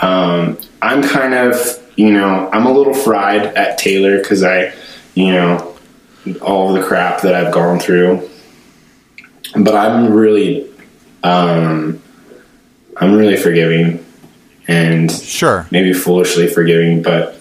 um, 0.00 0.58
I'm 0.82 1.02
kind 1.02 1.32
of, 1.34 1.56
you 1.96 2.10
know, 2.12 2.50
I'm 2.52 2.66
a 2.66 2.72
little 2.72 2.94
fried 2.94 3.42
at 3.56 3.78
Taylor 3.78 4.18
because 4.18 4.42
I, 4.42 4.72
you 5.14 5.32
know, 5.32 5.76
all 6.40 6.72
the 6.72 6.82
crap 6.82 7.22
that 7.22 7.34
I've 7.34 7.52
gone 7.52 7.78
through. 7.78 8.28
But 9.56 9.74
I'm 9.74 10.12
really, 10.12 10.66
um, 11.22 12.00
I'm 12.96 13.14
really 13.14 13.36
forgiving 13.36 14.04
and 14.68 15.10
Sure. 15.10 15.66
maybe 15.70 15.92
foolishly 15.92 16.46
forgiving. 16.46 17.02
But 17.02 17.36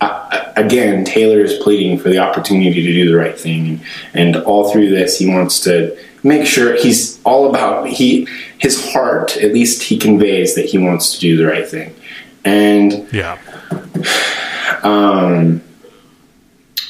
I, 0.00 0.50
again, 0.56 1.04
Taylor 1.04 1.40
is 1.40 1.54
pleading 1.62 1.98
for 1.98 2.08
the 2.08 2.18
opportunity 2.18 2.72
to 2.82 2.92
do 2.92 3.10
the 3.10 3.16
right 3.16 3.38
thing, 3.38 3.80
and 4.14 4.36
all 4.36 4.70
through 4.72 4.90
this, 4.90 5.18
he 5.18 5.26
wants 5.28 5.60
to 5.60 5.96
make 6.24 6.46
sure 6.46 6.74
he's 6.76 7.20
all 7.24 7.48
about 7.50 7.88
he 7.88 8.26
his 8.58 8.92
heart. 8.92 9.36
At 9.36 9.52
least 9.52 9.82
he 9.82 9.98
conveys 9.98 10.54
that 10.54 10.64
he 10.64 10.78
wants 10.78 11.12
to 11.14 11.20
do 11.20 11.36
the 11.36 11.46
right 11.46 11.68
thing, 11.68 11.94
and 12.44 13.06
Yeah. 13.12 13.36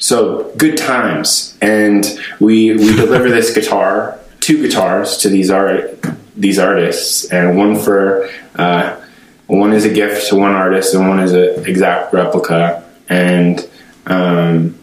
so 0.02 0.52
good 0.56 0.76
times. 0.76 1.56
And 1.62 2.04
we 2.40 2.72
we 2.72 2.96
deliver 2.96 3.30
this 3.30 3.54
guitar, 3.54 4.18
two 4.40 4.60
guitars 4.60 5.16
to 5.18 5.28
these 5.28 5.50
art 5.50 6.04
these 6.36 6.58
artists, 6.58 7.30
and 7.30 7.56
one 7.56 7.78
for 7.78 8.28
uh, 8.56 9.00
one 9.46 9.72
is 9.72 9.84
a 9.84 9.92
gift 9.92 10.28
to 10.28 10.36
one 10.36 10.52
artist, 10.52 10.94
and 10.94 11.08
one 11.08 11.20
is 11.20 11.32
an 11.32 11.66
exact 11.66 12.12
replica. 12.12 12.88
And 13.08 13.68
um, 14.06 14.78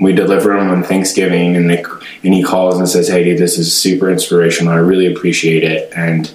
we 0.00 0.12
deliver 0.12 0.56
them 0.56 0.70
on 0.70 0.82
Thanksgiving, 0.82 1.56
and 1.56 1.70
they 1.70 1.84
and 2.24 2.34
he 2.34 2.42
calls 2.42 2.78
and 2.78 2.88
says, 2.88 3.08
"Hey, 3.08 3.24
dude, 3.24 3.38
this 3.38 3.58
is 3.58 3.72
super 3.72 4.10
inspirational. 4.10 4.72
I 4.72 4.78
really 4.78 5.12
appreciate 5.12 5.62
it." 5.62 5.92
And 5.94 6.26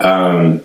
um, 0.00 0.62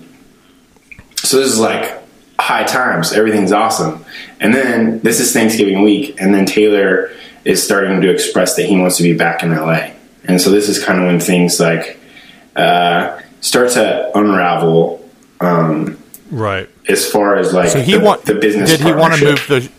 so 1.18 1.38
this 1.38 1.52
is 1.52 1.60
like 1.60 2.02
high 2.40 2.64
times. 2.64 3.14
Everything's 3.14 3.52
awesome. 3.52 4.03
And 4.44 4.54
then 4.54 5.00
this 5.00 5.20
is 5.20 5.32
Thanksgiving 5.34 5.82
week, 5.82 6.22
and 6.22 6.34
then 6.34 6.46
Taylor 6.46 7.10
is 7.46 7.64
starting 7.64 8.02
to 8.02 8.10
express 8.10 8.56
that 8.58 8.66
he 8.68 8.78
wants 8.78 8.98
to 8.98 9.04
be 9.04 9.14
back 9.14 9.42
in 9.42 9.52
LA. 9.56 9.92
And 10.26 10.40
so 10.40 10.52
this 10.52 10.70
is 10.70 10.84
kind 10.84 11.00
of 11.00 11.06
when 11.06 11.20
things 11.20 11.60
like 11.60 12.00
uh, 12.56 13.20
start 13.42 13.72
to 13.72 14.12
unravel 14.18 15.10
um, 15.42 15.98
Right. 16.30 16.70
as 16.88 17.10
far 17.10 17.38
as 17.38 17.54
like 17.54 17.70
So 17.70 17.82
he 17.82 17.94
the, 17.98 18.00
want 18.04 18.26
the 18.26 18.36
business. 18.36 18.70
Did 18.70 18.82
he 18.82 18.92
want 18.94 19.14
to 19.16 19.24
move 19.26 19.46
the? 19.48 19.72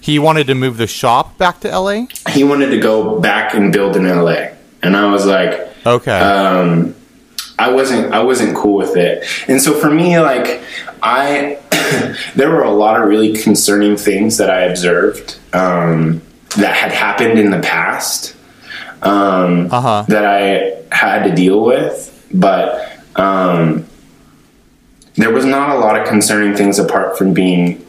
He 0.00 0.18
wanted 0.18 0.46
to 0.46 0.54
move 0.54 0.76
the 0.78 0.86
shop 0.86 1.36
back 1.38 1.60
to 1.60 1.68
LA. 1.78 2.06
He 2.30 2.42
wanted 2.42 2.70
to 2.70 2.78
go 2.80 3.20
back 3.20 3.54
and 3.54 3.72
build 3.72 3.96
in 3.96 4.04
LA, 4.08 4.48
and 4.82 4.96
I 4.96 5.10
was 5.10 5.26
like, 5.26 5.68
Okay. 5.86 6.18
um, 6.18 6.94
I 7.58 7.70
wasn't 7.70 8.12
I 8.14 8.22
wasn't 8.22 8.56
cool 8.56 8.76
with 8.76 8.96
it. 8.96 9.24
And 9.48 9.60
so 9.60 9.74
for 9.74 9.90
me, 9.90 10.18
like 10.18 10.62
I, 11.02 11.58
there 12.36 12.50
were 12.50 12.62
a 12.62 12.70
lot 12.70 13.00
of 13.00 13.08
really 13.08 13.32
concerning 13.34 13.96
things 13.96 14.36
that 14.38 14.50
I 14.50 14.62
observed 14.62 15.38
um, 15.52 16.22
that 16.56 16.74
had 16.76 16.92
happened 16.92 17.38
in 17.38 17.50
the 17.50 17.60
past 17.60 18.34
um, 19.02 19.68
Uh-huh. 19.72 20.04
that 20.08 20.24
I 20.24 20.76
had 20.94 21.24
to 21.24 21.34
deal 21.34 21.64
with, 21.64 22.26
but 22.32 22.90
um, 23.16 23.86
there 25.14 25.32
was 25.32 25.44
not 25.44 25.70
a 25.76 25.78
lot 25.78 25.98
of 25.98 26.06
concerning 26.06 26.54
things 26.56 26.78
apart 26.78 27.16
from 27.18 27.32
being 27.34 27.84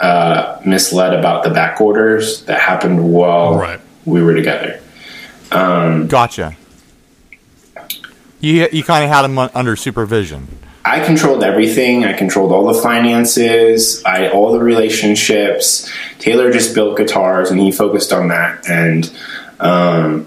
uh, 0.00 0.60
misled 0.64 1.12
about 1.14 1.42
the 1.44 1.50
back 1.50 1.80
orders 1.80 2.42
that 2.44 2.60
happened 2.60 3.12
while 3.12 3.56
Right. 3.58 3.80
we 4.04 4.22
were 4.22 4.34
together. 4.34 4.80
gotcha. 5.50 6.56
You 8.40 8.68
you 8.70 8.84
kind 8.84 9.04
of 9.04 9.10
had 9.10 9.24
him 9.24 9.36
under 9.38 9.74
supervision. 9.74 10.46
I 10.90 11.04
controlled 11.04 11.44
everything. 11.44 12.04
I 12.06 12.14
controlled 12.14 12.50
all 12.50 12.72
the 12.72 12.80
finances, 12.80 14.02
I 14.04 14.28
all 14.30 14.52
the 14.52 14.60
relationships. 14.60 15.92
Taylor 16.18 16.50
just 16.50 16.74
built 16.74 16.96
guitars, 16.96 17.50
and 17.50 17.60
he 17.60 17.70
focused 17.70 18.10
on 18.12 18.28
that. 18.28 18.66
And 18.68 19.12
um, 19.60 20.26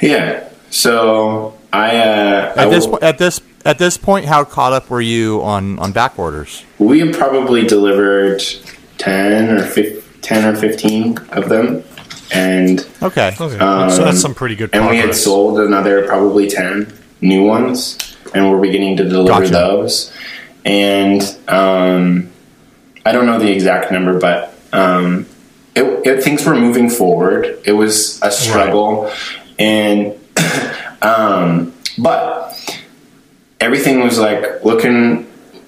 yeah, 0.00 0.48
so 0.70 1.58
I 1.72 1.96
uh, 1.96 2.52
I 2.56 2.64
At 2.64 2.70
this 2.70 2.86
will- 2.86 2.98
po- 2.98 3.06
at 3.06 3.18
this 3.18 3.40
at 3.64 3.78
this 3.78 3.96
point, 3.96 4.26
how 4.26 4.44
caught 4.44 4.72
up 4.72 4.88
were 4.88 5.00
you 5.00 5.42
on 5.42 5.78
on 5.80 5.92
back 5.92 6.18
orders? 6.18 6.64
we 6.78 7.00
have 7.00 7.12
probably 7.16 7.66
delivered 7.66 8.40
ten 8.98 9.50
or 9.58 9.64
fif- 9.66 10.20
ten 10.22 10.44
or 10.44 10.56
fifteen 10.56 11.18
of 11.32 11.48
them, 11.48 11.82
and 12.32 12.86
Okay. 13.02 13.34
Okay. 13.40 13.58
so 13.58 14.04
that's 14.04 14.20
some 14.20 14.34
pretty 14.34 14.54
good 14.54 14.70
and 14.72 14.82
progress. 14.84 14.90
we 14.92 14.98
had 14.98 15.14
sold 15.14 15.58
another 15.58 16.06
probably 16.06 16.48
10 16.48 16.92
new 17.20 17.42
ones 17.44 17.98
and 18.34 18.50
we're 18.50 18.60
beginning 18.60 18.96
to 18.98 19.04
deliver 19.04 19.40
Gotcha. 19.40 19.52
those. 19.52 20.12
And 20.64 21.22
um, 21.48 22.30
i 23.06 23.12
don't 23.12 23.24
know 23.24 23.38
the 23.38 23.50
exact 23.50 23.90
number 23.90 24.18
but 24.18 24.54
um, 24.72 25.26
it, 25.74 26.06
it, 26.06 26.22
things 26.22 26.44
were 26.44 26.56
moving 26.56 26.90
forward. 26.90 27.58
It 27.64 27.72
was 27.72 28.20
a 28.22 28.30
struggle. 28.30 29.10
And 29.58 30.14
um, 31.02 31.74
but 31.96 32.54
everything 33.60 34.00
was 34.00 34.18
like 34.18 34.64
looking 34.64 35.26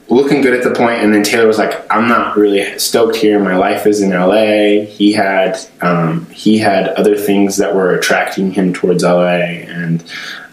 looking 0.09 0.41
good 0.41 0.55
at 0.55 0.65
the 0.65 0.75
point. 0.75 1.03
And 1.03 1.15
then 1.15 1.23
taylor 1.23 1.47
was 1.47 1.59
like 1.59 1.87
i'm 1.91 2.09
not 2.09 2.37
really 2.37 2.79
stoked 2.79 3.17
here. 3.17 3.39
My 3.39 3.57
life 3.57 3.87
is 3.87 4.03
in 4.03 4.11
la 4.11 4.85
he 4.85 5.13
had 5.13 5.59
um, 5.81 6.27
he 6.27 6.59
had 6.59 6.89
other 6.89 7.17
things 7.17 7.57
that 7.59 7.75
were 7.75 7.95
attracting 7.95 8.53
him 8.53 8.73
towards 8.73 9.03
la 9.03 9.27
and 9.27 10.05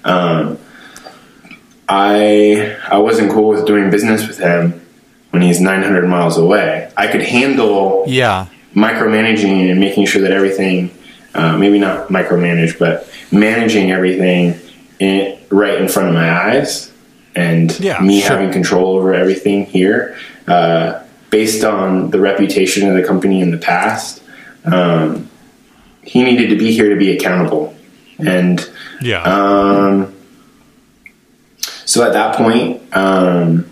um, 0.04 0.60
i 1.90 2.78
i 2.90 2.98
wasn't 2.98 3.32
cool 3.32 3.48
with 3.50 3.66
doing 3.66 3.90
business 3.90 4.28
with 4.28 4.40
him 4.40 4.80
when 5.32 5.42
he's 5.42 5.60
900 5.62 6.08
miles 6.08 6.38
away 6.38 6.92
i 6.98 7.08
could 7.08 7.22
handle 7.22 8.04
Yeah. 8.08 8.48
micromanaging 8.76 9.70
and 9.72 9.80
making 9.80 10.06
sure 10.06 10.22
that 10.22 10.32
everything, 10.32 10.92
uh, 11.34 11.58
maybe 11.58 11.80
not 11.80 12.10
micromanage, 12.10 12.78
but 12.78 13.08
managing 13.32 13.92
everything 13.92 14.60
in, 15.00 15.38
right 15.50 15.82
in 15.82 15.88
front 15.88 16.10
of 16.10 16.14
my 16.14 16.30
eyes, 16.32 16.92
and 17.36 17.78
Yeah, 17.80 18.00
me 18.02 18.22
sure. 18.22 18.30
having 18.38 18.52
control 18.52 18.96
over 18.98 19.14
everything 19.16 19.66
here, 19.66 20.16
uh, 20.48 21.00
based 21.32 21.64
on 21.64 22.12
the 22.12 22.20
reputation 22.20 22.88
of 22.90 22.96
the 22.96 23.04
company 23.04 23.42
in 23.42 23.50
the 23.52 23.58
past. 23.58 24.22
Um, 24.66 25.28
he 26.04 26.24
needed 26.24 26.50
to 26.52 26.56
be 26.56 26.72
here 26.72 26.90
to 26.90 26.96
be 26.96 27.12
accountable, 27.18 27.74
and 28.20 28.68
yeah. 29.02 29.24
um, 29.24 30.14
so 31.88 32.04
at 32.06 32.14
that 32.14 32.36
point, 32.36 32.82
um, 32.96 33.66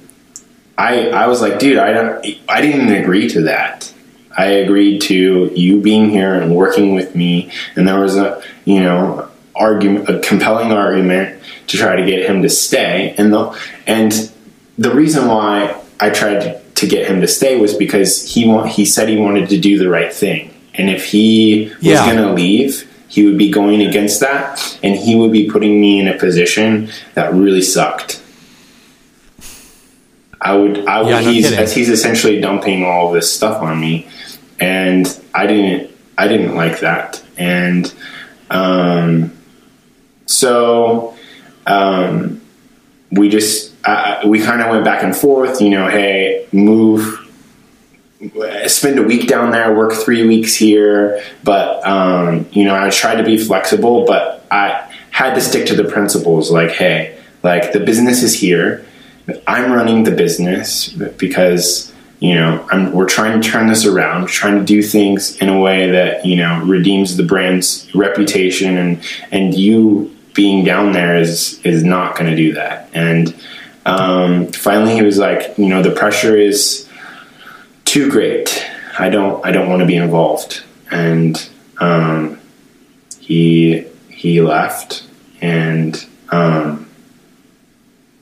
I 0.77 1.09
I 1.09 1.27
was 1.27 1.41
like, 1.41 1.59
dude, 1.59 1.77
I 1.77 1.91
don't, 1.93 2.25
I 2.49 2.61
didn't 2.61 2.89
agree 2.93 3.29
to 3.29 3.41
that. 3.43 3.91
I 4.37 4.45
agreed 4.45 5.01
to 5.03 5.51
you 5.53 5.79
being 5.81 6.09
here 6.09 6.33
and 6.33 6.55
working 6.55 6.95
with 6.95 7.13
me, 7.15 7.51
and 7.75 7.87
there 7.87 7.99
was 7.99 8.15
a 8.17 8.41
you 8.65 8.81
know 8.81 9.29
argument, 9.55 10.09
a 10.09 10.19
compelling 10.19 10.71
argument 10.71 11.41
to 11.67 11.77
try 11.77 11.95
to 11.95 12.05
get 12.05 12.29
him 12.29 12.41
to 12.41 12.49
stay, 12.49 13.13
and 13.17 13.31
the 13.33 13.57
and 13.85 14.31
the 14.77 14.91
reason 14.93 15.27
why 15.27 15.79
I 15.99 16.09
tried 16.09 16.39
to, 16.41 16.61
to 16.61 16.87
get 16.87 17.07
him 17.09 17.21
to 17.21 17.27
stay 17.27 17.57
was 17.59 17.73
because 17.73 18.33
he 18.33 18.47
want 18.47 18.69
he 18.71 18.85
said 18.85 19.07
he 19.09 19.17
wanted 19.17 19.49
to 19.49 19.57
do 19.59 19.77
the 19.77 19.89
right 19.89 20.13
thing, 20.13 20.53
and 20.73 20.89
if 20.89 21.05
he 21.05 21.71
was 21.77 21.85
Yeah. 21.85 22.05
going 22.05 22.17
to 22.27 22.33
leave, 22.33 22.89
he 23.07 23.25
would 23.25 23.37
be 23.37 23.51
going 23.51 23.81
against 23.81 24.19
that, 24.21 24.79
and 24.83 24.95
he 24.95 25.15
would 25.15 25.31
be 25.31 25.49
putting 25.49 25.79
me 25.79 25.99
in 25.99 26.07
a 26.07 26.17
position 26.17 26.89
that 27.13 27.33
really 27.33 27.61
sucked. 27.61 28.21
I 30.41 30.55
would, 30.55 30.85
I 30.85 31.01
would, 31.01 31.09
Yeah, 31.09 31.21
he's 31.21 31.51
as 31.51 31.73
he's 31.73 31.89
essentially 31.89 32.39
dumping 32.39 32.83
all 32.83 33.11
this 33.11 33.31
stuff 33.31 33.61
on 33.61 33.79
me, 33.79 34.07
and 34.59 35.07
I 35.33 35.47
didn't, 35.47 35.91
I 36.17 36.27
didn't 36.27 36.55
like 36.55 36.79
that, 36.81 37.23
and 37.37 37.91
um, 38.49 39.35
so 40.25 41.15
um, 41.65 42.41
we 43.11 43.29
just, 43.29 43.73
uh, 43.85 44.21
we 44.25 44.39
kind 44.41 44.61
of 44.61 44.69
went 44.69 44.85
back 44.85 45.03
and 45.03 45.15
forth, 45.15 45.61
you 45.61 45.69
know, 45.69 45.87
hey, 45.87 46.47
move 46.51 47.24
spend 48.67 48.99
a 48.99 49.03
week 49.03 49.27
down 49.27 49.51
there, 49.51 49.73
work 49.75 49.93
three 49.93 50.25
weeks 50.25 50.55
here. 50.55 51.23
But 51.43 51.85
um, 51.85 52.47
you 52.51 52.65
know, 52.65 52.75
I 52.75 52.89
tried 52.89 53.15
to 53.15 53.23
be 53.23 53.37
flexible, 53.37 54.05
but 54.05 54.45
I 54.51 54.91
had 55.11 55.35
to 55.35 55.41
stick 55.41 55.67
to 55.67 55.75
the 55.75 55.85
principles. 55.85 56.51
Like, 56.51 56.71
hey, 56.71 57.17
like 57.43 57.73
the 57.73 57.79
business 57.79 58.23
is 58.23 58.33
here. 58.33 58.85
I'm 59.47 59.71
running 59.71 60.03
the 60.03 60.11
business 60.11 60.89
because 60.89 61.91
you 62.19 62.33
know, 62.33 62.65
I'm, 62.71 62.93
we're 62.93 63.07
trying 63.07 63.41
to 63.41 63.47
turn 63.47 63.67
this 63.67 63.85
around, 63.85 64.27
trying 64.27 64.57
to 64.57 64.63
do 64.63 64.81
things 64.81 65.37
in 65.37 65.49
a 65.49 65.59
way 65.59 65.91
that 65.91 66.25
you 66.25 66.37
know 66.37 66.63
redeems 66.63 67.17
the 67.17 67.23
brand's 67.23 67.93
reputation, 67.93 68.77
and 68.77 69.03
and 69.31 69.53
you 69.53 70.15
being 70.33 70.63
down 70.63 70.91
there 70.93 71.17
is 71.17 71.59
is 71.63 71.83
not 71.83 72.17
going 72.17 72.29
to 72.29 72.35
do 72.35 72.53
that. 72.53 72.89
And 72.93 73.35
um, 73.85 74.47
finally, 74.47 74.93
he 74.93 75.01
was 75.01 75.17
like, 75.17 75.57
you 75.57 75.67
know, 75.67 75.81
the 75.81 75.91
pressure 75.91 76.37
is 76.37 76.84
too 77.95 78.11
great. 78.11 78.69
I 78.99 79.07
don't 79.07 79.45
I 79.45 79.53
don't 79.53 79.69
want 79.69 79.79
to 79.79 79.85
be 79.85 79.95
involved, 79.95 80.63
and 80.91 81.49
um, 81.79 82.41
he 83.19 83.85
he 84.09 84.41
left, 84.41 85.07
and 85.39 86.05
um, 86.29 86.89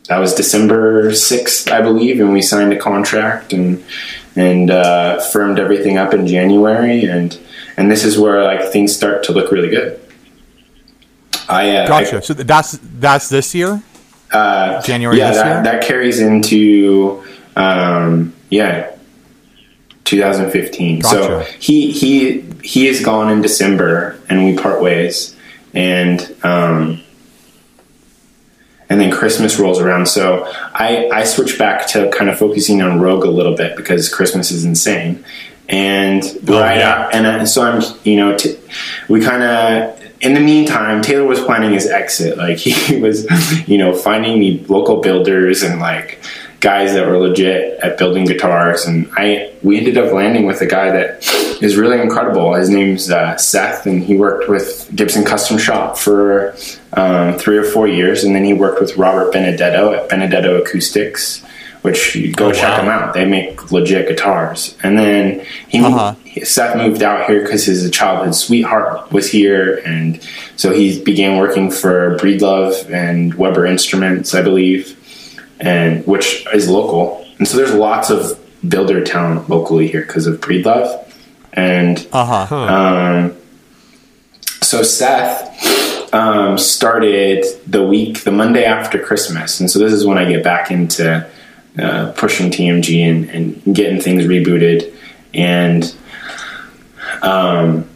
that 0.09 0.19
was 0.19 0.35
December 0.35 1.11
sixth, 1.15 1.71
I 1.71 1.81
believe, 1.81 2.19
and 2.19 2.31
we 2.31 2.43
signed 2.43 2.71
a 2.71 2.77
contract 2.77 3.51
and 3.51 3.83
and 4.35 4.69
uh, 4.69 5.19
firmed 5.19 5.57
everything 5.57 5.97
up 5.97 6.13
in 6.13 6.27
January, 6.27 7.05
and 7.05 7.35
and 7.75 7.89
this 7.89 8.03
is 8.03 8.15
where 8.15 8.43
like 8.43 8.71
things 8.71 8.95
start 8.95 9.23
to 9.23 9.31
look 9.31 9.51
really 9.51 9.69
good. 9.69 9.99
I 11.49 11.77
uh, 11.77 11.87
gotcha. 11.87 12.17
I, 12.17 12.19
so 12.19 12.35
that's 12.35 12.77
that's 12.99 13.27
this 13.27 13.55
year, 13.55 13.81
uh, 14.31 14.83
January. 14.83 15.17
Yeah, 15.17 15.31
that, 15.31 15.63
that 15.63 15.83
carries 15.83 16.19
into 16.19 17.23
um, 17.55 18.33
yeah, 18.51 18.92
2015. 20.13 20.99
Gotcha. 20.99 21.15
So 21.15 21.39
he 21.59 21.91
he 21.91 22.41
he 22.63 22.87
is 22.87 23.03
gone 23.03 23.31
in 23.31 23.41
December, 23.41 24.19
and 24.29 24.45
we 24.45 24.55
part 24.57 24.81
ways, 24.81 25.35
and 25.73 26.19
um, 26.43 27.01
and 28.89 28.99
then 28.99 29.11
Christmas 29.11 29.59
rolls 29.59 29.79
around. 29.79 30.07
So 30.07 30.45
I 30.73 31.09
I 31.11 31.23
switch 31.23 31.57
back 31.57 31.87
to 31.87 32.09
kind 32.11 32.29
of 32.29 32.37
focusing 32.37 32.81
on 32.81 32.99
Rogue 32.99 33.23
a 33.23 33.29
little 33.29 33.55
bit 33.55 33.75
because 33.75 34.13
Christmas 34.13 34.51
is 34.51 34.65
insane, 34.65 35.23
and 35.67 36.23
oh, 36.47 36.59
right 36.59 36.77
yeah. 36.77 37.09
and 37.11 37.25
uh, 37.25 37.45
so 37.45 37.63
I'm 37.63 37.81
you 38.03 38.15
know 38.15 38.37
t- 38.37 38.57
we 39.09 39.21
kind 39.21 39.43
of 39.43 39.99
in 40.21 40.33
the 40.33 40.39
meantime, 40.39 41.01
Taylor 41.01 41.25
was 41.25 41.41
planning 41.41 41.73
his 41.73 41.85
exit. 41.85 42.37
Like 42.37 42.57
he 42.59 42.99
was, 42.99 43.27
you 43.67 43.77
know, 43.77 43.93
finding 43.93 44.39
the 44.39 44.59
local 44.73 45.01
builders 45.01 45.63
and 45.63 45.81
like 45.81 46.23
guys 46.63 46.93
that 46.93 47.05
were 47.05 47.17
legit 47.17 47.77
at 47.81 47.97
building 47.97 48.23
guitars. 48.23 48.85
And 48.85 49.07
I 49.17 49.51
we 49.61 49.77
ended 49.77 49.97
up 49.97 50.13
landing 50.13 50.45
with 50.45 50.61
a 50.61 50.65
guy 50.65 50.91
that 50.91 51.27
is 51.61 51.75
really 51.75 52.01
incredible. 52.01 52.53
His 52.53 52.69
name's 52.69 53.11
uh, 53.11 53.37
Seth, 53.37 53.85
and 53.85 54.01
he 54.01 54.15
worked 54.15 54.49
with 54.49 54.89
Gibson 54.95 55.25
Custom 55.25 55.57
Shop 55.57 55.97
for 55.97 56.55
um, 56.93 57.37
three 57.37 57.57
or 57.57 57.65
four 57.65 57.87
years, 57.87 58.23
and 58.23 58.33
then 58.33 58.45
he 58.45 58.53
worked 58.53 58.79
with 58.79 58.95
Robert 58.97 59.33
Benedetto 59.33 59.93
at 59.93 60.09
Benedetto 60.09 60.61
Acoustics 60.61 61.43
which 61.83 62.15
you 62.15 62.31
go 62.31 62.47
oh, 62.47 62.53
check 62.53 62.69
wow. 62.69 62.77
them 62.77 62.87
out. 62.87 63.13
They 63.13 63.25
make 63.25 63.73
legit 63.73 64.07
guitars. 64.07 64.77
And 64.83 64.97
then 64.97 65.45
he 65.67 65.83
uh-huh. 65.83 66.15
Seth 66.45 66.77
moved 66.77 67.03
out 67.03 67.29
here 67.29 67.41
because 67.41 67.65
his 67.65 67.91
childhood 67.91 68.35
sweetheart 68.35 69.11
was 69.11 69.29
here, 69.29 69.81
and 69.85 70.23
so 70.55 70.71
he 70.71 71.03
began 71.03 71.37
working 71.39 71.69
for 71.69 72.17
Breedlove 72.19 72.89
and 72.89 73.33
Weber 73.33 73.65
Instruments, 73.65 74.33
I 74.33 74.41
believe, 74.41 74.97
and 75.59 76.05
which 76.05 76.45
is 76.53 76.69
local. 76.69 77.25
And 77.37 77.47
so 77.47 77.57
there's 77.57 77.73
lots 77.73 78.09
of 78.09 78.39
builder 78.67 79.03
talent 79.03 79.49
locally 79.49 79.87
here 79.87 80.01
because 80.01 80.27
of 80.27 80.39
Breedlove. 80.39 81.03
And 81.53 82.07
uh-huh. 82.11 82.55
um, 82.55 83.35
so 84.61 84.81
Seth 84.81 86.13
um, 86.13 86.57
started 86.57 87.45
the 87.67 87.85
week, 87.85 88.23
the 88.23 88.31
Monday 88.31 88.65
after 88.65 88.99
Christmas, 88.99 89.59
and 89.59 89.69
so 89.69 89.79
this 89.79 89.91
is 89.93 90.05
when 90.05 90.17
I 90.17 90.25
get 90.25 90.43
back 90.43 90.71
into 90.71 91.27
uh, 91.77 92.11
pushing 92.15 92.51
TMG 92.51 93.01
and, 93.09 93.29
and, 93.29 93.75
getting 93.75 93.99
things 93.99 94.25
rebooted. 94.25 94.93
And 95.33 95.95
um, 97.23 97.89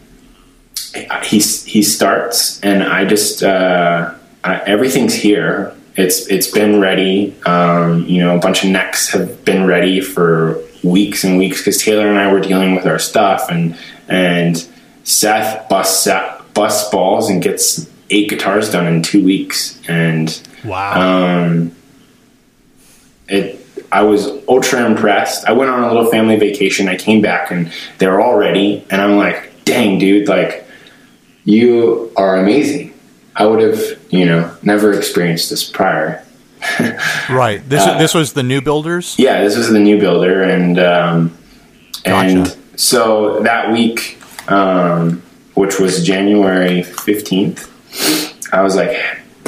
he 1.23 1.39
he 1.39 1.83
starts, 1.83 2.59
and 2.61 2.81
I 2.81 3.05
just 3.05 3.43
uh, 3.43 4.15
I, 4.43 4.55
everything's 4.61 5.13
here. 5.13 5.76
It's 5.97 6.27
it's 6.27 6.47
been 6.49 6.79
ready. 6.79 7.35
Um, 7.45 8.05
you 8.05 8.23
know, 8.23 8.35
a 8.35 8.39
bunch 8.39 8.63
of 8.63 8.69
necks 8.69 9.09
have 9.09 9.43
been 9.43 9.65
ready 9.65 9.99
for 9.99 10.61
weeks 10.83 11.23
and 11.23 11.37
weeks 11.37 11.57
because 11.57 11.83
Taylor 11.83 12.07
and 12.07 12.17
I 12.17 12.31
were 12.31 12.39
dealing 12.39 12.75
with 12.75 12.85
our 12.85 12.99
stuff, 12.99 13.49
and 13.49 13.77
and 14.07 14.67
Seth 15.03 15.67
busts 15.69 16.07
busts 16.53 16.89
balls 16.89 17.29
and 17.29 17.41
gets 17.41 17.89
eight 18.09 18.29
guitars 18.29 18.71
done 18.71 18.85
in 18.85 19.01
two 19.01 19.23
weeks, 19.23 19.81
and 19.89 20.39
wow. 20.63 21.01
Um, 21.45 21.75
it 23.27 23.65
I 23.91 24.03
was 24.03 24.27
ultra 24.47 24.85
impressed. 24.85 25.45
I 25.45 25.53
went 25.53 25.71
on 25.71 25.83
a 25.83 25.87
little 25.87 26.09
family 26.11 26.35
vacation. 26.35 26.87
I 26.87 26.97
came 26.97 27.21
back 27.21 27.51
and 27.51 27.71
they 27.99 28.07
were 28.07 28.21
all 28.21 28.37
ready, 28.37 28.85
and 28.89 29.01
I'm 29.01 29.17
like, 29.17 29.63
dang, 29.65 29.97
dude, 29.97 30.27
like 30.27 30.65
you 31.45 32.11
are 32.17 32.37
amazing. 32.37 32.93
I 33.35 33.45
would 33.45 33.61
have, 33.61 33.96
you 34.09 34.25
know, 34.25 34.55
never 34.63 34.93
experienced 34.93 35.49
this 35.49 35.63
prior. 35.69 36.23
right. 37.29 37.61
This 37.67 37.83
uh, 37.83 37.97
this 37.97 38.13
was 38.13 38.33
the 38.33 38.43
new 38.43 38.61
builders. 38.61 39.15
Yeah, 39.17 39.43
this 39.43 39.55
was 39.55 39.69
the 39.69 39.79
new 39.79 39.99
builder, 39.99 40.43
and 40.43 40.79
um, 40.79 41.37
gotcha. 42.03 42.29
and 42.29 42.57
so 42.79 43.41
that 43.43 43.71
week, 43.71 44.19
um, 44.49 45.21
which 45.53 45.79
was 45.79 46.03
January 46.03 46.83
fifteenth, 46.83 47.71
I 48.53 48.61
was 48.61 48.75
like, 48.75 48.97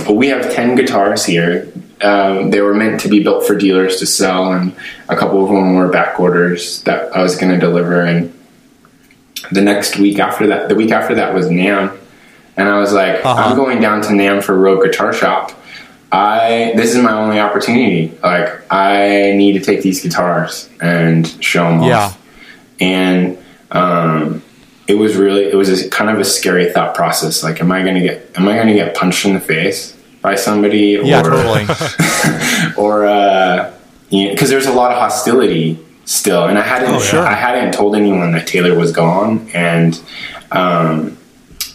we 0.09 0.27
have 0.27 0.53
ten 0.53 0.75
guitars 0.75 1.25
here 1.25 1.71
um, 2.01 2.51
they 2.51 2.61
were 2.61 2.73
meant 2.73 3.01
to 3.01 3.09
be 3.09 3.21
built 3.21 3.45
for 3.45 3.55
dealers 3.55 3.97
to 3.97 4.05
sell, 4.05 4.53
and 4.53 4.75
a 5.09 5.15
couple 5.15 5.43
of 5.43 5.49
them 5.49 5.75
were 5.75 5.89
back 5.89 6.19
orders 6.19 6.81
that 6.83 7.15
I 7.15 7.21
was 7.21 7.35
going 7.35 7.51
to 7.51 7.59
deliver. 7.59 8.01
And 8.01 8.33
the 9.51 9.61
next 9.61 9.97
week 9.97 10.19
after 10.19 10.47
that, 10.47 10.69
the 10.69 10.75
week 10.75 10.91
after 10.91 11.15
that 11.15 11.33
was 11.33 11.47
NAMM, 11.47 11.97
and 12.59 12.69
I 12.69 12.77
was 12.79 12.93
like, 12.93 13.25
uh-huh. 13.25 13.41
I'm 13.41 13.55
going 13.55 13.81
down 13.81 14.01
to 14.01 14.09
NAMM 14.09 14.43
for 14.43 14.55
Rogue 14.55 14.83
Guitar 14.83 15.13
Shop. 15.13 15.51
I 16.11 16.73
this 16.75 16.95
is 16.95 17.01
my 17.01 17.13
only 17.13 17.39
opportunity. 17.39 18.17
Like 18.21 18.61
I 18.71 19.33
need 19.35 19.53
to 19.53 19.59
take 19.59 19.81
these 19.81 20.01
guitars 20.01 20.69
and 20.81 21.27
show 21.43 21.63
them 21.63 21.83
yeah. 21.83 21.99
off. 21.99 22.21
And 22.79 23.37
um, 23.71 24.43
it 24.87 24.95
was 24.95 25.15
really 25.15 25.45
it 25.45 25.55
was 25.55 25.69
a, 25.85 25.89
kind 25.89 26.09
of 26.09 26.19
a 26.19 26.25
scary 26.25 26.71
thought 26.71 26.95
process. 26.95 27.43
Like, 27.43 27.61
am 27.61 27.71
I 27.71 27.81
going 27.81 27.95
to 27.95 28.01
get 28.01 28.31
am 28.35 28.47
I 28.47 28.55
going 28.55 28.67
to 28.67 28.73
get 28.73 28.95
punched 28.95 29.25
in 29.25 29.33
the 29.33 29.39
face? 29.39 29.95
by 30.21 30.35
somebody 30.35 30.97
or 30.97 31.03
yeah, 31.03 31.21
totally. 31.21 31.65
or 32.77 33.05
uh, 33.05 33.73
you 34.09 34.25
know, 34.25 34.31
because 34.31 34.49
there's 34.49 34.65
a 34.65 34.73
lot 34.73 34.91
of 34.91 34.97
hostility 34.97 35.79
still, 36.05 36.47
and 36.47 36.57
I 36.57 36.61
hadn't 36.61 36.95
oh, 36.95 36.99
sure. 36.99 37.25
I 37.25 37.33
hadn't 37.33 37.73
told 37.73 37.95
anyone 37.95 38.31
that 38.33 38.47
Taylor 38.47 38.75
was 38.75 38.91
gone, 38.91 39.49
and 39.53 39.99
um, 40.51 41.17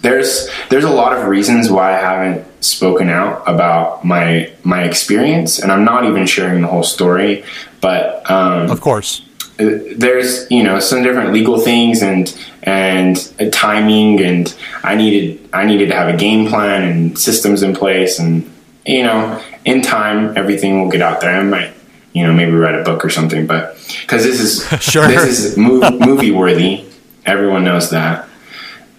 there's 0.04 0.48
there's 0.68 0.84
a 0.84 0.90
lot 0.90 1.16
of 1.16 1.26
reasons 1.28 1.70
why 1.70 1.96
I 1.96 1.98
haven't 1.98 2.46
spoken 2.62 3.08
out 3.08 3.42
about 3.46 4.04
my 4.04 4.52
my 4.62 4.84
experience, 4.84 5.58
and 5.58 5.72
I'm 5.72 5.84
not 5.84 6.04
even 6.04 6.26
sharing 6.26 6.60
the 6.60 6.68
whole 6.68 6.82
story, 6.82 7.42
but 7.80 8.30
um, 8.30 8.70
of 8.70 8.80
course. 8.82 9.22
there's 9.56 10.48
you 10.50 10.62
know 10.62 10.78
some 10.78 11.02
different 11.02 11.32
legal 11.32 11.58
things 11.58 12.02
and 12.02 12.38
and 12.64 13.16
timing 13.52 14.20
and 14.20 14.54
I 14.82 14.94
needed 14.94 15.48
I 15.54 15.64
needed 15.64 15.88
to 15.88 15.94
have 15.94 16.14
a 16.14 16.16
game 16.16 16.48
plan 16.48 16.82
and 16.82 17.18
systems 17.18 17.62
in 17.62 17.74
place 17.74 18.18
and 18.18 18.50
you 18.84 19.04
know 19.04 19.42
in 19.64 19.80
time 19.80 20.36
everything 20.36 20.82
will 20.82 20.90
get 20.90 21.00
out 21.00 21.22
there. 21.22 21.34
I 21.34 21.42
might 21.42 21.72
you 22.12 22.26
know 22.26 22.32
maybe 22.34 22.52
write 22.52 22.74
a 22.74 22.84
book 22.84 23.04
or 23.06 23.10
something 23.10 23.46
but 23.46 23.78
because 24.02 24.22
this 24.22 24.38
is 24.38 24.82
sure. 24.92 25.08
this 25.08 25.24
is 25.38 25.56
movie 25.56 26.30
worthy. 26.30 26.84
Everyone 27.24 27.64
knows 27.64 27.88
that 27.88 28.28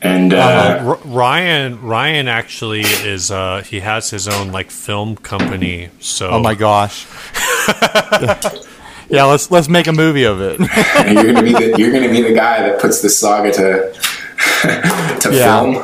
and 0.06 0.34
uh, 0.34 0.38
uh, 0.38 1.00
Ryan 1.06 1.82
Ryan 1.82 2.28
actually 2.28 2.82
is 2.82 3.32
uh, 3.32 3.64
he 3.66 3.80
has 3.80 4.10
his 4.10 4.28
own 4.28 4.52
like 4.52 4.72
film 4.72 5.16
company 5.16 5.90
so 6.00 6.30
oh 6.30 6.40
my 6.40 6.56
gosh 6.56 7.08
yeah, 9.10 9.24
let's 9.26 9.52
let's 9.52 9.68
make 9.68 9.88
a 9.88 9.94
movie 9.94 10.24
of 10.24 10.42
it. 10.42 10.60
you're 11.14 11.34
gonna 11.34 11.44
be 11.44 11.54
the 11.54 11.76
you're 11.78 11.92
gonna 11.92 12.10
be 12.10 12.22
the 12.22 12.34
guy 12.34 12.68
that 12.68 12.80
puts 12.80 13.02
the 13.02 13.10
saga 13.10 13.52
to 13.52 13.94
to 15.22 15.30
film. 15.32 15.76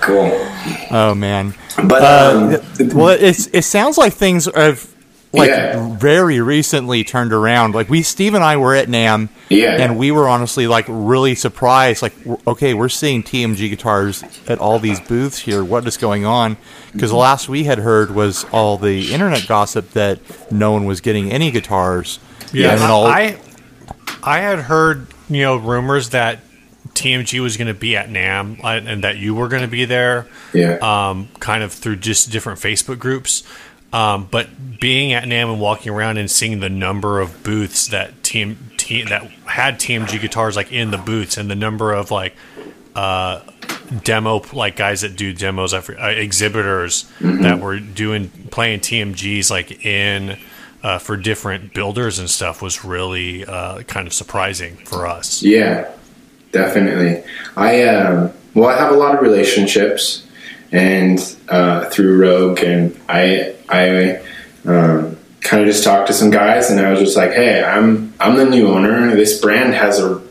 cool. 0.00 0.30
Oh 0.90 1.14
man. 1.14 1.54
But 1.76 2.02
uh, 2.02 2.60
um, 2.80 2.88
well, 2.90 3.08
it's 3.08 3.46
it 3.48 3.62
sounds 3.62 3.98
like 3.98 4.14
things 4.14 4.48
have 4.54 4.88
like 5.32 5.50
yeah. 5.50 5.96
very 5.96 6.40
recently 6.40 7.04
turned 7.04 7.32
around. 7.32 7.74
Like 7.74 7.88
we, 7.88 8.02
Steve 8.02 8.34
and 8.34 8.42
I 8.42 8.56
were 8.56 8.74
at 8.74 8.88
NAMM, 8.88 9.28
yeah, 9.48 9.72
and 9.72 9.98
we 9.98 10.10
were 10.10 10.28
honestly 10.28 10.66
like 10.66 10.86
really 10.88 11.34
surprised. 11.34 12.02
Like, 12.02 12.14
okay, 12.46 12.74
we're 12.74 12.88
seeing 12.88 13.22
TMG 13.22 13.68
guitars 13.70 14.22
at 14.48 14.58
all 14.58 14.78
these 14.78 15.00
booths 15.00 15.38
here. 15.38 15.62
What 15.62 15.86
is 15.86 15.96
going 15.96 16.24
on? 16.24 16.56
Because 16.92 17.10
the 17.10 17.16
last 17.16 17.48
we 17.48 17.64
had 17.64 17.78
heard 17.78 18.10
was 18.10 18.44
all 18.52 18.78
the 18.78 19.12
internet 19.12 19.46
gossip 19.46 19.90
that 19.90 20.20
no 20.50 20.72
one 20.72 20.86
was 20.86 21.00
getting 21.00 21.30
any 21.30 21.50
guitars. 21.50 22.18
Yeah, 22.52 22.72
and 22.72 22.82
all- 22.84 23.06
I, 23.06 23.38
I 24.22 24.40
had 24.40 24.60
heard 24.60 25.08
you 25.28 25.42
know 25.42 25.56
rumors 25.56 26.10
that 26.10 26.40
TMG 26.98 27.40
was 27.40 27.56
going 27.56 27.68
to 27.68 27.78
be 27.78 27.96
at 27.96 28.08
NAMM 28.08 28.64
uh, 28.64 28.68
and 28.68 29.04
that 29.04 29.18
you 29.18 29.34
were 29.34 29.48
going 29.48 29.62
to 29.62 29.68
be 29.68 29.84
there. 29.84 30.26
Yeah. 30.52 30.78
Um, 30.80 31.28
kind 31.38 31.62
of 31.62 31.72
through 31.72 31.96
just 31.96 32.30
different 32.30 32.58
Facebook 32.58 32.98
groups. 32.98 33.44
Um, 33.92 34.28
but 34.30 34.48
being 34.80 35.12
at 35.12 35.24
NAMM 35.24 35.52
and 35.52 35.60
walking 35.60 35.92
around 35.92 36.18
and 36.18 36.30
seeing 36.30 36.60
the 36.60 36.68
number 36.68 37.20
of 37.20 37.42
booths 37.42 37.88
that 37.88 38.22
team, 38.22 38.70
team 38.76 39.06
that 39.08 39.22
had 39.46 39.80
TMG 39.80 40.20
guitars 40.20 40.56
like 40.56 40.70
in 40.72 40.90
the 40.90 40.98
booths 40.98 41.36
and 41.36 41.50
the 41.50 41.54
number 41.54 41.92
of 41.92 42.10
like 42.10 42.34
uh, 42.94 43.40
demo 44.04 44.42
like 44.52 44.76
guys 44.76 45.00
that 45.00 45.16
do 45.16 45.32
demos, 45.32 45.72
uh, 45.72 45.82
exhibitors 46.02 47.04
mm-hmm. 47.18 47.42
that 47.42 47.60
were 47.60 47.78
doing 47.78 48.28
playing 48.50 48.80
TMGs 48.80 49.50
like 49.50 49.84
in 49.84 50.38
uh, 50.82 50.98
for 50.98 51.16
different 51.16 51.74
builders 51.74 52.18
and 52.18 52.28
stuff 52.30 52.62
was 52.62 52.84
really 52.84 53.44
uh, 53.44 53.82
kind 53.82 54.06
of 54.06 54.12
surprising 54.12 54.76
for 54.76 55.06
us. 55.06 55.42
Yeah, 55.42 55.90
definitely. 56.52 57.24
I 57.56 57.84
um, 57.84 58.32
well, 58.54 58.68
I 58.68 58.76
have 58.76 58.92
a 58.92 58.96
lot 58.96 59.14
of 59.14 59.22
relationships 59.22 60.26
and 60.72 61.36
uh, 61.48 61.86
through 61.86 62.18
Rogue, 62.18 62.60
and 62.60 62.98
I 63.08 63.54
I 63.68 64.22
um, 64.64 65.16
kind 65.40 65.62
of 65.62 65.66
just 65.66 65.84
talked 65.84 66.08
to 66.08 66.12
some 66.12 66.30
guys, 66.30 66.70
and 66.70 66.80
I 66.80 66.90
was 66.90 67.00
just 67.00 67.16
like, 67.16 67.32
hey, 67.32 67.62
I'm 67.62 68.12
I'm 68.20 68.36
the 68.36 68.46
new 68.46 68.68
owner. 68.68 69.14
This 69.14 69.40
brand 69.40 69.74
has 69.74 69.98
a 70.00 70.22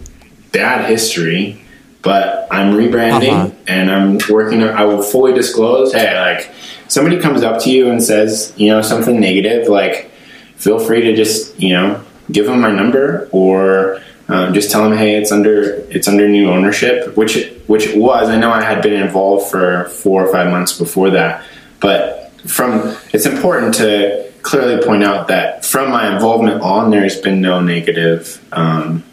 bad 0.52 0.90
history 0.90 1.62
but 2.08 2.48
I'm 2.50 2.74
rebranding 2.74 3.34
uh-huh. 3.34 3.52
and 3.68 3.92
I'm 3.92 4.18
working. 4.30 4.64
I 4.64 4.86
will 4.86 5.02
fully 5.02 5.34
disclose. 5.34 5.92
Hey, 5.92 6.18
like 6.18 6.50
somebody 6.88 7.20
comes 7.20 7.44
up 7.44 7.62
to 7.64 7.70
you 7.70 7.90
and 7.90 8.02
says, 8.02 8.54
you 8.56 8.70
know, 8.70 8.82
something 8.82 9.20
negative, 9.20 9.68
like 9.68 10.10
feel 10.56 10.80
free 10.80 11.02
to 11.02 11.14
just, 11.14 11.60
you 11.60 11.74
know, 11.74 12.02
give 12.32 12.46
them 12.46 12.62
my 12.62 12.72
number 12.72 13.28
or 13.34 14.02
um, 14.30 14.54
just 14.54 14.72
tell 14.72 14.88
them, 14.88 14.98
hey, 14.98 15.16
it's 15.16 15.34
under 15.34 15.86
it's 15.90 16.08
under 16.08 16.30
new 16.30 16.50
ownership, 16.50 17.18
which 17.18 17.52
which 17.68 17.88
it 17.88 17.98
was. 17.98 18.30
I 18.30 18.38
know 18.38 18.52
I 18.52 18.62
had 18.62 18.82
been 18.82 18.94
involved 18.94 19.52
for 19.52 19.90
four 19.90 20.26
or 20.26 20.32
five 20.32 20.50
months 20.50 20.78
before 20.78 21.10
that, 21.10 21.44
but 21.82 22.17
from 22.48 22.96
it's 23.14 23.26
important 23.26 23.76
to 23.76 24.32
clearly 24.42 24.84
point 24.84 25.04
out 25.04 25.28
that 25.28 25.66
from 25.66 25.90
my 25.92 26.14
involvement 26.14 26.62
on, 26.62 26.90
there's 26.90 27.20
been 27.20 27.42
no 27.42 27.60
negative. 27.60 28.44
Um, 28.52 29.04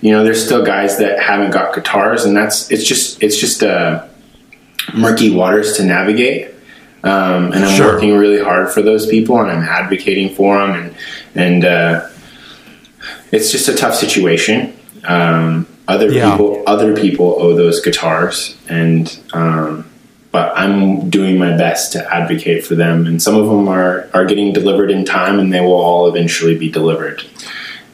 you 0.00 0.12
know, 0.12 0.24
there's 0.24 0.44
still 0.44 0.64
guys 0.64 0.98
that 0.98 1.20
haven't 1.20 1.52
got 1.52 1.74
guitars, 1.74 2.24
and 2.24 2.36
that's 2.36 2.70
it's 2.70 2.84
just 2.84 3.22
it's 3.22 3.36
just 3.36 3.62
uh, 3.62 4.06
murky 4.94 5.34
waters 5.34 5.76
to 5.76 5.84
navigate. 5.84 6.54
Um, 7.02 7.52
and 7.52 7.64
I'm 7.64 7.76
sure. 7.76 7.94
working 7.94 8.14
really 8.14 8.42
hard 8.42 8.70
for 8.70 8.82
those 8.82 9.06
people, 9.06 9.40
and 9.40 9.50
I'm 9.50 9.62
advocating 9.62 10.34
for 10.34 10.58
them, 10.58 10.70
and 10.72 10.96
and 11.34 11.64
uh, 11.64 12.08
it's 13.32 13.52
just 13.52 13.68
a 13.68 13.74
tough 13.74 13.94
situation. 13.94 14.76
Um, 15.04 15.66
other 15.88 16.10
yeah. 16.10 16.30
people, 16.30 16.62
other 16.66 16.94
people 16.94 17.36
owe 17.38 17.54
those 17.54 17.80
guitars, 17.80 18.56
and 18.68 19.18
um, 19.32 19.89
but 20.32 20.56
I'm 20.56 21.10
doing 21.10 21.38
my 21.38 21.56
best 21.56 21.92
to 21.92 22.14
advocate 22.14 22.64
for 22.64 22.74
them. 22.74 23.06
And 23.06 23.22
some 23.22 23.36
of 23.36 23.46
them 23.46 23.68
are 23.68 24.08
are 24.14 24.24
getting 24.24 24.52
delivered 24.52 24.90
in 24.90 25.04
time, 25.04 25.38
and 25.38 25.52
they 25.52 25.60
will 25.60 25.72
all 25.72 26.08
eventually 26.08 26.56
be 26.56 26.70
delivered. 26.70 27.22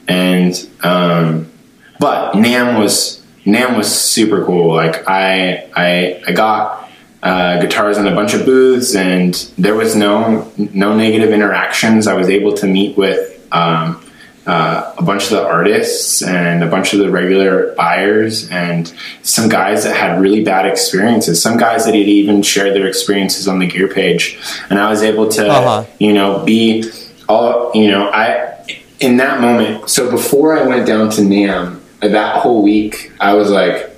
And 0.09 0.55
um, 0.83 1.51
but 1.99 2.33
NAMM 2.33 2.79
was 2.81 3.25
NAMM 3.45 3.77
was 3.77 3.95
super 3.95 4.45
cool. 4.45 4.75
Like 4.75 5.09
I 5.09 5.69
I 5.75 6.23
I 6.27 6.33
got 6.33 6.91
uh, 7.23 7.61
guitars 7.61 7.99
in 7.99 8.07
a 8.07 8.15
bunch 8.15 8.35
of 8.35 8.45
booths, 8.45 8.95
and 8.95 9.35
there 9.57 9.75
was 9.75 9.97
no 9.97 10.53
no 10.57 10.97
negative 10.97 11.31
interactions. 11.31 12.07
I 12.07 12.15
was 12.15 12.29
able 12.29 12.55
to 12.55 12.67
meet 12.67 12.97
with 12.97 13.47
um, 13.53 14.03
uh, 14.47 14.95
a 14.97 15.03
bunch 15.03 15.25
of 15.25 15.31
the 15.31 15.45
artists 15.45 16.23
and 16.23 16.63
a 16.63 16.69
bunch 16.69 16.93
of 16.93 17.01
the 17.01 17.11
regular 17.11 17.75
buyers, 17.75 18.49
and 18.51 18.93
some 19.23 19.49
guys 19.49 19.85
that 19.85 19.97
had 19.97 20.21
really 20.21 20.45
bad 20.45 20.67
experiences. 20.67 21.43
Some 21.43 21.57
guys 21.57 21.85
that 21.85 21.95
had 21.95 22.07
even 22.07 22.43
shared 22.43 22.75
their 22.75 22.87
experiences 22.87 23.49
on 23.49 23.59
the 23.59 23.67
gear 23.67 23.89
page, 23.89 24.39
and 24.71 24.79
I 24.79 24.89
was 24.89 25.03
able 25.03 25.29
to 25.31 25.49
uh-huh. 25.49 25.85
you 25.99 26.13
know 26.13 26.45
be 26.45 26.91
all 27.29 27.73
you 27.75 27.91
know 27.91 28.09
I 28.09 28.65
in 29.01 29.17
that 29.17 29.41
moment. 29.41 29.91
So 29.91 30.11
before 30.11 30.57
I 30.57 30.63
went 30.63 30.87
down 30.87 31.11
to 31.11 31.23
NAMM 31.23 31.81
that 32.01 32.41
whole 32.41 32.63
week, 32.63 33.13
I 33.21 33.35
was 33.35 33.51
like, 33.51 33.91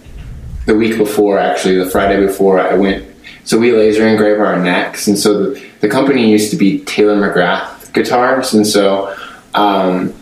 the 0.66 0.74
week 0.74 0.98
before, 0.98 1.38
actually, 1.38 1.76
the 1.76 1.90
Friday 1.90 2.24
before, 2.24 2.60
I 2.60 2.74
went. 2.74 3.06
So 3.44 3.58
we 3.58 3.72
laser 3.72 4.06
engrave 4.06 4.38
our 4.38 4.58
necks, 4.58 5.08
and 5.08 5.18
so 5.18 5.50
the, 5.50 5.66
the 5.80 5.88
company 5.88 6.30
used 6.30 6.50
to 6.50 6.56
be 6.56 6.80
Taylor 6.80 7.16
McGrath 7.16 7.92
Guitars, 7.94 8.52
and 8.52 8.66
so 8.66 9.16
um, 9.54 10.14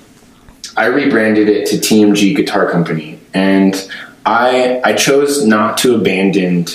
I 0.77 0.87
rebranded 0.87 1.49
it 1.49 1.67
to 1.69 1.77
TMG 1.77 2.37
Guitar 2.37 2.71
Company, 2.71 3.19
and 3.33 3.91
I 4.25 4.81
I 4.85 4.93
chose 4.95 5.47
not 5.47 5.79
to 5.79 5.95
abandon 5.95 6.67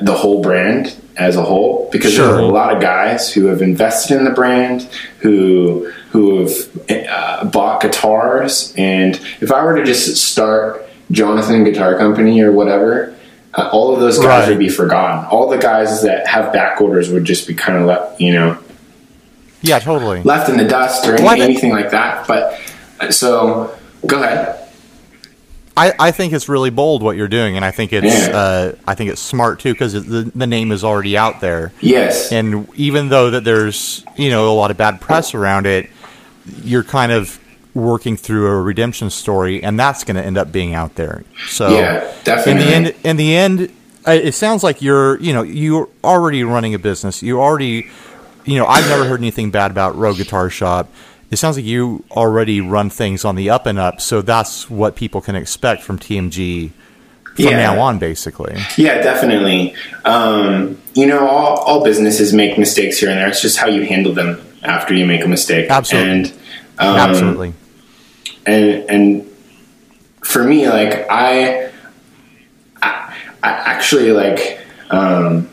the 0.00 0.14
whole 0.14 0.42
brand 0.42 0.94
as 1.16 1.36
a 1.36 1.42
whole 1.42 1.88
because 1.90 2.12
sure. 2.12 2.26
there 2.26 2.36
are 2.36 2.40
a 2.40 2.46
lot 2.46 2.74
of 2.74 2.80
guys 2.80 3.32
who 3.32 3.46
have 3.46 3.62
invested 3.62 4.16
in 4.16 4.24
the 4.24 4.30
brand 4.30 4.82
who 5.20 5.90
who 6.10 6.40
have 6.40 6.52
uh, 6.90 7.44
bought 7.46 7.80
guitars 7.80 8.74
and 8.76 9.16
if 9.40 9.50
i 9.50 9.64
were 9.64 9.74
to 9.74 9.84
just 9.84 10.16
start 10.16 10.86
jonathan 11.10 11.64
guitar 11.64 11.96
company 11.96 12.40
or 12.42 12.52
whatever 12.52 13.16
uh, 13.54 13.68
all 13.72 13.94
of 13.94 14.00
those 14.00 14.18
guys 14.18 14.42
right. 14.42 14.50
would 14.50 14.58
be 14.58 14.68
forgotten 14.68 15.24
all 15.30 15.48
the 15.48 15.56
guys 15.56 16.02
that 16.02 16.26
have 16.26 16.52
back 16.52 16.80
orders 16.80 17.10
would 17.10 17.24
just 17.24 17.48
be 17.48 17.54
kind 17.54 17.78
of 17.78 17.86
left 17.86 18.20
you 18.20 18.32
know 18.32 18.58
yeah 19.62 19.78
totally 19.78 20.22
left 20.22 20.50
in 20.50 20.58
the 20.58 20.68
dust 20.68 21.06
or 21.06 21.14
any, 21.14 21.40
anything 21.40 21.70
like 21.70 21.90
that 21.90 22.26
but 22.28 22.60
so 23.10 23.76
go 24.06 24.22
ahead 24.22 24.66
I, 25.76 25.92
I 25.98 26.10
think 26.10 26.32
it's 26.32 26.48
really 26.48 26.70
bold 26.70 27.02
what 27.02 27.16
you're 27.16 27.28
doing, 27.28 27.56
and 27.56 27.64
I 27.64 27.70
think 27.70 27.92
it's 27.92 28.28
yeah. 28.28 28.36
uh, 28.36 28.72
I 28.86 28.94
think 28.94 29.10
it's 29.10 29.20
smart 29.20 29.60
too 29.60 29.72
because 29.72 29.92
the 29.92 30.30
the 30.34 30.46
name 30.46 30.72
is 30.72 30.82
already 30.82 31.18
out 31.18 31.40
there. 31.40 31.72
Yes, 31.80 32.32
and 32.32 32.66
even 32.76 33.10
though 33.10 33.30
that 33.30 33.44
there's 33.44 34.02
you 34.16 34.30
know 34.30 34.50
a 34.50 34.54
lot 34.54 34.70
of 34.70 34.78
bad 34.78 35.02
press 35.02 35.34
around 35.34 35.66
it, 35.66 35.90
you're 36.62 36.82
kind 36.82 37.12
of 37.12 37.38
working 37.74 38.16
through 38.16 38.46
a 38.46 38.62
redemption 38.62 39.10
story, 39.10 39.62
and 39.62 39.78
that's 39.78 40.02
going 40.02 40.16
to 40.16 40.24
end 40.24 40.38
up 40.38 40.50
being 40.50 40.72
out 40.72 40.94
there. 40.94 41.24
So 41.48 41.68
yeah, 41.68 42.10
definitely. 42.24 42.72
In 42.74 42.84
the 42.84 42.90
end, 42.90 42.96
in 43.04 43.16
the 43.18 43.36
end, 43.36 43.72
it 44.06 44.34
sounds 44.34 44.64
like 44.64 44.80
you're 44.80 45.20
you 45.20 45.34
know 45.34 45.42
you're 45.42 45.90
already 46.02 46.42
running 46.42 46.72
a 46.72 46.78
business. 46.78 47.22
You 47.22 47.42
already 47.42 47.86
you 48.46 48.58
know 48.58 48.64
I've 48.64 48.88
never 48.88 49.04
heard 49.04 49.20
anything 49.20 49.50
bad 49.50 49.72
about 49.72 49.94
Rogue 49.96 50.16
Guitar 50.16 50.48
Shop 50.48 50.90
it 51.30 51.36
sounds 51.36 51.56
like 51.56 51.64
you 51.64 52.04
already 52.10 52.60
run 52.60 52.90
things 52.90 53.24
on 53.24 53.34
the 53.34 53.50
up 53.50 53.66
and 53.66 53.78
up, 53.78 54.00
so 54.00 54.22
that's 54.22 54.70
what 54.70 54.96
people 54.96 55.20
can 55.20 55.34
expect 55.34 55.82
from 55.82 55.98
TMG 55.98 56.70
from 57.36 57.44
yeah. 57.44 57.56
now 57.56 57.80
on, 57.80 57.98
basically. 57.98 58.56
Yeah, 58.76 59.02
definitely. 59.02 59.74
Um, 60.04 60.80
you 60.94 61.06
know, 61.06 61.26
all, 61.28 61.58
all 61.58 61.84
businesses 61.84 62.32
make 62.32 62.58
mistakes 62.58 62.98
here 62.98 63.10
and 63.10 63.18
there. 63.18 63.28
It's 63.28 63.42
just 63.42 63.58
how 63.58 63.66
you 63.66 63.84
handle 63.84 64.14
them 64.14 64.40
after 64.62 64.94
you 64.94 65.04
make 65.04 65.22
a 65.22 65.28
mistake. 65.28 65.70
Absolutely. 65.70 66.10
And, 66.10 66.26
um, 66.78 66.96
Absolutely. 66.96 67.54
And 68.46 68.90
and 68.90 69.36
for 70.24 70.44
me, 70.44 70.68
like 70.68 71.06
I, 71.10 71.66
I, 72.82 73.16
I 73.42 73.50
actually 73.50 74.12
like 74.12 74.60
um, 74.90 75.50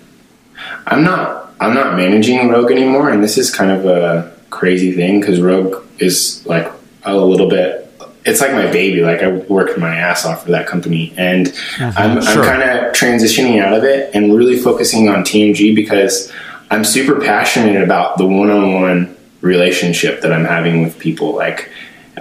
I'm 0.87 1.03
not 1.03 1.53
I'm 1.59 1.73
not 1.73 1.95
managing 1.97 2.49
Rogue 2.49 2.71
anymore, 2.71 3.09
and 3.09 3.23
this 3.23 3.37
is 3.37 3.53
kind 3.53 3.71
of 3.71 3.85
a 3.85 4.32
crazy 4.53 4.93
thing 4.93 5.19
because 5.19 5.41
Rogue 5.41 5.83
is 5.99 6.45
like 6.45 6.71
a 7.03 7.15
little 7.15 7.49
bit. 7.49 7.79
It's 8.25 8.39
like 8.39 8.53
my 8.53 8.71
baby. 8.71 9.01
Like 9.01 9.21
I 9.21 9.27
worked 9.27 9.77
my 9.77 9.95
ass 9.95 10.25
off 10.25 10.43
for 10.45 10.51
that 10.51 10.67
company, 10.67 11.13
and 11.17 11.47
mm-hmm. 11.47 11.97
I'm, 11.97 12.21
sure. 12.21 12.43
I'm 12.43 12.47
kind 12.47 12.63
of 12.63 12.93
transitioning 12.93 13.61
out 13.61 13.73
of 13.73 13.83
it 13.83 14.11
and 14.13 14.33
really 14.33 14.57
focusing 14.57 15.09
on 15.09 15.23
TMG 15.23 15.75
because 15.75 16.31
I'm 16.71 16.85
super 16.85 17.19
passionate 17.19 17.83
about 17.83 18.17
the 18.17 18.25
one-on-one 18.25 19.17
relationship 19.41 20.21
that 20.21 20.31
I'm 20.31 20.45
having 20.45 20.83
with 20.83 20.97
people. 20.99 21.35
Like 21.35 21.69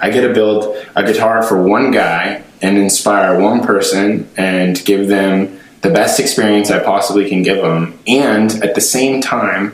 I 0.01 0.09
get 0.09 0.27
to 0.27 0.33
build 0.33 0.75
a 0.95 1.03
guitar 1.03 1.43
for 1.43 1.63
one 1.63 1.91
guy 1.91 2.43
and 2.61 2.77
inspire 2.77 3.39
one 3.39 3.63
person 3.63 4.29
and 4.35 4.83
give 4.83 5.07
them 5.07 5.59
the 5.81 5.89
best 5.89 6.19
experience 6.19 6.71
I 6.71 6.83
possibly 6.83 7.29
can 7.29 7.43
give 7.43 7.61
them, 7.61 7.99
and 8.07 8.51
at 8.63 8.73
the 8.73 8.81
same 8.81 9.21
time, 9.21 9.73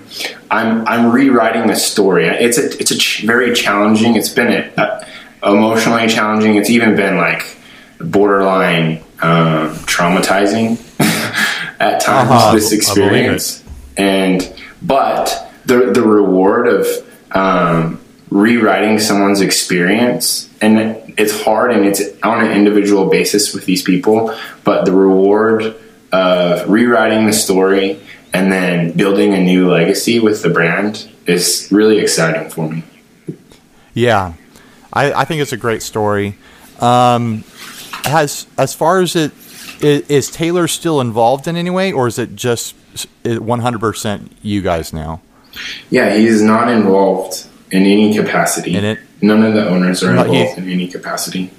I'm 0.52 0.88
I'm 0.88 1.12
rewriting 1.12 1.68
the 1.68 1.76
story. 1.76 2.26
It's 2.28 2.58
a 2.58 2.66
it's 2.80 2.92
a 2.92 2.98
ch- 2.98 3.24
very 3.24 3.54
challenging. 3.54 4.16
It's 4.16 4.30
been 4.30 4.72
a, 4.78 5.06
a, 5.44 5.52
emotionally 5.52 6.08
challenging. 6.08 6.56
It's 6.56 6.70
even 6.70 6.96
been 6.96 7.18
like 7.18 7.58
borderline 8.00 9.04
um, 9.22 9.76
traumatizing 9.86 10.80
at 11.80 12.02
times. 12.02 12.32
Uh-huh. 12.32 12.56
This 12.56 12.72
experience, 12.72 13.64
and 13.98 14.52
but 14.82 15.52
the 15.66 15.92
the 15.92 16.02
reward 16.02 16.68
of 16.68 16.88
um, 17.32 18.02
rewriting 18.30 19.00
someone's 19.00 19.42
experience 19.42 20.50
and 20.62 21.14
it's 21.18 21.42
hard 21.42 21.72
and 21.72 21.86
it's 21.86 22.02
on 22.22 22.46
an 22.46 22.52
individual 22.52 23.10
basis 23.10 23.56
with 23.56 23.66
these 23.66 23.82
people 23.82 24.36
but 24.64 24.86
the 24.86 24.92
reward 24.92 25.76
of 26.12 26.70
rewriting 26.70 27.26
the 27.26 27.34
story 27.34 28.00
and 28.34 28.52
then 28.52 28.92
building 28.96 29.34
a 29.34 29.40
new 29.40 29.70
legacy 29.72 30.20
with 30.20 30.44
the 30.44 30.50
brand 30.50 31.10
is 31.26 31.68
really 31.72 32.00
exciting 32.00 32.50
for 32.50 32.70
me. 32.70 32.84
Yeah, 33.94 34.34
I, 34.94 35.14
I 35.14 35.26
think 35.26 35.42
it's 35.42 35.54
a 35.54 35.58
great 35.58 35.82
story. 35.82 36.36
Um, 36.80 37.44
has 38.06 38.48
as 38.58 38.74
far 38.74 39.02
as 39.02 39.16
it 39.16 39.32
is, 39.82 40.02
is 40.10 40.32
Taylor 40.32 40.68
still 40.68 41.02
involved 41.02 41.48
in 41.48 41.56
any 41.56 41.70
way, 41.70 41.92
or 41.92 42.08
is 42.08 42.18
it 42.18 42.36
just 42.36 42.76
one 43.24 43.60
hundred 43.60 43.80
percent 43.80 44.32
you 44.42 44.62
guys 44.62 44.94
now? 44.94 45.22
Yeah, 45.90 46.16
he's 46.16 46.42
not 46.42 46.70
involved 46.70 47.48
in 47.72 47.84
any 47.84 48.14
capacity. 48.14 48.76
In 48.76 48.86
it? 48.86 49.00
None 49.22 49.44
of 49.44 49.54
the 49.54 49.68
owners 49.68 50.02
are 50.04 50.12
involved 50.12 50.58
in 50.58 50.70
any 50.70 50.88
capacity. 50.88 51.52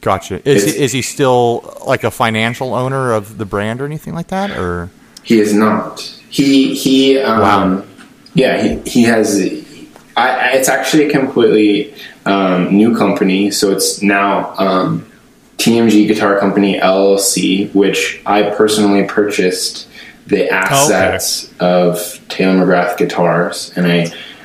Gotcha. 0.00 0.48
Is 0.48 0.64
he, 0.64 0.82
is 0.82 0.92
he 0.92 1.02
still 1.02 1.78
like 1.86 2.04
a 2.04 2.10
financial 2.10 2.74
owner 2.74 3.12
of 3.12 3.38
the 3.38 3.44
brand 3.44 3.80
or 3.80 3.84
anything 3.84 4.14
like 4.14 4.28
that? 4.28 4.52
Or 4.52 4.90
He 5.26 5.40
is 5.40 5.52
not. 5.52 6.00
He 6.30 6.74
he. 6.74 7.18
Um, 7.18 7.40
Wow. 7.40 7.84
Yeah, 8.34 8.62
he 8.62 8.78
he 8.88 9.02
has. 9.02 9.40
I, 10.16 10.50
it's 10.52 10.68
actually 10.68 11.08
a 11.08 11.10
completely 11.10 11.94
um, 12.24 12.74
new 12.74 12.96
company, 12.96 13.50
so 13.50 13.72
it's 13.72 14.02
now 14.02 14.54
um, 14.56 15.04
TMG 15.58 16.06
Guitar 16.06 16.38
Company 16.38 16.78
LLC, 16.78 17.74
which 17.74 18.22
I 18.24 18.50
personally 18.50 19.04
purchased 19.04 19.88
the 20.26 20.48
assets 20.48 21.52
of 21.60 22.20
Taylor 22.28 22.64
McGrath 22.64 22.96
guitars, 22.96 23.72
and 23.76 23.86
I. 23.86 24.04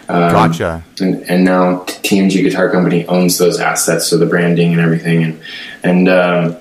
Um, 0.10 0.32
gotcha. 0.34 0.84
and, 1.00 1.24
and 1.30 1.46
now 1.46 1.84
TMG 1.86 2.44
Guitar 2.44 2.70
Company 2.70 3.06
owns 3.06 3.38
those 3.38 3.60
assets, 3.60 4.08
so 4.08 4.18
the 4.18 4.26
branding 4.26 4.72
and 4.72 4.82
everything, 4.82 5.24
and 5.24 5.42
and 5.84 6.10
um, 6.10 6.58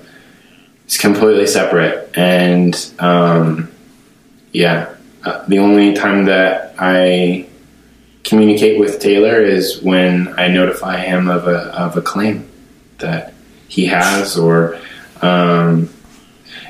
it's 0.85 0.97
completely 0.97 1.47
separate. 1.47 2.15
And 2.17 2.75
um, 2.99 3.70
yeah, 4.51 4.93
uh, 5.23 5.45
the 5.47 5.59
only 5.59 5.93
time 5.93 6.25
that 6.25 6.75
I 6.77 7.47
communicate 8.23 8.79
with 8.79 8.99
Taylor 8.99 9.41
is 9.41 9.81
when 9.81 10.33
I 10.39 10.47
notify 10.47 10.97
him 10.97 11.27
of 11.27 11.47
a 11.47 11.57
of 11.77 11.97
a 11.97 12.01
claim 12.01 12.47
that 12.99 13.33
he 13.67 13.85
has, 13.85 14.37
or 14.37 14.79
um, 15.21 15.89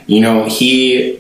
you 0.07 0.21
know, 0.21 0.45
he 0.45 1.19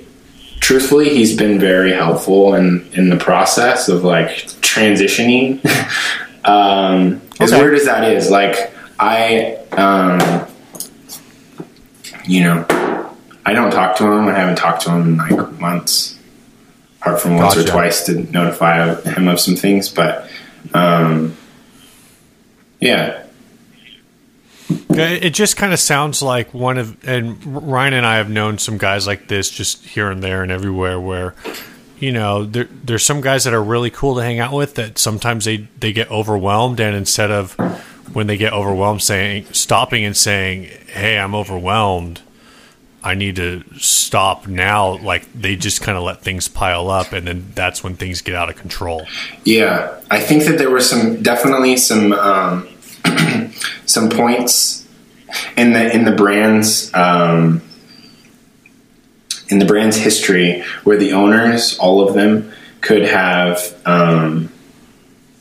truthfully 0.59 1.09
he's 1.09 1.35
been 1.35 1.59
very 1.59 1.91
helpful 1.91 2.55
in 2.55 2.87
in 2.93 3.09
the 3.09 3.17
process 3.17 3.89
of 3.89 4.03
like 4.03 4.29
transitioning. 4.61 5.63
um, 6.45 7.21
as 7.39 7.51
weird 7.51 7.73
as 7.73 7.85
that 7.85 8.03
is, 8.11 8.29
like 8.29 8.71
I, 8.99 9.55
um, 9.71 10.47
you 12.25 12.43
know, 12.43 12.65
I 13.45 13.53
don't 13.53 13.71
talk 13.71 13.97
to 13.97 14.05
him. 14.05 14.27
I 14.27 14.33
haven't 14.37 14.57
talked 14.57 14.83
to 14.83 14.91
him 14.91 15.01
in 15.01 15.17
like 15.17 15.59
months, 15.59 16.19
apart 17.01 17.19
from 17.19 17.35
once 17.37 17.55
or 17.57 17.63
twice 17.71 18.05
to 18.05 18.13
notify 18.31 18.95
him 19.01 19.27
of 19.27 19.39
some 19.39 19.55
things. 19.55 19.89
But 19.89 20.29
um, 20.73 21.35
yeah, 22.79 23.23
It 24.89 25.23
it 25.25 25.33
just 25.33 25.57
kind 25.57 25.73
of 25.73 25.79
sounds 25.79 26.21
like 26.21 26.53
one 26.53 26.77
of, 26.77 26.97
and 27.07 27.43
Ryan 27.45 27.93
and 27.93 28.05
I 28.05 28.17
have 28.17 28.29
known 28.29 28.57
some 28.57 28.77
guys 28.77 29.07
like 29.07 29.27
this 29.27 29.49
just 29.49 29.85
here 29.85 30.09
and 30.09 30.23
there 30.23 30.43
and 30.43 30.51
everywhere 30.51 30.99
where, 30.99 31.35
you 31.99 32.11
know, 32.11 32.45
there, 32.45 32.67
there's 32.83 33.03
some 33.05 33.21
guys 33.21 33.43
that 33.43 33.53
are 33.53 33.63
really 33.63 33.89
cool 33.89 34.15
to 34.15 34.21
hang 34.23 34.39
out 34.39 34.53
with 34.53 34.75
that 34.75 34.97
sometimes 34.97 35.45
they, 35.45 35.67
they 35.79 35.93
get 35.93 36.09
overwhelmed 36.11 36.79
and 36.79 36.95
instead 36.95 37.31
of 37.31 37.53
when 38.13 38.27
they 38.27 38.37
get 38.37 38.53
overwhelmed 38.53 39.01
saying, 39.01 39.45
stopping 39.51 40.03
and 40.03 40.15
saying, 40.17 40.65
Hey, 40.87 41.17
I'm 41.17 41.33
overwhelmed. 41.35 42.21
I 43.03 43.15
need 43.15 43.35
to 43.37 43.63
stop 43.79 44.47
now. 44.47 44.97
Like 44.99 45.31
they 45.33 45.55
just 45.55 45.81
kind 45.81 45.97
of 45.97 46.03
let 46.03 46.21
things 46.21 46.47
pile 46.47 46.89
up 46.89 47.13
and 47.13 47.27
then 47.27 47.51
that's 47.55 47.83
when 47.83 47.95
things 47.95 48.21
get 48.21 48.35
out 48.35 48.49
of 48.49 48.55
control. 48.57 49.07
Yeah, 49.43 49.99
I 50.09 50.19
think 50.19 50.43
that 50.45 50.57
there 50.57 50.69
were 50.69 50.81
some 50.81 51.21
definitely 51.23 51.77
some 51.77 52.13
um, 52.13 52.67
some 53.85 54.09
points 54.09 54.87
in 55.57 55.73
the 55.73 55.93
in 55.93 56.05
the 56.05 56.11
brand's 56.11 56.93
um, 56.93 57.61
in 59.49 59.59
the 59.59 59.65
brand's 59.65 59.97
history 59.97 60.63
where 60.83 60.97
the 60.97 61.11
owners, 61.13 61.77
all 61.77 62.07
of 62.07 62.13
them, 62.13 62.51
could 62.81 63.03
have 63.03 63.75
um, 63.85 64.51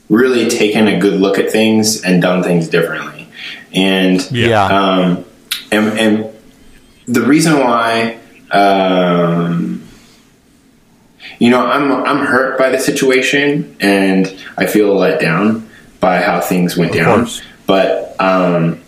really 0.08 0.48
taken 0.48 0.88
a 0.88 0.98
good 0.98 1.20
look 1.20 1.38
at 1.38 1.50
things 1.50 2.02
and 2.02 2.20
done 2.20 2.42
things 2.42 2.68
differently. 2.68 3.28
And 3.72 4.28
Yeah. 4.32 4.64
um, 4.66 5.24
and, 5.70 5.98
and 5.98 6.30
the 7.10 7.22
reason 7.22 7.58
why, 7.58 8.18
um, 8.52 9.82
you 11.38 11.50
know, 11.50 11.66
I'm 11.66 11.92
I'm 12.04 12.24
hurt 12.24 12.58
by 12.58 12.70
the 12.70 12.78
situation, 12.78 13.76
and 13.80 14.34
I 14.56 14.66
feel 14.66 14.94
let 14.94 15.20
down 15.20 15.68
by 16.00 16.20
how 16.22 16.40
things 16.40 16.76
went 16.76 16.92
Of 16.92 16.96
down. 16.96 17.18
course. 17.20 17.42
But 17.66 18.16
um, 18.20 18.80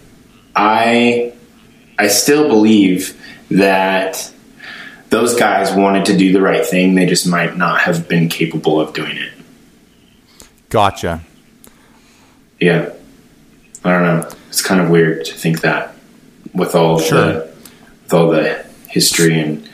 I 0.56 1.32
I 1.98 2.08
still 2.08 2.48
believe 2.48 3.18
that 3.50 4.32
those 5.10 5.34
guys 5.34 5.72
wanted 5.74 6.06
to 6.06 6.16
do 6.16 6.32
the 6.32 6.40
right 6.40 6.64
thing. 6.64 6.94
They 6.94 7.06
just 7.06 7.26
might 7.26 7.56
not 7.56 7.80
have 7.82 8.08
been 8.08 8.28
capable 8.28 8.80
of 8.80 8.94
doing 8.94 9.16
it. 9.16 9.32
Gotcha. 10.68 11.20
Yeah, 12.60 12.90
I 13.84 13.90
don't 13.90 14.02
know. 14.04 14.30
It's 14.48 14.62
kind 14.62 14.80
of 14.80 14.88
weird 14.90 15.24
to 15.26 15.34
think 15.34 15.60
that 15.62 15.94
with 16.54 16.74
all 16.74 16.98
Sure. 16.98 17.32
the 17.32 17.51
with 18.12 18.20
all 18.20 18.30
the 18.30 18.64
history 18.88 19.40
and 19.40 19.68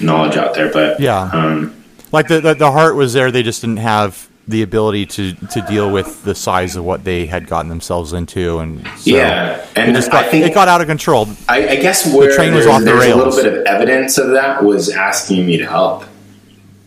knowledge 0.00 0.36
out 0.36 0.54
there, 0.54 0.70
but 0.72 0.98
Yeah. 1.00 1.30
um, 1.32 1.72
Like 2.12 2.28
the, 2.28 2.40
the 2.40 2.54
the 2.54 2.70
heart 2.72 2.94
was 2.96 3.12
there, 3.12 3.30
they 3.30 3.42
just 3.42 3.60
didn't 3.60 3.78
have 3.78 4.28
the 4.48 4.62
ability 4.62 5.04
to 5.06 5.32
to 5.34 5.60
deal 5.62 5.90
with 5.90 6.22
the 6.22 6.34
size 6.34 6.76
of 6.76 6.84
what 6.84 7.02
they 7.04 7.26
had 7.26 7.48
gotten 7.48 7.68
themselves 7.68 8.12
into, 8.12 8.58
and 8.60 8.86
so 8.96 9.10
yeah, 9.10 9.56
it 9.56 9.68
and 9.76 9.94
just 9.94 10.12
got, 10.12 10.24
I 10.24 10.28
think 10.28 10.46
it 10.46 10.54
got 10.54 10.68
out 10.68 10.80
of 10.80 10.86
control. 10.86 11.28
I, 11.48 11.68
I 11.70 11.76
guess 11.76 12.06
where 12.14 12.32
train 12.34 12.54
was 12.54 12.64
there's, 12.64 12.74
off 12.74 12.80
the 12.80 12.84
there's 12.86 13.06
a 13.12 13.16
little 13.16 13.34
bit 13.34 13.46
of 13.52 13.66
evidence 13.66 14.18
of 14.18 14.30
that 14.30 14.62
was 14.62 14.88
asking 14.90 15.46
me 15.46 15.56
to 15.58 15.66
help. 15.66 16.04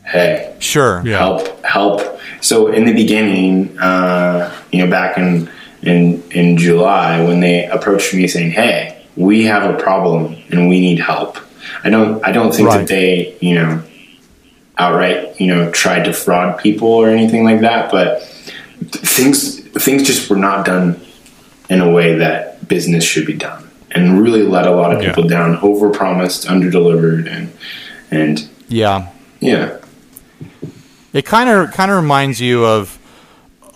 Hey, 0.05 0.55
Sure. 0.59 1.03
Yeah. 1.05 1.17
help, 1.19 1.63
help. 1.65 2.01
So 2.41 2.71
in 2.71 2.85
the 2.85 2.93
beginning, 2.93 3.77
uh, 3.77 4.51
you 4.71 4.83
know, 4.83 4.89
back 4.89 5.17
in 5.17 5.49
in 5.83 6.23
in 6.31 6.57
July, 6.57 7.21
when 7.21 7.41
they 7.41 7.65
approached 7.65 8.13
me 8.13 8.25
saying, 8.27 8.51
"Hey, 8.51 8.98
we 9.15 9.45
have 9.45 9.63
a 9.69 9.77
problem 9.77 10.35
and 10.51 10.69
we 10.69 10.79
need 10.79 10.99
help," 10.99 11.37
I 11.83 11.89
don't, 11.89 12.25
I 12.25 12.31
don't 12.31 12.53
think 12.53 12.67
Right. 12.69 12.79
that 12.79 12.87
they, 12.87 13.33
you 13.41 13.55
know, 13.55 13.81
outright, 14.77 15.39
you 15.39 15.47
know, 15.47 15.69
tried 15.71 16.05
to 16.05 16.13
fraud 16.13 16.57
people 16.57 16.87
or 16.87 17.09
anything 17.09 17.43
like 17.43 17.61
that, 17.61 17.91
but 17.91 18.23
things 18.91 19.59
things 19.77 20.03
just 20.03 20.29
were 20.29 20.35
not 20.37 20.65
done 20.65 20.99
in 21.69 21.79
a 21.81 21.89
way 21.91 22.15
that 22.17 22.67
business 22.67 23.03
should 23.03 23.25
be 23.25 23.33
done, 23.33 23.63
and 23.91 24.21
really 24.21 24.43
let 24.43 24.65
a 24.65 24.71
lot 24.71 24.93
of 24.93 25.01
Yeah. 25.01 25.09
people 25.09 25.23
down. 25.29 25.57
Over 25.61 25.89
promised, 25.89 26.49
under 26.49 26.69
delivered, 26.69 27.27
and 27.27 27.49
and 28.11 28.47
Yeah. 28.67 29.03
yeah. 29.39 29.69
It 31.13 31.25
kind 31.25 31.49
of 31.49 31.71
kind 31.71 31.89
of 31.91 31.97
reminds 31.97 32.39
you 32.41 32.65
of 32.65 32.97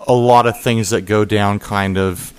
a 0.06 0.12
lot 0.12 0.46
of 0.46 0.60
things 0.60 0.90
that 0.90 1.02
go 1.06 1.24
down 1.24 1.58
kind 1.58 1.96
of 1.98 2.32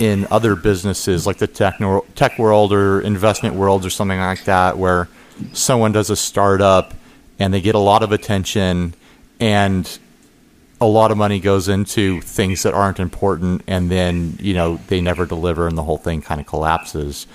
in 0.00 0.26
other 0.30 0.56
businesses 0.56 1.26
like 1.26 1.36
the 1.36 1.46
tech 1.46 1.78
tech 2.16 2.38
world 2.38 2.72
or 2.72 3.00
investment 3.02 3.54
worlds 3.54 3.84
or 3.86 3.90
something 3.90 4.18
like 4.18 4.42
that 4.44 4.76
where 4.78 5.08
someone 5.52 5.92
does 5.92 6.08
a 6.10 6.16
startup 6.16 6.94
and 7.38 7.52
they 7.54 7.60
get 7.60 7.74
a 7.74 7.78
lot 7.78 8.02
of 8.02 8.10
attention 8.10 8.94
and 9.38 9.98
a 10.80 10.86
lot 10.86 11.10
of 11.10 11.18
money 11.18 11.38
goes 11.38 11.68
into 11.68 12.20
things 12.22 12.62
that 12.62 12.72
aren't 12.72 12.98
important 12.98 13.62
and 13.66 13.90
then 13.90 14.36
you 14.40 14.54
know 14.54 14.80
they 14.88 15.02
never 15.02 15.26
deliver 15.26 15.68
and 15.68 15.76
the 15.76 15.82
whole 15.82 15.98
thing 15.98 16.22
kind 16.22 16.40
of 16.40 16.46
collapses 16.46 17.26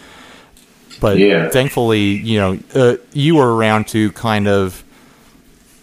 but 0.99 1.18
Yeah. 1.20 1.49
thankfully 1.49 2.01
you 2.01 2.39
know 2.39 2.59
uh, 2.74 2.95
you 3.13 3.36
were 3.36 3.55
around 3.55 3.88
to 3.89 4.11
kind 4.13 4.47
of 4.47 4.84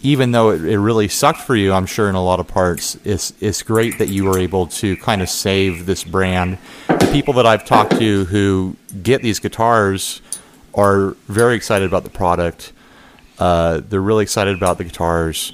even 0.03 0.31
though 0.31 0.51
it, 0.51 0.63
it 0.63 0.77
really 0.77 1.07
sucked 1.07 1.39
for 1.39 1.55
you, 1.55 1.71
I'm 1.71 1.85
sure 1.85 2.09
in 2.09 2.15
a 2.15 2.23
lot 2.23 2.39
of 2.39 2.47
parts, 2.47 2.97
it's 3.05 3.33
it's 3.39 3.63
great 3.63 3.97
that 3.97 4.09
you 4.09 4.25
were 4.25 4.37
able 4.37 4.67
to 4.67 4.95
kind 4.97 5.21
of 5.21 5.29
save 5.29 5.85
this 5.85 6.03
brand. 6.03 6.57
The 6.87 7.09
people 7.11 7.33
that 7.35 7.45
I've 7.45 7.65
talked 7.65 7.97
to 7.97 8.25
who 8.25 8.75
get 9.01 9.21
these 9.21 9.39
guitars 9.39 10.21
are 10.75 11.11
very 11.27 11.55
excited 11.55 11.87
about 11.87 12.03
the 12.03 12.09
product. 12.09 12.73
Uh, 13.39 13.81
they're 13.87 14.01
really 14.01 14.23
excited 14.23 14.55
about 14.55 14.77
the 14.77 14.83
guitars. 14.83 15.53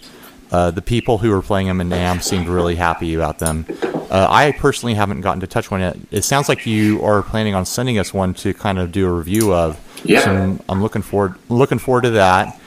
Uh, 0.52 0.72
the 0.72 0.82
people 0.82 1.20
who 1.20 1.32
are 1.32 1.44
playing 1.44 1.68
them 1.68 1.80
in 1.80 1.90
NAMM 1.90 2.24
seemed 2.24 2.48
really 2.48 2.76
happy 2.76 3.14
about 3.14 3.38
them. 3.38 3.66
Uh, 4.10 4.26
I 4.28 4.52
personally 4.54 4.96
haven't 4.96 5.22
gotten 5.22 5.42
to 5.42 5.48
touch 5.48 5.70
one 5.70 5.82
yet. 5.82 5.96
It 6.10 6.24
sounds 6.24 6.50
like 6.50 6.66
you 6.66 7.04
are 7.04 7.22
planning 7.22 7.54
on 7.54 7.66
sending 7.66 8.00
us 8.00 8.12
one 8.12 8.34
to 8.36 8.56
kind 8.56 8.80
of 8.80 8.92
do 8.92 9.08
a 9.08 9.12
review 9.12 9.54
of. 9.54 9.80
Yeah. 10.04 10.22
So 10.22 10.32
I'm, 10.32 10.60
I'm 10.68 10.82
looking 10.82 11.04
forward 11.04 11.36
looking 11.50 11.78
forward 11.78 12.02
to 12.02 12.12
that. 12.12 12.60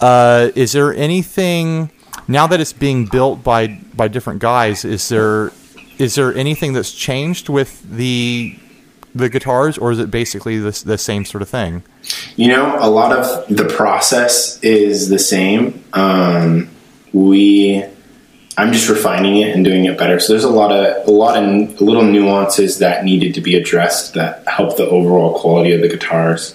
Uh, 0.00 0.50
is 0.54 0.72
there 0.72 0.94
anything 0.94 1.90
now 2.28 2.46
that 2.46 2.60
it's 2.60 2.72
being 2.72 3.06
built 3.06 3.42
by 3.42 3.68
by 3.94 4.08
different 4.08 4.40
guys? 4.40 4.84
Is 4.84 5.08
there 5.08 5.52
is 5.98 6.14
there 6.14 6.34
anything 6.34 6.72
that's 6.72 6.92
changed 6.92 7.48
with 7.48 7.82
the 7.90 8.58
the 9.16 9.28
guitars, 9.30 9.78
or 9.78 9.90
is 9.90 9.98
it 9.98 10.10
basically 10.10 10.58
the, 10.58 10.82
the 10.84 10.98
same 10.98 11.24
sort 11.24 11.40
of 11.42 11.48
thing? 11.48 11.82
You 12.36 12.48
know, 12.48 12.76
a 12.78 12.90
lot 12.90 13.16
of 13.16 13.48
the 13.48 13.64
process 13.64 14.62
is 14.62 15.08
the 15.08 15.18
same. 15.18 15.82
Um, 15.94 16.68
we, 17.14 17.82
I'm 18.58 18.72
just 18.72 18.90
refining 18.90 19.38
it 19.38 19.54
and 19.54 19.64
doing 19.64 19.86
it 19.86 19.96
better. 19.96 20.20
So 20.20 20.34
there's 20.34 20.44
a 20.44 20.50
lot 20.50 20.70
of 20.70 21.08
a 21.08 21.10
lot 21.10 21.42
of 21.42 21.80
little 21.80 22.04
nuances 22.04 22.78
that 22.78 23.04
needed 23.04 23.34
to 23.34 23.40
be 23.40 23.54
addressed 23.54 24.14
that 24.14 24.46
help 24.46 24.76
the 24.76 24.86
overall 24.86 25.38
quality 25.38 25.72
of 25.72 25.80
the 25.80 25.88
guitars. 25.88 26.54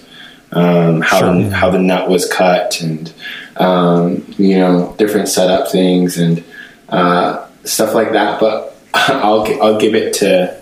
Um, 0.54 1.00
how 1.00 1.18
Sure. 1.20 1.50
how 1.50 1.70
the 1.70 1.78
nut 1.78 2.10
was 2.10 2.30
cut 2.30 2.80
and 2.82 3.10
um, 3.56 4.22
you 4.36 4.58
know 4.58 4.94
different 4.98 5.28
setup 5.28 5.70
things 5.72 6.18
and 6.18 6.44
uh, 6.90 7.46
stuff 7.64 7.94
like 7.94 8.12
that. 8.12 8.38
But 8.38 8.76
I'll 8.94 9.46
I'll 9.62 9.78
give 9.80 9.94
it 9.94 10.12
to 10.14 10.54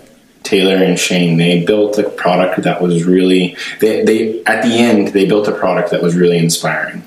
Taylor 0.43 0.75
and 0.83 0.97
Shane. 0.97 1.37
They 1.37 1.65
built 1.65 1.97
a 1.97 2.09
product 2.09 2.61
that 2.63 2.81
was 2.81 3.03
really 3.03 3.57
they 3.81 4.05
they 4.05 4.43
at 4.45 4.63
the 4.63 4.77
end 4.77 5.09
they 5.09 5.25
built 5.25 5.47
a 5.49 5.51
product 5.51 5.91
that 5.91 6.01
was 6.01 6.15
really 6.15 6.37
inspiring. 6.37 7.03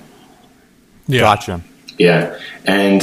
Yeah. 1.07 1.20
Gotcha. 1.20 1.62
Yeah, 1.97 2.39
and 2.66 3.03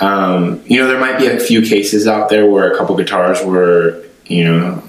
um, 0.00 0.62
you 0.64 0.80
know 0.80 0.86
there 0.88 1.00
might 1.00 1.18
be 1.18 1.26
a 1.26 1.38
few 1.38 1.60
cases 1.62 2.06
out 2.06 2.28
there 2.30 2.48
where 2.48 2.72
a 2.72 2.76
couple 2.78 2.96
guitars 2.96 3.44
were 3.44 4.04
you 4.26 4.44
know 4.44 4.82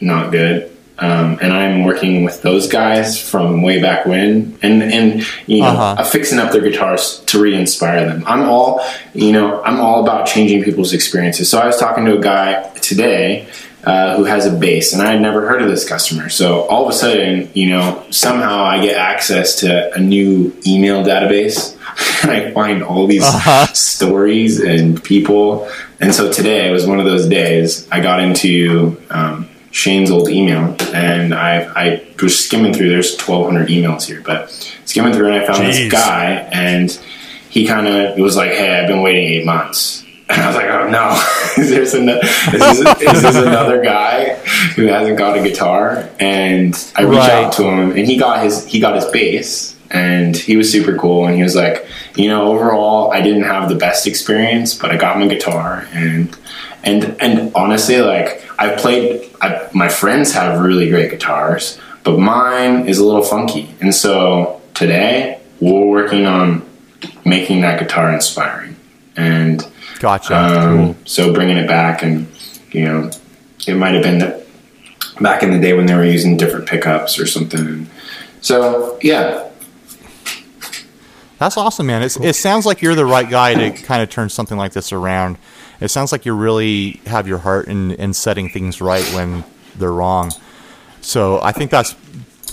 not 0.00 0.30
good. 0.30 0.70
Um, 0.98 1.38
and 1.40 1.52
I'm 1.52 1.84
working 1.84 2.22
with 2.24 2.42
those 2.42 2.68
guys 2.68 3.18
from 3.20 3.62
way 3.62 3.80
back 3.80 4.06
when, 4.06 4.56
and 4.62 4.82
and 4.82 5.26
you 5.46 5.60
know, 5.60 5.66
Uh-huh. 5.68 6.04
fixing 6.04 6.38
up 6.38 6.52
their 6.52 6.60
guitars 6.60 7.20
to 7.26 7.40
re-inspire 7.40 8.04
them. 8.06 8.22
I'm 8.26 8.42
all, 8.48 8.84
you 9.14 9.32
know, 9.32 9.62
I'm 9.62 9.80
all 9.80 10.02
about 10.02 10.26
changing 10.26 10.62
people's 10.62 10.92
experiences. 10.92 11.48
So 11.48 11.58
I 11.58 11.66
was 11.66 11.78
talking 11.78 12.04
to 12.04 12.16
a 12.18 12.20
guy 12.20 12.62
today 12.80 13.46
uh, 13.84 14.16
who 14.16 14.24
has 14.24 14.46
a 14.46 14.50
bass, 14.50 14.92
and 14.92 15.02
I 15.02 15.12
had 15.12 15.20
never 15.22 15.48
heard 15.48 15.60
of 15.62 15.68
this 15.68 15.88
customer. 15.88 16.28
So 16.28 16.60
all 16.68 16.84
of 16.84 16.90
a 16.90 16.96
sudden, 16.96 17.48
you 17.54 17.70
know, 17.70 18.04
somehow 18.10 18.62
I 18.62 18.80
get 18.84 18.96
access 18.96 19.56
to 19.60 19.92
a 19.94 19.98
new 19.98 20.54
email 20.66 21.02
database, 21.02 21.74
and 22.22 22.30
I 22.36 22.52
find 22.52 22.82
all 22.84 23.06
these 23.08 23.24
stories 23.76 24.60
and 24.60 25.02
people. 25.02 25.68
And 26.00 26.14
so 26.14 26.30
today 26.30 26.70
was 26.70 26.86
one 26.86 27.00
of 27.00 27.06
those 27.06 27.26
days. 27.26 27.88
I 27.90 28.00
got 28.00 28.20
into 28.20 29.00
um, 29.10 29.48
Shane's 29.72 30.10
old 30.10 30.28
email, 30.28 30.76
and 30.94 31.34
I, 31.34 31.62
I 31.74 32.06
was 32.22 32.38
skimming 32.38 32.72
through. 32.74 32.90
There's 32.90 33.16
1,200 33.18 33.68
emails 33.68 34.04
here, 34.04 34.20
but 34.24 34.50
skimming 34.84 35.12
through, 35.14 35.26
and 35.32 35.34
I 35.42 35.46
found 35.46 35.60
Jeez. 35.64 35.72
this 35.84 35.92
guy, 35.92 36.34
and 36.52 36.90
he 37.48 37.66
kind 37.66 37.88
of 37.88 38.16
was 38.18 38.36
like, 38.36 38.50
"Hey, 38.52 38.78
I've 38.78 38.86
been 38.86 39.00
waiting 39.02 39.24
eight 39.24 39.44
months." 39.46 40.04
And 40.32 40.40
I 40.40 40.46
was 40.46 40.56
like, 40.56 40.66
"Oh 40.66 40.88
no, 40.88 41.10
is, 41.62 41.70
there 41.92 42.00
an- 42.00 42.08
is, 42.08 42.82
this, 42.84 43.02
is 43.02 43.22
this 43.22 43.36
another 43.36 43.82
guy 43.82 44.36
who 44.76 44.86
hasn't 44.86 45.18
got 45.18 45.36
a 45.36 45.42
guitar?" 45.42 46.08
And 46.20 46.74
I 46.96 47.02
reached 47.02 47.18
Right. 47.18 47.44
out 47.44 47.52
to 47.54 47.64
him, 47.64 47.90
and 47.90 48.06
he 48.06 48.16
got 48.16 48.42
his 48.42 48.64
he 48.66 48.78
got 48.80 48.94
his 48.94 49.04
bass, 49.06 49.76
and 49.90 50.34
he 50.34 50.56
was 50.56 50.70
super 50.72 50.96
cool. 50.96 51.26
And 51.26 51.34
he 51.36 51.42
was 51.42 51.54
like, 51.56 51.86
"You 52.16 52.28
know, 52.28 52.44
overall, 52.52 53.10
I 53.12 53.20
didn't 53.20 53.42
have 53.44 53.68
the 53.68 53.74
best 53.74 54.06
experience, 54.06 54.74
but 54.74 54.90
I 54.90 54.96
got 54.96 55.18
my 55.18 55.26
guitar, 55.26 55.86
and 55.92 56.34
and 56.84 57.16
and 57.20 57.54
honestly, 57.54 57.98
like 57.98 58.42
I've 58.58 58.78
played, 58.78 59.30
I, 59.40 59.68
my 59.72 59.88
friends 59.88 60.32
have 60.32 60.60
really 60.60 60.88
great 60.90 61.10
guitars, 61.10 61.78
but 62.04 62.18
mine 62.18 62.88
is 62.88 62.98
a 62.98 63.04
little 63.04 63.22
funky. 63.22 63.74
And 63.80 63.94
so 63.94 64.60
today 64.74 65.40
we're 65.60 65.86
working 65.86 66.26
on 66.26 66.68
making 67.24 67.60
that 67.62 67.78
guitar 67.80 68.12
inspiring, 68.12 68.76
and 69.16 69.66
Gotcha. 70.00 70.36
um, 70.36 70.76
cool. 70.94 70.96
so 71.04 71.32
bringing 71.32 71.56
it 71.56 71.68
back, 71.68 72.02
and 72.02 72.26
you 72.70 72.84
know, 72.84 73.10
it 73.66 73.74
might 73.74 73.94
have 73.94 74.02
been 74.02 74.18
that 74.18 74.42
back 75.20 75.42
in 75.42 75.50
the 75.52 75.58
day 75.60 75.72
when 75.74 75.86
they 75.86 75.94
were 75.94 76.04
using 76.04 76.36
different 76.36 76.66
pickups 76.66 77.18
or 77.18 77.26
something. 77.26 77.88
So 78.40 78.98
yeah, 79.02 79.48
That's 81.38 81.56
awesome, 81.56 81.86
man. 81.86 82.02
It's, 82.02 82.16
it 82.16 82.34
sounds 82.36 82.66
like 82.66 82.82
you're 82.82 82.94
the 82.94 83.04
right 83.06 83.28
guy 83.28 83.54
to 83.54 83.82
kind 83.82 84.02
of 84.02 84.10
turn 84.10 84.28
something 84.28 84.56
like 84.56 84.72
this 84.72 84.92
around. 84.92 85.38
It 85.82 85.88
sounds 85.88 86.12
like 86.12 86.24
you 86.24 86.34
really 86.34 87.00
have 87.06 87.26
your 87.26 87.38
heart 87.38 87.68
in, 87.68 87.92
in 87.92 88.12
setting 88.14 88.48
things 88.48 88.80
right 88.80 89.04
when 89.14 89.44
they're 89.76 89.92
wrong. 89.92 90.32
So 91.00 91.40
I 91.42 91.52
think 91.52 91.70
that's 91.70 91.94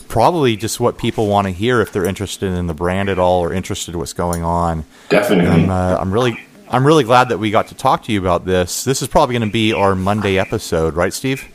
probably 0.08 0.56
just 0.56 0.80
what 0.80 0.98
people 0.98 1.28
want 1.28 1.46
to 1.46 1.52
hear 1.52 1.82
if 1.82 1.92
they're 1.92 2.06
interested 2.06 2.52
in 2.52 2.68
the 2.68 2.74
brand 2.74 3.10
at 3.10 3.20
all 3.20 3.42
or 3.42 3.54
interested 3.54 3.94
in 3.94 4.00
what's 4.00 4.14
going 4.14 4.44
on. 4.44 4.86
definitely. 5.10 5.46
I'm, 5.48 5.70
uh, 5.70 5.98
I'm 6.00 6.12
really 6.12 6.40
I'm 6.72 6.86
really 6.86 7.04
glad 7.04 7.30
that 7.30 7.40
we 7.40 7.50
got 7.50 7.68
to 7.70 7.76
talk 7.76 8.04
to 8.04 8.12
you 8.12 8.20
about 8.20 8.46
this. 8.46 8.84
This 8.84 9.02
is 9.02 9.08
probably 9.08 9.34
going 9.34 9.48
to 9.48 9.52
be 9.52 9.74
our 9.74 9.96
Monday 9.96 10.38
episode, 10.38 10.96
right, 10.96 11.12
Steve? 11.12 11.46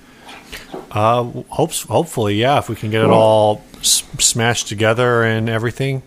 Uh, 0.90 1.22
hopes, 1.50 1.82
hopefully, 1.82 2.34
yeah. 2.34 2.58
If 2.58 2.68
we 2.68 2.74
can 2.74 2.90
get 2.90 3.02
it 3.02 3.10
all 3.10 3.62
s- 3.78 4.02
smashed 4.18 4.66
together 4.66 5.22
and 5.22 5.48
everything. 5.48 6.02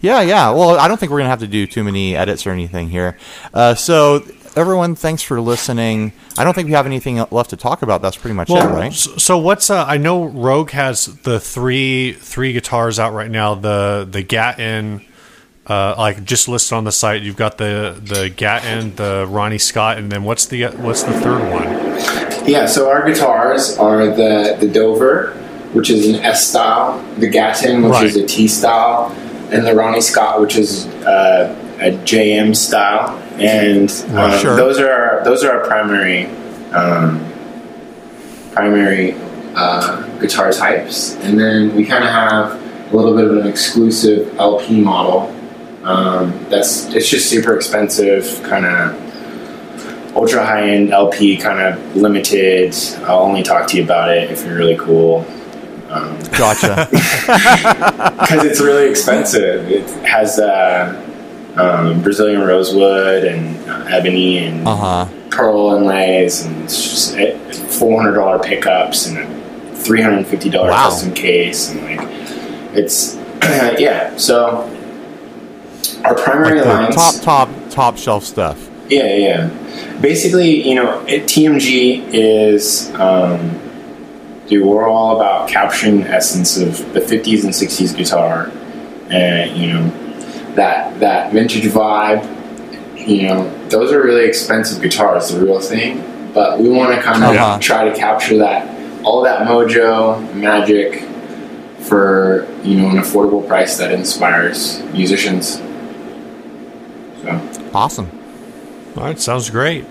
Yeah, 0.00 0.20
yeah. 0.20 0.50
Well, 0.50 0.78
I 0.78 0.88
don't 0.88 0.98
think 0.98 1.10
we're 1.12 1.18
going 1.18 1.26
to 1.26 1.30
have 1.30 1.40
to 1.40 1.46
do 1.46 1.66
too 1.66 1.84
many 1.84 2.16
edits 2.16 2.44
or 2.44 2.50
anything 2.50 2.90
here. 2.90 3.16
Uh, 3.52 3.74
so, 3.76 4.26
everyone, 4.56 4.94
thanks 4.94 5.22
for 5.22 5.40
listening. 5.40 6.12
I 6.38 6.44
don't 6.44 6.54
think 6.54 6.66
we 6.66 6.72
have 6.72 6.86
anything 6.86 7.24
left 7.30 7.50
to 7.50 7.56
talk 7.56 7.82
about. 7.82 8.02
That's 8.02 8.16
pretty 8.16 8.34
much 8.34 8.50
it, 8.50 8.54
right? 8.54 8.92
So, 8.92 9.16
so 9.16 9.38
what's 9.38 9.70
uh, 9.70 9.84
I 9.84 9.96
know 9.96 10.24
Rogue 10.24 10.70
has 10.70 11.06
the 11.22 11.40
three 11.40 12.12
three 12.14 12.52
guitars 12.52 12.98
out 12.98 13.12
right 13.12 13.30
now. 13.30 13.54
The 13.54 14.06
the 14.10 14.22
Gatton, 14.22 15.04
uh, 15.66 15.94
like 15.96 16.24
just 16.24 16.48
listed 16.48 16.74
on 16.74 16.84
the 16.84 16.92
site. 16.92 17.22
You've 17.22 17.36
got 17.36 17.58
the 17.58 18.00
the 18.02 18.30
Gatton, 18.30 18.96
the 18.96 19.26
Ronnie 19.28 19.58
Scott, 19.58 19.98
and 19.98 20.10
then 20.10 20.24
what's 20.24 20.46
the 20.46 20.66
what's 20.66 21.02
the 21.02 21.12
third 21.20 21.50
one? 21.52 22.48
Yeah, 22.48 22.66
so 22.66 22.90
our 22.90 23.06
guitars 23.06 23.78
are 23.78 24.06
the 24.06 24.56
the 24.60 24.68
Dover, 24.68 25.32
which 25.72 25.90
is 25.90 26.08
an 26.08 26.16
S 26.16 26.46
style, 26.46 27.02
the 27.18 27.28
Gatton, 27.28 27.82
which 27.82 28.02
is 28.02 28.16
a 28.16 28.26
T 28.26 28.46
style, 28.48 29.10
and 29.50 29.66
the 29.66 29.74
Ronnie 29.74 30.00
Scott, 30.00 30.40
which 30.40 30.56
is 30.56 30.86
uh, 31.06 31.54
a 31.80 31.90
JM 32.04 32.54
style. 32.54 33.20
And 33.38 33.90
um, 34.16 34.38
sure. 34.38 34.56
those 34.56 34.78
are 34.78 34.90
our, 34.90 35.24
those 35.24 35.42
are 35.44 35.58
our 35.58 35.66
primary 35.66 36.26
um, 36.72 37.24
primary 38.52 39.14
uh, 39.54 40.18
guitar 40.18 40.52
types. 40.52 41.14
And 41.16 41.38
then 41.38 41.74
we 41.74 41.84
kind 41.84 42.04
of 42.04 42.10
have 42.10 42.92
a 42.92 42.96
little 42.96 43.14
bit 43.16 43.24
of 43.24 43.36
an 43.38 43.46
exclusive 43.46 44.38
LP 44.38 44.80
model. 44.80 45.34
Um, 45.82 46.32
that's 46.48 46.86
it's 46.94 47.08
just 47.08 47.28
super 47.28 47.54
expensive, 47.56 48.42
kind 48.42 48.64
of 48.64 50.16
ultra 50.16 50.44
high 50.44 50.70
end 50.70 50.90
LP, 50.90 51.36
kind 51.36 51.60
of 51.60 51.96
limited. 51.96 52.74
I'll 53.02 53.20
only 53.20 53.42
talk 53.42 53.68
to 53.68 53.76
you 53.76 53.84
about 53.84 54.16
it 54.16 54.30
if 54.30 54.44
you're 54.44 54.56
really 54.56 54.76
cool. 54.76 55.26
Gotcha. 56.36 56.88
Because 58.24 58.44
it's 58.44 58.60
really 58.60 58.88
expensive. 58.88 59.70
It 59.70 59.88
has 60.06 60.38
uh, 60.38 60.94
um, 61.56 62.02
Brazilian 62.02 62.42
rosewood 62.42 63.24
and 63.24 63.68
uh, 63.68 63.84
ebony 63.88 64.38
and 64.38 64.66
Uh 64.66 64.76
huh. 64.76 65.06
pearl 65.30 65.74
inlays 65.76 66.44
and 66.44 66.64
it's 66.64 66.82
just 66.82 67.14
it, 67.16 67.36
$400 67.50 68.42
pickups 68.44 69.06
and 69.06 69.18
a 69.18 69.24
$350 69.76 70.54
Wow. 70.68 70.70
custom 70.84 71.12
case. 71.14 71.70
And 71.70 71.82
like, 71.84 72.08
it's, 72.76 73.16
yeah. 73.78 74.16
So 74.16 74.70
our 76.04 76.14
primary 76.14 76.60
Like 76.60 76.90
lines. 76.90 76.94
top, 76.96 77.14
top, 77.22 77.48
top 77.70 77.96
shelf 77.98 78.24
stuff. 78.24 78.68
Yeah, 78.88 79.16
yeah. 79.16 79.98
Basically, 80.00 80.66
you 80.68 80.74
know, 80.74 81.00
it, 81.06 81.22
TMG 81.24 82.02
is, 82.12 82.92
um, 82.96 83.58
dude, 84.46 84.66
we're 84.66 84.86
all 84.88 85.16
about 85.16 85.48
capturing 85.48 86.00
the 86.02 86.08
essence 86.08 86.56
of 86.58 86.76
the 86.92 87.00
50s 87.00 87.44
and 87.44 87.52
60s 87.52 87.96
guitar, 87.96 88.50
and 89.08 89.56
you 89.56 89.72
know, 89.72 89.90
that 90.56 90.98
that 91.00 91.32
vintage 91.32 91.64
vibe. 91.64 92.30
You 92.96 93.28
know, 93.28 93.68
those 93.68 93.92
are 93.92 94.02
really 94.02 94.24
expensive 94.24 94.80
guitars, 94.82 95.28
the 95.30 95.44
real 95.44 95.60
thing. 95.60 96.02
But 96.32 96.58
we 96.58 96.68
want 96.68 96.94
to 96.94 97.02
kind 97.02 97.22
of 97.22 97.30
Uh-huh. 97.36 97.58
try 97.60 97.88
to 97.88 97.94
capture 97.94 98.38
that, 98.38 98.68
all 99.04 99.22
that 99.22 99.46
mojo, 99.46 100.32
magic, 100.34 101.04
for 101.80 102.46
you 102.62 102.76
know 102.76 102.88
an 102.88 102.96
affordable 102.96 103.46
price 103.46 103.76
that 103.76 103.92
inspires 103.92 104.82
musicians. 104.92 105.60
So. 107.22 107.40
Awesome. 107.74 108.10
All 108.96 109.04
right, 109.04 109.18
sounds 109.20 109.50
great. 109.50 109.84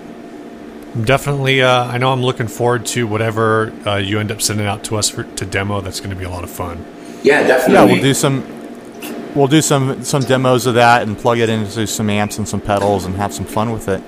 I'm 0.95 1.03
definitely, 1.05 1.61
uh, 1.61 1.86
I 1.86 1.97
know 1.97 2.11
I'm 2.14 2.22
looking 2.22 2.47
forward 2.47 2.86
to 2.88 3.07
whatever 3.07 3.74
uh, 3.86 3.95
you 3.97 4.20
end 4.20 4.32
up 4.32 4.41
sending 4.41 4.68
out 4.68 4.84
to 4.86 4.95
us 4.97 5.09
for, 5.09 5.24
to 5.24 5.45
demo. 5.45 5.82
That's 5.82 5.99
going 5.99 6.11
to 6.11 6.16
be 6.16 6.24
a 6.26 6.30
lot 6.30 6.43
of 6.43 6.51
fun. 6.51 6.86
Yeah, 7.24 7.45
definitely. 7.47 7.74
Yeah, 7.74 7.86
we'll 7.86 8.01
do 8.03 8.14
some. 8.14 8.43
We'll 9.36 9.47
do 9.47 9.61
some 9.61 10.03
some 10.03 10.21
demos 10.21 10.65
of 10.67 10.75
that 10.75 11.01
and 11.03 11.17
plug 11.17 11.39
it 11.39 11.49
into 11.49 11.88
some 11.88 12.09
amps 12.09 12.38
and 12.38 12.47
some 12.47 12.61
pedals 12.61 13.05
and 13.05 13.15
have 13.15 13.34
some 13.34 13.45
fun 13.45 13.71
with 13.71 13.88
it, 13.89 14.01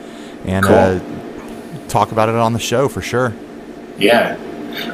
and 0.45 0.65
Cool. 0.65 0.75
uh, 0.75 0.99
talk 1.87 2.11
about 2.11 2.29
it 2.29 2.35
on 2.35 2.53
the 2.53 2.59
show 2.59 2.87
for 2.87 3.01
sure. 3.01 3.33
Yeah. 3.97 4.37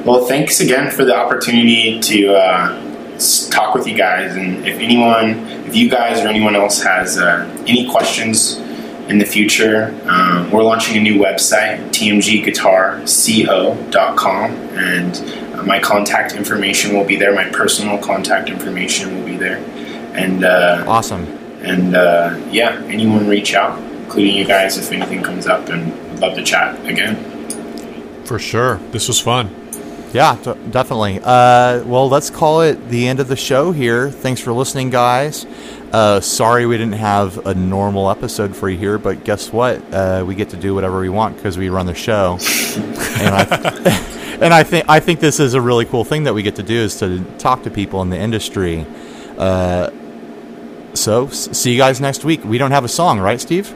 Well, 0.06 0.26
thanks 0.26 0.60
again 0.62 0.90
for 0.92 1.04
the 1.06 1.16
opportunity 1.16 2.00
to 2.02 2.36
uh, 2.36 3.18
talk 3.50 3.74
with 3.76 3.88
you 3.88 3.96
guys. 3.98 4.36
And 4.36 4.66
if 4.66 4.78
anyone, 4.80 5.40
if 5.68 5.76
you 5.76 5.90
guys 5.90 6.22
or 6.24 6.28
anyone 6.28 6.56
else 6.56 6.82
has 6.84 7.18
uh, 7.18 7.46
any 7.68 7.90
questions 7.90 8.58
in 9.10 9.18
the 9.18 9.26
future, 9.26 9.92
um, 10.08 10.52
we're 10.52 10.62
launching 10.64 10.98
a 10.98 11.02
new 11.02 11.18
website, 11.20 11.80
tmgguitarco.com, 11.90 14.52
and 14.78 15.16
uh, 15.56 15.64
my 15.64 15.80
contact 15.80 16.34
information 16.36 16.94
will 16.96 17.04
be 17.06 17.16
there. 17.16 17.34
My 17.34 17.46
personal 17.50 17.98
contact 17.98 18.50
information 18.50 19.18
will 19.18 19.26
be 19.26 19.36
there. 19.38 19.60
And 20.14 20.44
uh, 20.44 20.84
Awesome. 20.88 21.24
and 21.64 21.96
uh, 21.96 22.38
yeah, 22.52 22.82
anyone 22.88 23.28
reach 23.28 23.54
out, 23.54 23.80
including 23.80 24.36
you 24.36 24.46
guys, 24.46 24.78
if 24.78 24.92
anything 24.92 25.24
comes 25.24 25.48
up, 25.48 25.70
and 25.70 25.92
would 26.12 26.20
love 26.20 26.36
to 26.36 26.44
chat 26.44 26.84
again. 26.86 27.16
For 28.26 28.40
sure. 28.40 28.78
This 28.92 29.08
was 29.08 29.20
fun. 29.20 29.50
Yeah, 30.14 30.38
d- 30.44 30.54
definitely. 30.70 31.20
Uh, 31.24 31.84
well, 31.86 32.10
let's 32.10 32.30
call 32.30 32.62
it 32.62 32.90
the 32.90 33.08
end 33.08 33.22
of 33.22 33.30
the 33.30 33.38
show 33.38 33.72
here. 33.72 34.10
Thanks 34.12 34.42
for 34.42 34.52
listening, 34.52 34.90
guys. 34.90 35.46
Uh, 35.94 36.20
sorry 36.20 36.66
we 36.66 36.78
didn't 36.78 36.94
have 37.00 37.46
a 37.46 37.54
normal 37.54 38.10
episode 38.10 38.54
for 38.56 38.70
you 38.70 38.78
here, 38.78 38.98
but 38.98 39.24
guess 39.24 39.54
what? 39.54 39.82
Uh, 39.94 40.24
we 40.28 40.36
get 40.36 40.50
to 40.50 40.58
do 40.58 40.76
whatever 40.76 41.00
we 41.00 41.08
want 41.10 41.38
because 41.38 41.58
we 41.58 41.70
run 41.70 41.86
the 41.86 41.94
show. 41.96 42.38
and 43.20 43.36
I, 43.36 44.38
and 44.42 44.54
I 44.54 44.64
think 44.64 44.86
I 44.90 45.00
think 45.00 45.22
this 45.22 45.40
is 45.40 45.54
a 45.54 45.62
really 45.62 45.86
cool 45.86 46.04
thing 46.04 46.24
that 46.26 46.34
we 46.34 46.44
get 46.44 46.56
to 46.58 46.64
do 46.64 46.76
is 46.76 46.98
to 47.00 47.24
talk 47.38 47.64
to 47.64 47.70
people 47.72 48.02
in 48.02 48.10
the 48.10 48.18
industry. 48.20 48.86
So, 51.02 51.28
see 51.30 51.72
you 51.72 51.78
guys 51.78 52.00
next 52.00 52.24
week. 52.24 52.44
We 52.46 52.58
don't 52.58 52.72
have 52.72 52.84
a 52.86 52.88
song, 52.88 53.20
right, 53.20 53.42
Steve? 53.42 53.74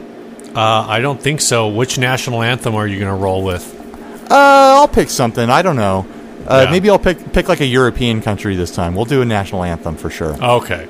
Uh, 0.56 0.86
I 0.88 1.00
don't 1.00 1.20
think 1.20 1.40
so. 1.40 1.68
Which 1.68 1.98
national 1.98 2.42
anthem 2.42 2.74
are 2.76 2.86
you 2.86 2.98
going 3.00 3.14
to 3.14 3.20
roll 3.22 3.42
with? 3.42 3.74
Uh, 4.30 4.34
I'll 4.80 4.88
pick 4.88 5.10
something. 5.10 5.50
I 5.50 5.62
don't 5.62 5.76
know. 5.76 6.06
Uh, 6.46 6.62
Yeah. 6.64 6.70
Maybe 6.70 6.88
I'll 6.88 6.98
pick 7.00 7.32
pick 7.32 7.48
like 7.48 7.60
a 7.60 7.66
European 7.66 8.22
country 8.22 8.54
this 8.54 8.70
time. 8.74 8.94
We'll 8.94 9.04
do 9.04 9.20
a 9.22 9.24
national 9.24 9.64
anthem 9.64 9.96
for 9.96 10.08
sure. 10.10 10.34
Okay. 10.42 10.86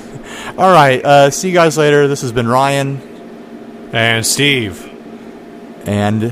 All 0.58 0.72
right. 0.72 1.04
Uh, 1.04 1.30
see 1.30 1.48
you 1.48 1.54
guys 1.54 1.76
later. 1.76 2.08
This 2.08 2.22
has 2.22 2.32
been 2.32 2.48
Ryan 2.48 2.98
And 3.92 4.24
Steve. 4.24 4.80
and 5.86 6.24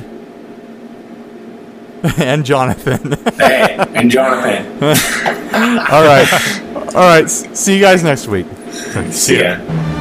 and 2.19 2.45
Jonathan. 2.47 3.13
Hey, 3.37 3.77
and 3.95 4.11
Jonathan. 4.11 4.67
All 5.93 6.03
right. 6.03 6.95
All 6.95 7.03
right. 7.21 7.29
See 7.31 7.75
you 7.75 7.81
guys 7.81 8.03
next 8.03 8.27
week. 8.27 8.47
See 9.11 9.40
ya. 9.40 9.91